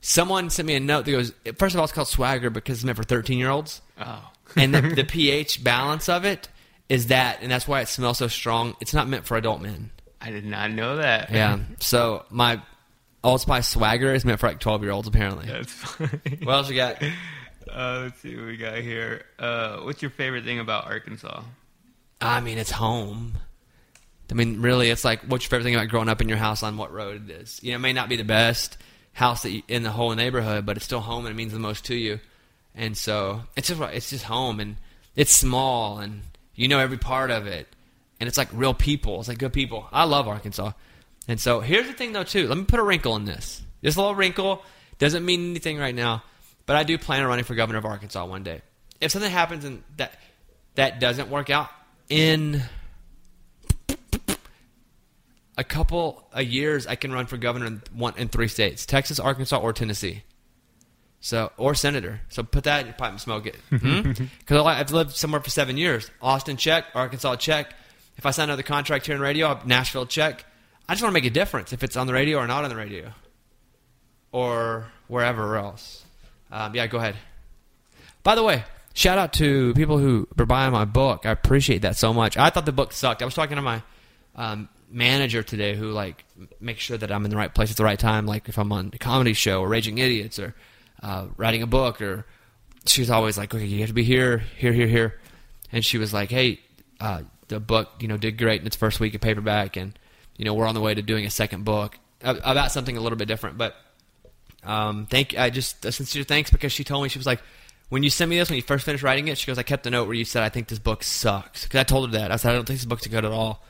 Someone 0.00 0.50
sent 0.50 0.68
me 0.68 0.76
a 0.76 0.80
note 0.80 1.06
that 1.06 1.10
goes. 1.10 1.32
First 1.56 1.74
of 1.74 1.80
all, 1.80 1.84
it's 1.84 1.92
called 1.92 2.06
Swagger 2.06 2.50
because 2.50 2.78
it's 2.78 2.84
meant 2.84 2.96
for 2.96 3.02
13 3.02 3.38
year 3.38 3.50
olds, 3.50 3.82
oh, 4.00 4.30
and 4.54 4.72
the, 4.72 4.82
the 4.82 5.04
pH 5.08 5.64
balance 5.64 6.08
of 6.08 6.24
it 6.24 6.48
is 6.88 7.08
that, 7.08 7.40
and 7.42 7.50
that's 7.50 7.66
why 7.66 7.80
it 7.80 7.88
smells 7.88 8.18
so 8.18 8.28
strong. 8.28 8.76
It's 8.80 8.94
not 8.94 9.08
meant 9.08 9.24
for 9.26 9.36
adult 9.36 9.60
men. 9.60 9.90
I 10.20 10.30
did 10.30 10.44
not 10.44 10.70
know 10.70 10.96
that. 10.98 11.30
Yeah. 11.32 11.58
So 11.80 12.24
my 12.30 12.62
Old 13.24 13.40
Spice 13.40 13.68
Swagger 13.68 14.14
is 14.14 14.24
meant 14.24 14.40
for 14.40 14.48
like 14.48 14.60
12 14.60 14.82
year 14.82 14.92
olds 14.92 15.08
apparently. 15.08 15.46
that's 15.46 15.72
funny. 15.72 16.38
What 16.42 16.52
else 16.54 16.70
you 16.70 16.76
got? 16.76 17.02
Uh, 17.70 18.00
let's 18.04 18.18
see 18.20 18.34
what 18.34 18.46
we 18.46 18.56
got 18.56 18.78
here. 18.78 19.26
Uh, 19.38 19.80
what's 19.80 20.00
your 20.00 20.10
favorite 20.10 20.42
thing 20.42 20.58
about 20.58 20.86
Arkansas? 20.86 21.42
I 22.18 22.40
mean, 22.40 22.56
it's 22.56 22.70
home. 22.70 23.34
I 24.30 24.34
mean, 24.34 24.62
really, 24.62 24.88
it's 24.88 25.04
like 25.04 25.20
what's 25.24 25.44
your 25.44 25.50
favorite 25.50 25.64
thing 25.64 25.74
about 25.74 25.88
growing 25.88 26.08
up 26.08 26.22
in 26.22 26.28
your 26.30 26.38
house 26.38 26.62
on 26.62 26.76
what 26.78 26.92
road 26.92 27.28
it 27.28 27.42
is? 27.42 27.60
You 27.62 27.72
know, 27.72 27.76
it 27.76 27.80
may 27.80 27.92
not 27.92 28.08
be 28.08 28.16
the 28.16 28.24
best 28.24 28.78
house 29.12 29.42
that 29.42 29.50
you, 29.50 29.62
in 29.68 29.82
the 29.82 29.90
whole 29.90 30.14
neighborhood, 30.14 30.64
but 30.64 30.76
it's 30.76 30.86
still 30.86 31.00
home 31.00 31.26
and 31.26 31.34
it 31.34 31.36
means 31.36 31.52
the 31.52 31.58
most 31.58 31.84
to 31.86 31.94
you. 31.94 32.20
And 32.74 32.96
so 32.96 33.42
it's 33.56 33.68
just 33.68 33.80
it's 33.80 34.10
just 34.10 34.24
home 34.24 34.60
and 34.60 34.76
it's 35.14 35.32
small 35.32 35.98
and 35.98 36.22
you 36.54 36.68
know 36.68 36.78
every 36.78 36.98
part 36.98 37.30
of 37.30 37.46
it, 37.46 37.68
and 38.18 38.28
it's 38.28 38.38
like 38.38 38.48
real 38.52 38.74
people. 38.74 39.18
It's 39.20 39.28
like 39.28 39.38
good 39.38 39.52
people. 39.52 39.86
I 39.92 40.04
love 40.04 40.26
Arkansas. 40.26 40.72
And 41.28 41.38
so 41.38 41.60
here's 41.60 41.86
the 41.86 41.92
thing, 41.92 42.12
though, 42.12 42.24
too. 42.24 42.48
Let 42.48 42.56
me 42.56 42.64
put 42.64 42.80
a 42.80 42.82
wrinkle 42.82 43.14
in 43.16 43.26
this. 43.26 43.62
A 43.82 43.86
little 43.86 44.14
wrinkle 44.14 44.62
doesn't 44.98 45.24
mean 45.24 45.50
anything 45.50 45.78
right 45.78 45.94
now, 45.94 46.24
but 46.66 46.74
I 46.74 46.82
do 46.82 46.98
plan 46.98 47.22
on 47.22 47.28
running 47.28 47.44
for 47.44 47.54
governor 47.54 47.78
of 47.78 47.84
Arkansas 47.84 48.24
one 48.24 48.42
day. 48.42 48.62
If 49.00 49.12
something 49.12 49.30
happens 49.30 49.64
and 49.64 49.84
that 49.98 50.18
that 50.74 50.98
doesn't 50.98 51.30
work 51.30 51.50
out 51.50 51.68
in 52.08 52.62
a 55.56 55.64
couple 55.64 56.26
of 56.32 56.44
years, 56.44 56.86
I 56.86 56.96
can 56.96 57.12
run 57.12 57.26
for 57.26 57.36
governor 57.36 57.66
in 57.66 57.82
one 57.92 58.14
in 58.16 58.28
three 58.28 58.48
states: 58.48 58.86
Texas, 58.86 59.20
Arkansas, 59.20 59.58
or 59.58 59.72
Tennessee. 59.72 60.22
So, 61.20 61.50
or 61.56 61.74
senator. 61.74 62.20
So 62.28 62.44
put 62.44 62.64
that 62.64 62.80
in 62.80 62.86
your 62.86 62.94
pipe 62.94 63.10
and 63.10 63.20
smoke 63.20 63.46
it. 63.46 63.56
Hmm? 63.70 64.12
Because 64.38 64.64
I've 64.64 64.92
lived 64.92 65.16
somewhere 65.16 65.40
for 65.40 65.50
seven 65.50 65.76
years. 65.76 66.10
Austin, 66.22 66.56
check. 66.56 66.86
Arkansas, 66.94 67.36
check. 67.36 67.74
If 68.16 68.24
I 68.24 68.30
sign 68.30 68.48
another 68.48 68.62
contract 68.62 69.06
here 69.06 69.14
in 69.14 69.20
radio, 69.20 69.60
Nashville, 69.64 70.06
check. 70.06 70.44
I 70.88 70.94
just 70.94 71.02
want 71.02 71.12
to 71.14 71.20
make 71.20 71.30
a 71.30 71.34
difference 71.34 71.72
if 71.72 71.82
it's 71.82 71.96
on 71.96 72.06
the 72.06 72.12
radio 72.12 72.38
or 72.38 72.46
not 72.46 72.64
on 72.64 72.70
the 72.70 72.76
radio, 72.76 73.12
or 74.32 74.86
wherever 75.06 75.56
else. 75.56 76.04
Um, 76.50 76.74
yeah, 76.74 76.86
go 76.86 76.98
ahead. 76.98 77.16
By 78.22 78.34
the 78.34 78.42
way, 78.42 78.64
shout 78.94 79.18
out 79.18 79.34
to 79.34 79.74
people 79.74 79.98
who 79.98 80.26
were 80.36 80.46
buying 80.46 80.72
my 80.72 80.86
book. 80.86 81.26
I 81.26 81.30
appreciate 81.30 81.82
that 81.82 81.96
so 81.96 82.14
much. 82.14 82.36
I 82.36 82.50
thought 82.50 82.64
the 82.64 82.72
book 82.72 82.92
sucked. 82.92 83.20
I 83.20 83.26
was 83.26 83.34
talking 83.34 83.56
to 83.56 83.62
my 83.62 83.82
um, 84.34 84.68
manager 84.90 85.42
today, 85.42 85.76
who 85.76 85.90
like 85.90 86.24
makes 86.60 86.80
sure 86.80 86.96
that 86.96 87.12
I'm 87.12 87.24
in 87.24 87.30
the 87.30 87.36
right 87.36 87.54
place 87.54 87.70
at 87.70 87.76
the 87.76 87.84
right 87.84 87.98
time. 87.98 88.24
Like 88.26 88.48
if 88.48 88.58
I'm 88.58 88.72
on 88.72 88.90
a 88.94 88.98
comedy 88.98 89.34
show 89.34 89.60
or 89.60 89.68
Raging 89.68 89.98
Idiots 89.98 90.38
or 90.38 90.54
uh, 91.02 91.26
writing 91.36 91.62
a 91.62 91.66
book, 91.66 92.00
or 92.00 92.24
she's 92.86 93.10
always 93.10 93.36
like, 93.36 93.54
"Okay, 93.54 93.66
you 93.66 93.80
have 93.80 93.88
to 93.88 93.94
be 93.94 94.04
here, 94.04 94.38
here, 94.56 94.72
here, 94.72 94.86
here." 94.86 95.20
And 95.70 95.84
she 95.84 95.98
was 95.98 96.14
like, 96.14 96.30
"Hey, 96.30 96.60
uh, 96.98 97.22
the 97.48 97.60
book, 97.60 97.90
you 98.00 98.08
know, 98.08 98.16
did 98.16 98.38
great 98.38 98.60
in 98.62 98.66
its 98.66 98.76
first 98.76 99.00
week 99.00 99.14
of 99.14 99.20
paperback, 99.20 99.76
and 99.76 99.98
you 100.38 100.46
know, 100.46 100.54
we're 100.54 100.66
on 100.66 100.74
the 100.74 100.80
way 100.80 100.94
to 100.94 101.02
doing 101.02 101.26
a 101.26 101.30
second 101.30 101.64
book 101.66 101.98
about 102.22 102.72
something 102.72 102.96
a 102.96 103.00
little 103.00 103.18
bit 103.18 103.28
different, 103.28 103.58
but." 103.58 103.76
Um, 104.64 105.06
thank 105.06 105.38
I 105.38 105.50
just 105.50 105.84
a 105.84 105.92
sincere 105.92 106.24
thanks 106.24 106.50
because 106.50 106.72
she 106.72 106.82
told 106.82 107.04
me 107.04 107.08
she 107.08 107.18
was 107.18 107.26
like, 107.26 107.40
when 107.88 108.02
you 108.02 108.10
sent 108.10 108.28
me 108.28 108.38
this 108.38 108.50
when 108.50 108.56
you 108.56 108.62
first 108.62 108.84
finished 108.84 109.02
writing 109.02 109.28
it, 109.28 109.38
she 109.38 109.46
goes, 109.46 109.58
I 109.58 109.62
kept 109.62 109.86
a 109.86 109.90
note 109.90 110.06
where 110.06 110.14
you 110.14 110.24
said 110.24 110.42
I 110.42 110.48
think 110.48 110.68
this 110.68 110.78
book 110.78 111.02
sucks 111.02 111.64
because 111.64 111.80
I 111.80 111.84
told 111.84 112.10
her 112.10 112.18
that 112.18 112.30
I 112.30 112.36
said 112.36 112.52
I 112.52 112.54
don't 112.54 112.66
think 112.66 112.78
this 112.78 112.86
book's 112.86 113.06
good 113.06 113.24
at 113.24 113.32
all. 113.32 113.62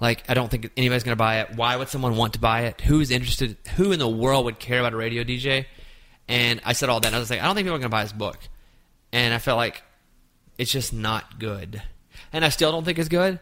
Like 0.00 0.22
I 0.28 0.34
don't 0.34 0.50
think 0.50 0.70
anybody's 0.76 1.02
gonna 1.02 1.16
buy 1.16 1.40
it. 1.40 1.56
Why 1.56 1.76
would 1.76 1.88
someone 1.88 2.16
want 2.16 2.34
to 2.34 2.38
buy 2.38 2.62
it? 2.62 2.80
Who's 2.82 3.10
interested? 3.10 3.56
Who 3.76 3.90
in 3.90 3.98
the 3.98 4.08
world 4.08 4.44
would 4.44 4.58
care 4.58 4.80
about 4.80 4.92
a 4.92 4.96
radio 4.96 5.24
DJ? 5.24 5.66
And 6.28 6.60
I 6.64 6.72
said 6.72 6.88
all 6.88 7.00
that. 7.00 7.08
And 7.08 7.16
I 7.16 7.18
was 7.18 7.30
like, 7.30 7.40
I 7.40 7.46
don't 7.46 7.54
think 7.54 7.66
people 7.66 7.76
are 7.76 7.80
gonna 7.80 7.88
buy 7.88 8.04
this 8.04 8.12
book. 8.12 8.38
And 9.12 9.34
I 9.34 9.38
felt 9.38 9.56
like 9.56 9.82
it's 10.56 10.70
just 10.70 10.92
not 10.92 11.38
good. 11.40 11.82
And 12.32 12.44
I 12.44 12.50
still 12.50 12.70
don't 12.70 12.84
think 12.84 12.98
it's 12.98 13.08
good. 13.08 13.40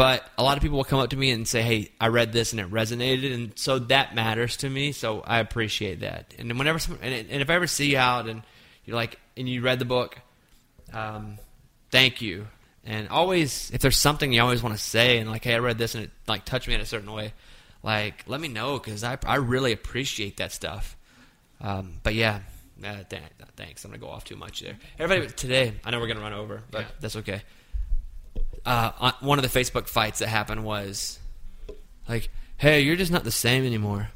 But 0.00 0.26
a 0.38 0.42
lot 0.42 0.56
of 0.56 0.62
people 0.62 0.78
will 0.78 0.84
come 0.84 0.98
up 0.98 1.10
to 1.10 1.16
me 1.18 1.30
and 1.30 1.46
say, 1.46 1.60
"Hey, 1.60 1.90
I 2.00 2.08
read 2.08 2.32
this 2.32 2.52
and 2.52 2.60
it 2.60 2.70
resonated," 2.70 3.34
and 3.34 3.52
so 3.58 3.78
that 3.80 4.14
matters 4.14 4.56
to 4.56 4.70
me. 4.70 4.92
So 4.92 5.20
I 5.20 5.40
appreciate 5.40 6.00
that. 6.00 6.32
And 6.38 6.58
whenever, 6.58 6.78
some, 6.78 6.98
and, 7.02 7.12
and 7.28 7.42
if 7.42 7.50
I 7.50 7.54
ever 7.54 7.66
see 7.66 7.90
you 7.90 7.98
out 7.98 8.26
and 8.26 8.42
you're 8.86 8.96
like, 8.96 9.18
and 9.36 9.46
you 9.46 9.60
read 9.60 9.78
the 9.78 9.84
book, 9.84 10.18
um, 10.94 11.36
thank 11.90 12.22
you. 12.22 12.46
And 12.82 13.10
always, 13.10 13.70
if 13.74 13.82
there's 13.82 13.98
something 13.98 14.32
you 14.32 14.40
always 14.40 14.62
want 14.62 14.74
to 14.74 14.82
say, 14.82 15.18
and 15.18 15.30
like, 15.30 15.44
"Hey, 15.44 15.54
I 15.54 15.58
read 15.58 15.76
this 15.76 15.94
and 15.94 16.04
it 16.04 16.10
like 16.26 16.46
touched 16.46 16.66
me 16.66 16.72
in 16.72 16.80
a 16.80 16.86
certain 16.86 17.12
way," 17.12 17.34
like 17.82 18.24
let 18.26 18.40
me 18.40 18.48
know 18.48 18.78
because 18.78 19.04
I 19.04 19.18
I 19.26 19.34
really 19.34 19.72
appreciate 19.72 20.38
that 20.38 20.50
stuff. 20.50 20.96
Um, 21.60 22.00
but 22.02 22.14
yeah, 22.14 22.40
uh, 22.82 23.02
th- 23.06 23.20
thanks. 23.54 23.84
I'm 23.84 23.90
gonna 23.90 24.00
go 24.00 24.08
off 24.08 24.24
too 24.24 24.36
much 24.36 24.60
there. 24.60 24.78
Everybody, 24.98 25.30
today 25.34 25.74
I 25.84 25.90
know 25.90 26.00
we're 26.00 26.08
gonna 26.08 26.20
run 26.20 26.32
over, 26.32 26.62
but 26.70 26.80
Yeah. 26.80 26.86
that's 27.00 27.16
okay. 27.16 27.42
Uh, 28.66 29.12
one 29.20 29.38
of 29.38 29.50
the 29.50 29.60
Facebook 29.60 29.88
fights 29.88 30.18
that 30.20 30.28
happened 30.28 30.64
was 30.64 31.18
like, 32.08 32.30
"Hey, 32.56 32.80
you're 32.80 32.96
just 32.96 33.12
not 33.12 33.24
the 33.24 33.30
same 33.30 33.64
anymore," 33.64 34.10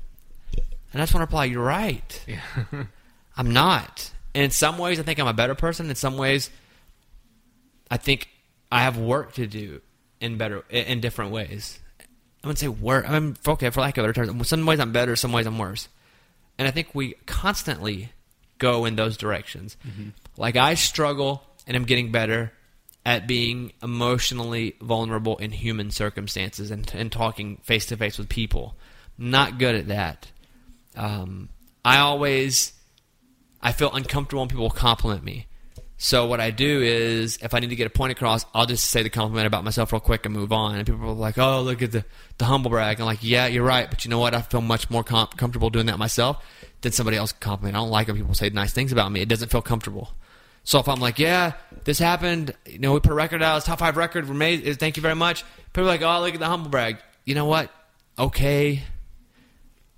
and 0.93 1.03
I 1.03 1.05
just 1.05 1.15
want 1.15 1.23
to 1.23 1.27
reply, 1.27 1.47
"You're 1.47 1.65
right. 1.65 2.25
Yeah. 2.27 2.41
I'm 3.37 3.53
not." 3.53 4.11
And 4.35 4.45
in 4.45 4.51
some 4.51 4.79
ways, 4.79 4.99
I 4.99 5.03
think 5.03 5.19
I'm 5.19 5.27
a 5.27 5.33
better 5.33 5.55
person. 5.55 5.89
In 5.89 5.97
some 5.97 6.17
ways, 6.17 6.51
I 7.91 7.97
think 7.97 8.29
I 8.71 8.83
have 8.83 8.99
work 8.99 9.35
to 9.35 9.47
do 9.47 9.81
in 10.21 10.39
better 10.39 10.65
in 10.71 11.01
different 11.01 11.31
ways. 11.31 11.79
I 12.01 12.47
wouldn't 12.47 12.59
say 12.59 12.69
work. 12.69 13.09
I 13.09 13.19
mean, 13.19 13.37
okay, 13.47 13.71
for 13.71 13.81
lack 13.81 13.97
of 13.97 14.03
better 14.03 14.13
term, 14.13 14.45
some 14.45 14.67
ways 14.67 14.81
I'm 14.81 14.93
better, 14.93 15.17
some 15.17 15.33
ways 15.33 15.47
I'm 15.47 15.59
worse. 15.59 15.89
And 16.59 16.69
I 16.69 16.71
think 16.71 16.95
we 16.95 17.15
constantly 17.27 18.11
go 18.59 18.85
in 18.85 18.97
those 18.97 19.17
directions. 19.17 19.77
Like 20.37 20.57
I 20.57 20.75
struggle 20.75 21.43
and 21.67 21.77
I'm 21.77 21.85
getting 21.85 22.13
better 22.13 22.53
at 23.07 23.27
being 23.27 23.73
emotionally 23.83 24.77
vulnerable 24.81 25.37
in 25.37 25.51
human 25.51 25.91
circumstances 25.91 26.71
and, 26.71 26.91
and 26.95 27.13
talking 27.13 27.59
face 27.59 27.87
to 27.87 27.97
face 27.97 28.19
with 28.19 28.29
people. 28.29 28.77
Not 29.19 29.59
good 29.59 29.75
at 29.75 29.89
that. 29.89 30.31
Um, 30.97 31.51
I 31.85 31.99
always 31.99 32.73
I 33.63 33.73
feel 33.73 33.93
uncomfortable 33.93 34.43
when 34.43 34.49
people 34.49 34.71
compliment 34.71 35.25
me. 35.25 35.47
So 35.97 36.27
what 36.27 36.41
I 36.41 36.51
do 36.51 36.83
is, 36.83 37.39
if 37.41 37.55
I 37.55 37.61
need 37.61 37.71
to 37.71 37.77
get 37.77 37.87
a 37.87 37.91
point 37.91 38.13
across, 38.13 38.45
I'll 38.53 38.67
just 38.67 38.91
say 38.91 39.03
the 39.03 39.11
compliment 39.11 39.47
about 39.47 39.65
myself 39.65 39.93
real 39.93 40.01
quick 40.01 40.27
and 40.27 40.35
move 40.35 40.53
on. 40.53 40.75
And 40.75 40.87
people 40.87 41.09
are 41.09 41.13
like, 41.13 41.39
"Oh, 41.39 41.63
look 41.63 41.83
at 41.83 41.93
the 41.93 42.05
the 42.39 42.45
humble 42.45 42.71
brag." 42.71 43.01
I'm 43.01 43.07
like, 43.07 43.23
"Yeah, 43.23 43.47
you're 43.47 43.65
right, 43.65 43.89
but 43.89 44.05
you 44.05 44.11
know 44.11 44.19
what? 44.19 44.35
I 44.35 44.43
feel 44.43 44.61
much 44.61 44.91
more 44.91 45.05
com- 45.05 45.29
comfortable 45.37 45.71
doing 45.71 45.87
that 45.87 45.99
myself 45.99 46.45
than 46.81 46.93
somebody 46.93 47.17
else 47.17 47.33
compliment. 47.33 47.77
I 47.77 47.81
don't 47.81 47.91
like 47.91 48.09
when 48.09 48.17
people 48.17 48.35
say 48.35 48.51
nice 48.51 48.73
things 48.73 48.93
about 48.93 49.13
me. 49.13 49.21
It 49.21 49.29
doesn't 49.29 49.51
feel 49.51 49.63
comfortable. 49.63 50.13
So 50.65 50.79
if 50.79 50.89
I'm 50.89 51.01
like, 51.01 51.19
"Yeah, 51.19 51.53
this 51.85 51.99
happened," 51.99 52.55
you 52.67 52.79
know, 52.79 52.95
we 52.95 53.01
put 53.01 53.13
a 53.13 53.15
record 53.15 53.43
out, 53.43 53.59
it's 53.59 53.67
top 53.67 53.79
five 53.79 53.97
record, 53.97 54.29
we're 54.29 54.35
made. 54.35 54.79
Thank 54.81 54.97
you 54.97 55.03
very 55.03 55.15
much. 55.15 55.45
People 55.73 55.85
are 55.85 55.87
like, 55.87 56.03
"Oh, 56.03 56.21
look 56.21 56.35
at 56.35 56.41
the 56.41 56.47
humble 56.47 56.71
brag." 56.71 56.99
You 57.25 57.35
know 57.35 57.45
what? 57.45 57.71
Okay, 58.19 58.83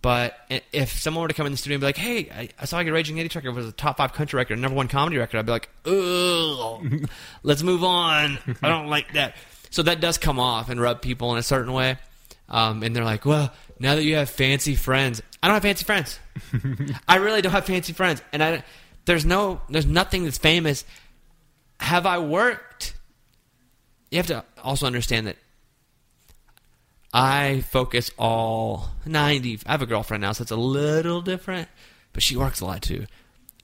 but 0.02 0.38
if 0.72 1.00
someone 1.00 1.22
were 1.22 1.28
to 1.28 1.34
come 1.34 1.46
in 1.46 1.52
the 1.52 1.58
studio 1.58 1.76
and 1.76 1.80
be 1.80 1.86
like, 1.86 1.96
"Hey, 1.96 2.30
I, 2.30 2.48
I 2.60 2.64
saw 2.64 2.80
your 2.80 2.94
Raging 2.94 3.18
Eddie 3.18 3.30
record 3.34 3.54
was 3.54 3.66
a 3.66 3.72
top 3.72 3.96
five 3.96 4.12
country 4.12 4.36
record, 4.36 4.58
number 4.58 4.76
one 4.76 4.88
comedy 4.88 5.18
record," 5.18 5.38
I'd 5.38 5.46
be 5.46 5.52
like, 5.52 5.68
"Ugh, 5.84 7.08
let's 7.42 7.62
move 7.62 7.82
on. 7.82 8.38
I 8.62 8.68
don't 8.68 8.88
like 8.88 9.12
that." 9.14 9.36
So 9.70 9.82
that 9.82 10.00
does 10.00 10.18
come 10.18 10.38
off 10.38 10.68
and 10.68 10.80
rub 10.80 11.02
people 11.02 11.32
in 11.32 11.38
a 11.38 11.42
certain 11.42 11.72
way, 11.72 11.96
um, 12.48 12.82
and 12.82 12.94
they're 12.94 13.04
like, 13.04 13.24
"Well, 13.24 13.52
now 13.78 13.94
that 13.94 14.04
you 14.04 14.16
have 14.16 14.30
fancy 14.30 14.74
friends, 14.74 15.22
I 15.42 15.48
don't 15.48 15.54
have 15.54 15.62
fancy 15.62 15.84
friends. 15.84 16.18
I 17.08 17.16
really 17.16 17.42
don't 17.42 17.52
have 17.52 17.66
fancy 17.66 17.92
friends, 17.92 18.22
and 18.32 18.42
I 18.42 18.64
there's 19.06 19.24
no 19.24 19.60
there's 19.68 19.86
nothing 19.86 20.24
that's 20.24 20.38
famous. 20.38 20.84
Have 21.80 22.06
I 22.06 22.18
worked? 22.18 22.94
You 24.10 24.18
have 24.18 24.26
to 24.28 24.44
also 24.62 24.86
understand 24.86 25.26
that 25.26 25.36
I 27.12 27.62
focus 27.62 28.10
all 28.18 28.90
90. 29.06 29.60
I 29.66 29.70
have 29.70 29.82
a 29.82 29.86
girlfriend 29.86 30.20
now, 30.20 30.32
so 30.32 30.42
it's 30.42 30.50
a 30.50 30.56
little 30.56 31.22
different, 31.22 31.68
but 32.12 32.22
she 32.22 32.36
works 32.36 32.60
a 32.60 32.66
lot 32.66 32.82
too. 32.82 33.06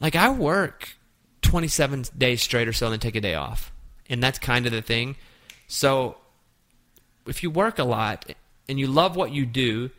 Like, 0.00 0.16
I 0.16 0.30
work 0.30 0.94
27 1.42 2.06
days 2.16 2.42
straight 2.42 2.66
or 2.66 2.72
so 2.72 2.86
and 2.86 2.94
then 2.94 3.00
take 3.00 3.14
a 3.14 3.20
day 3.20 3.34
off. 3.34 3.70
And 4.08 4.22
that's 4.22 4.38
kind 4.38 4.66
of 4.66 4.72
the 4.72 4.82
thing. 4.82 5.16
So, 5.68 6.16
if 7.26 7.42
you 7.42 7.50
work 7.50 7.78
a 7.78 7.84
lot 7.84 8.32
and 8.68 8.80
you 8.80 8.86
love 8.86 9.16
what 9.16 9.32
you 9.32 9.46
do, 9.46 9.90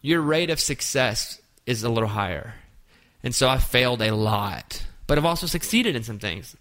your 0.00 0.20
rate 0.20 0.50
of 0.50 0.60
success 0.60 1.40
is 1.66 1.82
a 1.82 1.88
little 1.88 2.10
higher. 2.10 2.54
And 3.22 3.34
so 3.34 3.48
I 3.48 3.58
failed 3.58 4.02
a 4.02 4.14
lot, 4.14 4.84
but 5.06 5.18
I've 5.18 5.24
also 5.24 5.46
succeeded 5.46 5.94
in 5.94 6.02
some 6.02 6.18
things. 6.18 6.56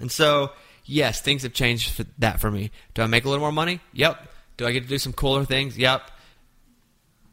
And 0.00 0.12
so, 0.12 0.52
yes, 0.84 1.20
things 1.20 1.42
have 1.42 1.52
changed 1.52 1.92
for 1.92 2.04
that 2.18 2.40
for 2.40 2.50
me. 2.50 2.70
Do 2.94 3.02
I 3.02 3.06
make 3.06 3.24
a 3.24 3.28
little 3.28 3.42
more 3.42 3.52
money? 3.52 3.80
Yep. 3.92 4.28
Do 4.56 4.66
I 4.66 4.72
get 4.72 4.82
to 4.82 4.88
do 4.88 4.98
some 4.98 5.12
cooler 5.12 5.44
things? 5.44 5.78
Yep. 5.78 6.10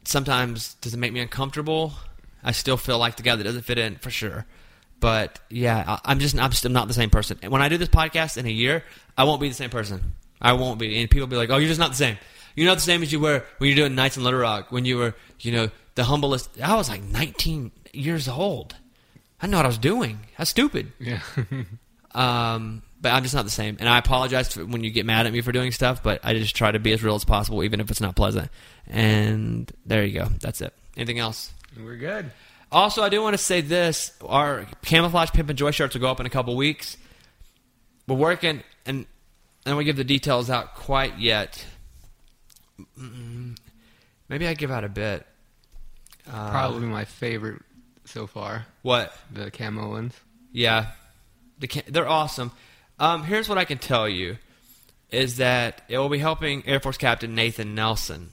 Sometimes 0.06 0.76
does 0.76 0.94
it 0.94 0.98
make 0.98 1.14
me 1.14 1.20
uncomfortable? 1.20 1.94
I 2.44 2.52
still 2.52 2.78
feel 2.78 3.00
like 3.00 3.18
the 3.18 3.24
guy 3.24 3.36
that 3.36 3.44
doesn't 3.44 3.64
fit 3.64 3.80
in 3.80 3.96
for 3.96 4.12
sure. 4.12 4.46
But 5.00 5.40
yeah, 5.50 6.00
I, 6.06 6.12
am 6.12 6.20
just 6.20 6.38
I'm 6.38 6.52
just 6.52 6.64
I'm 6.64 6.74
not 6.74 6.88
the 6.88 6.94
same 6.94 7.10
person. 7.10 7.40
And 7.42 7.52
when 7.52 7.62
I 7.62 7.70
do 7.70 7.78
this 7.78 7.90
podcast 7.90 8.38
in 8.38 8.46
a 8.46 8.52
year, 8.52 8.84
I 9.18 9.24
won't 9.24 9.42
be 9.42 9.50
the 9.50 9.56
same 9.56 9.70
person. 9.70 10.14
I 10.40 10.54
won't 10.54 10.80
be. 10.80 11.02
And 11.02 11.10
people 11.10 11.28
be 11.28 11.36
like, 11.36 11.50
"Oh, 11.50 11.58
you're 11.58 11.68
just 11.68 11.80
not 11.80 11.92
the 11.92 11.98
same. 11.98 12.18
You're 12.56 12.68
not 12.68 12.76
the 12.76 12.82
same 12.82 13.04
as 13.04 13.12
you 13.12 13.20
were 13.20 13.44
when 13.58 13.70
you're 13.70 13.76
doing 13.76 13.96
Nights 13.96 14.16
in 14.16 14.24
Little 14.24 14.40
Rock. 14.40 14.72
When 14.72 14.86
you 14.86 14.98
were, 14.98 15.16
you 15.40 15.52
know, 15.52 15.70
the 15.96 16.04
humblest." 16.04 16.62
I 16.62 16.76
was 16.76 16.88
like 16.88 17.04
19 17.04 17.72
years 17.96 18.28
old. 18.28 18.76
I 19.42 19.48
know 19.48 19.58
what 19.58 19.66
I 19.66 19.70
was 19.70 19.78
doing. 19.78 20.20
Was 20.38 20.50
stupid. 20.50 20.92
Yeah. 21.00 21.22
Um, 22.16 22.82
but 23.02 23.12
I'm 23.12 23.24
just 23.24 23.36
not 23.36 23.44
the 23.44 23.52
same. 23.52 23.76
And 23.80 23.90
I 23.90 23.98
apologize 23.98 24.54
for 24.54 24.66
when 24.66 24.84
you 24.84 24.90
get 24.90 25.06
mad 25.06 25.28
at 25.28 25.34
me 25.34 25.42
for 25.42 25.52
doing 25.52 25.72
stuff, 25.72 26.02
but 26.02 26.22
I 26.24 26.34
just 26.34 26.56
try 26.56 26.72
to 26.72 26.80
be 26.80 26.94
as 26.94 27.04
real 27.04 27.16
as 27.16 27.26
possible, 27.26 27.62
even 27.64 27.82
if 27.82 27.92
it's 27.92 28.00
not 28.00 28.16
pleasant. 28.16 28.50
And 28.88 29.70
there 29.86 30.04
you 30.06 30.20
go. 30.20 30.30
That's 30.40 30.62
it. 30.62 30.74
Anything 30.96 31.20
else? 31.20 31.52
We're 31.78 31.98
good. 31.98 32.32
Also, 32.72 33.04
I 33.04 33.10
do 33.10 33.22
want 33.22 33.34
to 33.34 33.38
say 33.38 33.60
this: 33.62 34.12
our 34.26 34.66
camouflage 34.84 35.30
pimpin' 35.32 35.56
joy 35.56 35.72
shirts 35.72 35.94
will 35.94 36.02
go 36.02 36.10
up 36.10 36.22
in 36.22 36.26
a 36.26 36.30
couple 36.30 36.56
weeks. 36.56 36.96
We're 38.08 38.16
working, 38.16 38.64
and 38.86 39.06
I 39.66 39.72
don't 39.72 39.84
give 39.84 39.98
the 39.98 40.04
details 40.06 40.50
out 40.50 40.74
quite 40.76 41.20
yet. 41.20 41.64
Maybe 44.30 44.48
I 44.48 44.54
give 44.54 44.72
out 44.72 44.84
a 44.84 44.90
bit. 44.90 45.28
Uh, 46.32 46.50
Probably 46.50 46.88
my 46.88 47.06
favorite 47.06 47.62
so 48.06 48.28
far. 48.28 48.66
what? 48.82 49.16
The 49.32 49.52
camo 49.52 49.90
ones. 49.90 50.14
Yeah, 50.52 50.88
the 51.60 51.68
ca- 51.68 51.84
they're 51.88 52.08
awesome. 52.08 52.52
Um, 53.00 53.24
here's 53.24 53.50
what 53.50 53.58
I 53.58 53.66
can 53.66 53.78
tell 53.78 54.08
you: 54.08 54.38
is 55.12 55.38
that 55.38 55.82
it 55.90 55.98
will 55.98 56.10
be 56.10 56.20
helping 56.20 56.66
Air 56.66 56.80
Force 56.80 56.98
Captain 56.98 57.36
Nathan 57.36 57.76
Nelson, 57.76 58.32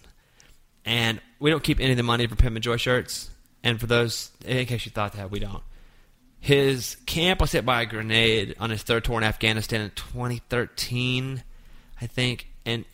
and 0.84 1.20
we 1.40 1.50
don't 1.50 1.62
keep 1.62 1.80
any 1.80 1.90
of 1.90 1.96
the 1.96 2.02
money 2.02 2.26
for 2.26 2.36
Pimpin' 2.36 2.60
Joy 2.60 2.76
shirts. 2.76 3.28
And 3.64 3.78
for 3.78 3.86
those, 3.86 4.30
in 4.44 4.66
case 4.66 4.84
you 4.86 4.90
thought 4.90 5.12
that, 5.12 5.30
we 5.30 5.38
don't. 5.38 5.62
His 6.40 6.96
camp 7.06 7.40
was 7.40 7.52
hit 7.52 7.64
by 7.64 7.82
a 7.82 7.86
grenade 7.86 8.56
on 8.58 8.70
his 8.70 8.82
third 8.82 9.04
tour 9.04 9.18
in 9.18 9.22
Afghanistan 9.22 9.80
in 9.80 9.90
2013, 9.90 11.44
I 12.00 12.06
think, 12.08 12.48
and 12.66 12.84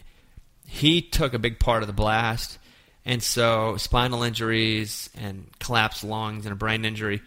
he 0.66 1.00
took 1.00 1.32
a 1.32 1.38
big 1.38 1.58
part 1.58 1.82
of 1.82 1.86
the 1.86 1.94
blast. 1.94 2.58
And 3.08 3.22
so 3.22 3.78
spinal 3.78 4.22
injuries 4.22 5.08
and 5.18 5.48
collapsed 5.58 6.04
lungs 6.04 6.44
and 6.44 6.52
a 6.52 6.56
brain 6.56 6.84
injury. 6.84 7.22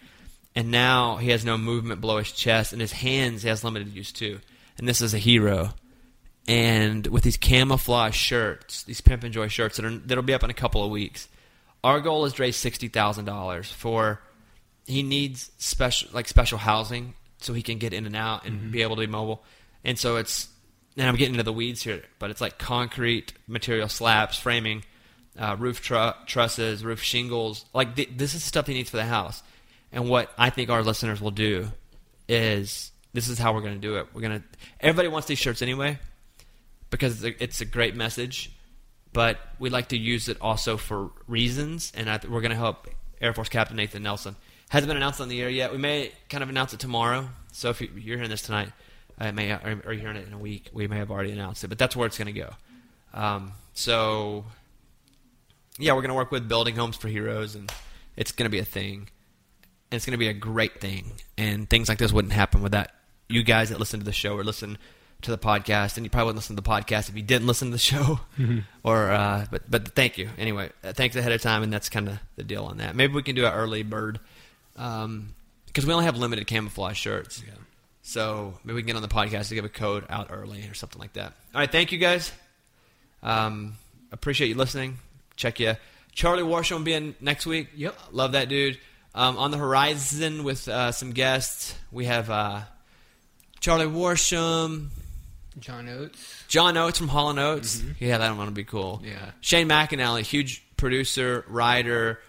And 0.55 0.69
now 0.69 1.17
he 1.17 1.31
has 1.31 1.43
no 1.43 1.57
movement 1.57 2.01
below 2.01 2.19
his 2.19 2.31
chest, 2.31 2.71
and 2.71 2.79
his 2.79 2.91
hands 2.91 3.41
he 3.41 3.49
has 3.49 3.63
limited 3.63 3.89
use 3.89 4.11
too. 4.11 4.39
And 4.77 4.87
this 4.87 5.01
is 5.01 5.15
a 5.15 5.17
hero. 5.17 5.73
And 6.47 7.07
with 7.07 7.23
these 7.23 7.37
camouflage 7.37 8.15
shirts, 8.15 8.83
these 8.83 9.01
Pimpin' 9.01 9.31
Joy 9.31 9.47
shirts 9.47 9.77
that 9.77 9.85
are, 9.85 9.97
that'll 9.97 10.23
be 10.23 10.33
up 10.33 10.43
in 10.43 10.49
a 10.51 10.53
couple 10.53 10.83
of 10.83 10.91
weeks, 10.91 11.27
our 11.83 11.99
goal 11.99 12.25
is 12.25 12.33
to 12.33 12.43
raise 12.43 12.57
sixty 12.57 12.87
thousand 12.87 13.25
dollars 13.25 13.71
for. 13.71 14.21
He 14.85 15.03
needs 15.03 15.51
special 15.57 16.09
like 16.13 16.27
special 16.27 16.57
housing 16.57 17.15
so 17.39 17.53
he 17.53 17.61
can 17.63 17.79
get 17.79 17.93
in 17.93 18.05
and 18.05 18.15
out 18.15 18.45
and 18.45 18.59
mm-hmm. 18.59 18.71
be 18.71 18.81
able 18.83 18.97
to 18.97 19.01
be 19.01 19.07
mobile. 19.07 19.43
And 19.83 19.97
so 19.97 20.17
it's 20.17 20.47
and 20.97 21.07
I'm 21.07 21.15
getting 21.15 21.35
into 21.35 21.43
the 21.43 21.53
weeds 21.53 21.81
here, 21.81 22.03
but 22.19 22.29
it's 22.29 22.41
like 22.41 22.59
concrete 22.59 23.33
material 23.47 23.87
slabs, 23.87 24.37
framing, 24.37 24.83
uh, 25.37 25.55
roof 25.59 25.81
tru- 25.81 26.11
trusses, 26.25 26.83
roof 26.83 27.01
shingles. 27.01 27.65
Like 27.73 27.95
th- 27.95 28.09
this 28.15 28.33
is 28.33 28.43
stuff 28.43 28.67
he 28.67 28.73
needs 28.73 28.89
for 28.89 28.97
the 28.97 29.05
house. 29.05 29.41
And 29.91 30.09
what 30.09 30.31
I 30.37 30.49
think 30.49 30.69
our 30.69 30.83
listeners 30.83 31.19
will 31.21 31.31
do 31.31 31.69
is 32.27 32.91
this 33.13 33.27
is 33.27 33.37
how 33.37 33.53
we're 33.53 33.61
going 33.61 33.75
to 33.75 33.79
do 33.79 33.97
it. 33.97 34.07
We're 34.13 34.21
going 34.21 34.39
to 34.41 34.45
everybody 34.79 35.07
wants 35.09 35.27
these 35.27 35.39
shirts 35.39 35.61
anyway 35.61 35.99
because 36.89 37.23
it's 37.23 37.61
a, 37.61 37.65
great 37.65 37.95
message, 37.95 38.51
but 39.13 39.37
we 39.59 39.69
like 39.69 39.89
to 39.89 39.97
use 39.97 40.29
it 40.29 40.37
also 40.41 40.77
for 40.77 41.11
reasons. 41.27 41.91
And 41.95 42.09
I 42.09 42.19
we're 42.29 42.41
going 42.41 42.51
to 42.51 42.57
help 42.57 42.87
Air 43.19 43.33
Force 43.33 43.49
Captain 43.49 43.75
Nathan 43.77 44.03
Nelson. 44.03 44.35
Hasn't 44.69 44.87
been 44.87 44.97
announced 44.97 45.19
on 45.19 45.27
the 45.27 45.41
air 45.41 45.49
yet. 45.49 45.71
We 45.71 45.77
may 45.77 46.11
kind 46.29 46.43
of 46.43 46.49
announce 46.49 46.73
it 46.73 46.79
tomorrow. 46.79 47.27
So 47.51 47.69
if 47.69 47.81
you- 47.81 47.91
you're 47.95 48.15
hearing 48.17 48.29
this 48.29 48.41
tonight, 48.41 48.69
it 49.19 49.33
may 49.33 49.51
or 49.51 49.81
or 49.85 49.93
you're 49.93 50.01
hearing 50.01 50.15
it 50.17 50.27
in 50.27 50.33
a 50.33 50.37
week, 50.37 50.69
we 50.73 50.87
may 50.87 50.97
have 50.97 51.11
already 51.11 51.31
announced 51.31 51.63
it. 51.63 51.67
But 51.67 51.77
that's 51.77 51.95
where 51.95 52.07
it's 52.07 52.17
going 52.17 52.33
to 52.33 52.39
go. 52.39 52.49
Um, 53.13 53.51
so 53.73 54.45
yeah, 55.81 55.93
we're 55.93 56.01
going 56.01 56.09
to 56.09 56.15
work 56.15 56.31
with 56.31 56.47
building 56.47 56.75
homes 56.75 56.95
for 56.95 57.07
heroes, 57.07 57.55
and 57.55 57.71
it's 58.15 58.31
going 58.31 58.45
to 58.45 58.49
be 58.49 58.59
a 58.59 58.65
thing. 58.65 59.09
And 59.91 59.97
it's 59.97 60.05
going 60.05 60.13
to 60.13 60.17
be 60.17 60.27
a 60.27 60.33
great 60.33 60.79
thing. 60.79 61.13
And 61.37 61.69
things 61.69 61.89
like 61.89 61.97
this 61.97 62.13
wouldn't 62.13 62.33
happen 62.33 62.61
without 62.61 62.87
you 63.27 63.43
guys 63.43 63.69
that 63.69 63.79
listen 63.79 63.99
to 63.99 64.05
the 64.05 64.13
show 64.13 64.37
or 64.37 64.43
listen 64.43 64.77
to 65.23 65.31
the 65.31 65.37
podcast. 65.37 65.97
And 65.97 66.05
you 66.05 66.09
probably 66.09 66.27
wouldn't 66.27 66.37
listen 66.37 66.55
to 66.55 66.61
the 66.61 66.69
podcast 66.69 67.09
if 67.09 67.15
you 67.15 67.23
didn't 67.23 67.47
listen 67.47 67.69
to 67.69 67.73
the 67.73 67.77
show. 67.77 68.21
or 68.83 69.11
uh, 69.11 69.45
but 69.51 69.69
but 69.69 69.89
thank 69.89 70.17
you 70.17 70.29
anyway. 70.37 70.69
Uh, 70.83 70.93
thanks 70.93 71.15
ahead 71.15 71.31
of 71.31 71.41
time, 71.41 71.63
and 71.63 71.73
that's 71.73 71.89
kind 71.89 72.07
of 72.07 72.19
the 72.35 72.43
deal 72.43 72.65
on 72.65 72.77
that. 72.77 72.95
Maybe 72.95 73.13
we 73.13 73.23
can 73.23 73.35
do 73.35 73.45
an 73.45 73.53
early 73.53 73.83
bird 73.83 74.19
because 74.73 75.85
we 75.85 75.93
only 75.93 76.05
have 76.05 76.17
limited 76.17 76.47
camouflage 76.47 76.97
shirts. 76.97 77.43
Yeah. 77.45 77.53
So 78.01 78.55
maybe 78.63 78.75
we 78.75 78.81
can 78.81 78.87
get 78.87 78.95
on 78.95 79.01
the 79.01 79.07
podcast 79.07 79.49
to 79.49 79.55
give 79.55 79.65
a 79.65 79.69
code 79.69 80.05
out 80.09 80.27
early 80.31 80.67
or 80.67 80.73
something 80.73 80.99
like 80.99 81.13
that. 81.13 81.33
All 81.53 81.61
right, 81.61 81.71
thank 81.71 81.91
you 81.91 81.97
guys. 81.97 82.31
Um, 83.21 83.75
appreciate 84.11 84.47
you 84.47 84.55
listening. 84.55 84.97
Check 85.41 85.59
you. 85.59 85.75
Charlie 86.13 86.43
Worsham 86.43 86.83
being 86.83 87.15
next 87.19 87.47
week. 87.47 87.69
Yep. 87.75 87.97
Love 88.11 88.33
that 88.33 88.47
dude. 88.47 88.77
Um, 89.15 89.39
on 89.39 89.49
the 89.49 89.57
horizon 89.57 90.43
with 90.43 90.67
uh, 90.67 90.91
some 90.91 91.13
guests, 91.13 91.73
we 91.91 92.05
have 92.05 92.29
uh, 92.29 92.61
Charlie 93.59 93.87
Worsham, 93.87 94.89
John 95.59 95.89
Oates. 95.89 96.43
John 96.47 96.77
Oates 96.77 96.99
from 96.99 97.07
Hall 97.07 97.37
Oates. 97.39 97.81
Yeah, 97.99 98.19
that 98.19 98.37
one 98.37 98.45
would 98.45 98.53
be 98.53 98.63
cool. 98.63 99.01
Yeah. 99.03 99.31
Shane 99.41 99.67
McAnally, 99.67 100.21
huge 100.21 100.63
producer, 100.77 101.43
writer, 101.47 102.19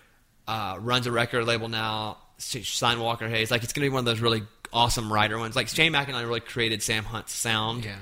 uh, 0.49 0.79
runs 0.81 1.07
a 1.07 1.13
record 1.13 1.45
label 1.45 1.69
now. 1.69 2.17
Signed 2.39 2.99
Walker 2.99 3.29
Hayes. 3.29 3.51
Like 3.51 3.63
it's 3.63 3.75
gonna 3.75 3.85
be 3.85 3.91
one 3.91 4.01
of 4.01 4.05
those 4.07 4.21
really 4.21 4.43
awesome 4.73 5.13
writer 5.13 5.39
ones. 5.39 5.55
Like 5.55 5.69
Shane 5.69 5.93
McAnally 5.93 6.27
really 6.27 6.41
created 6.41 6.83
Sam 6.83 7.05
Hunt's 7.05 7.35
sound. 7.35 7.85
Yeah. 7.85 7.99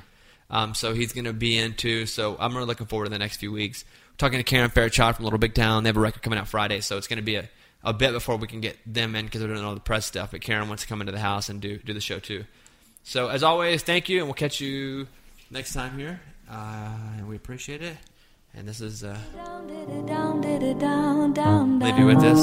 Um, 0.50 0.74
so 0.74 0.92
he's 0.94 1.12
gonna 1.12 1.32
be 1.32 1.56
into. 1.56 2.06
So 2.06 2.36
I'm 2.38 2.54
really 2.54 2.66
looking 2.66 2.86
forward 2.86 3.06
to 3.06 3.10
the 3.10 3.18
next 3.18 3.36
few 3.36 3.52
weeks. 3.52 3.84
We're 4.12 4.16
talking 4.16 4.38
to 4.38 4.44
Karen 4.44 4.70
Fairchild 4.70 5.16
from 5.16 5.24
Little 5.24 5.38
Big 5.38 5.54
Town. 5.54 5.84
They 5.84 5.88
have 5.88 5.96
a 5.96 6.00
record 6.00 6.22
coming 6.22 6.38
out 6.38 6.48
Friday, 6.48 6.80
so 6.80 6.96
it's 6.98 7.06
gonna 7.06 7.22
be 7.22 7.36
a, 7.36 7.48
a 7.84 7.92
bit 7.92 8.12
before 8.12 8.36
we 8.36 8.46
can 8.46 8.60
get 8.60 8.76
them 8.86 9.14
in 9.14 9.26
because 9.26 9.40
they're 9.40 9.52
doing 9.52 9.64
all 9.64 9.74
the 9.74 9.80
press 9.80 10.06
stuff. 10.06 10.32
But 10.32 10.40
Karen 10.40 10.68
wants 10.68 10.82
to 10.82 10.88
come 10.88 11.00
into 11.00 11.12
the 11.12 11.20
house 11.20 11.48
and 11.48 11.60
do 11.60 11.78
do 11.78 11.94
the 11.94 12.00
show 12.00 12.18
too. 12.18 12.44
So 13.02 13.28
as 13.28 13.42
always, 13.42 13.82
thank 13.82 14.08
you, 14.08 14.18
and 14.18 14.26
we'll 14.26 14.34
catch 14.34 14.60
you 14.60 15.06
next 15.50 15.72
time 15.72 15.98
here. 15.98 16.20
Uh, 16.50 16.96
and 17.16 17.28
we 17.28 17.36
appreciate 17.36 17.82
it. 17.82 17.96
And 18.52 18.66
this 18.66 18.80
is 18.80 19.04
uh, 19.04 19.16
leave 21.80 21.98
you 21.98 22.06
with 22.06 22.20
this 22.20 22.38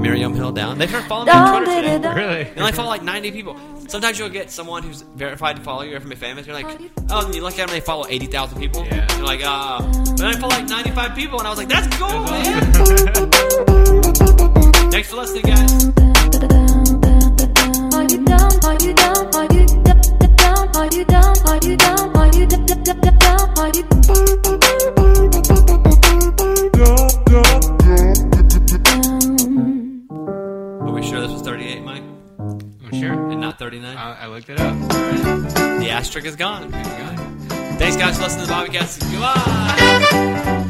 Miriam 0.00 0.34
Hill 0.34 0.52
down. 0.52 0.78
They 0.78 0.86
started 0.86 1.08
following 1.08 1.28
me 1.28 1.32
on 1.32 1.64
Twitter 1.64 1.82
today. 1.82 2.14
Really? 2.14 2.44
They 2.44 2.60
only 2.60 2.72
follow 2.72 2.88
like 2.88 3.02
90 3.02 3.32
people. 3.32 3.56
Sometimes 3.88 4.18
you'll 4.18 4.28
get 4.28 4.50
someone 4.50 4.82
who's 4.82 5.00
verified 5.00 5.56
to 5.56 5.62
follow 5.62 5.80
you 5.82 5.96
or 5.96 6.00
from 6.00 6.12
a 6.12 6.16
famous. 6.16 6.46
You're 6.46 6.54
like, 6.54 6.66
oh, 7.08 7.24
and 7.24 7.34
you 7.34 7.40
look 7.42 7.58
at 7.58 7.68
them, 7.68 7.74
they 7.74 7.80
follow 7.80 8.06
80,000 8.06 8.58
people. 8.60 8.84
Yeah. 8.84 9.16
You're 9.16 9.24
like, 9.24 9.40
ah. 9.44 9.78
but 9.80 10.18
then 10.18 10.26
I 10.26 10.32
follow 10.34 10.54
like 10.54 10.68
95 10.68 11.14
people, 11.16 11.38
and 11.38 11.46
I 11.48 11.50
was 11.50 11.58
like, 11.58 11.68
that's 11.68 11.96
cool, 11.96 12.22
man. 12.24 12.72
Thanks 14.90 15.08
for 15.08 15.16
listening, 15.16 15.42
guys. 15.42 15.86
Are 17.94 18.02
you 18.04 18.24
down? 18.24 18.52
Are 18.62 18.74
you 18.74 18.92
down? 18.92 19.34
Are 19.34 19.48
you 19.54 19.66
down? 19.66 20.76
Are 20.76 20.86
you 20.92 21.04
down? 21.04 21.36
Are 21.46 21.56
you 21.56 21.76
down? 21.76 22.16
Are 22.18 22.30
you 22.36 22.46
down? 22.46 22.78
Are 23.58 23.70
you 23.74 23.84
Are 23.86 24.45
sure. 33.58 33.70
39? 33.70 33.96
I, 33.96 34.24
I 34.24 34.26
looked 34.28 34.48
it 34.48 34.60
up. 34.60 34.76
the 34.88 35.88
asterisk 35.90 36.26
is 36.26 36.36
gone. 36.36 36.70
Thanks, 36.70 37.96
guys, 37.96 38.16
for 38.16 38.22
listening 38.22 38.46
to 38.46 38.52
the 38.52 38.54
Bobbycast. 38.54 39.00
Goodbye. 39.10 40.62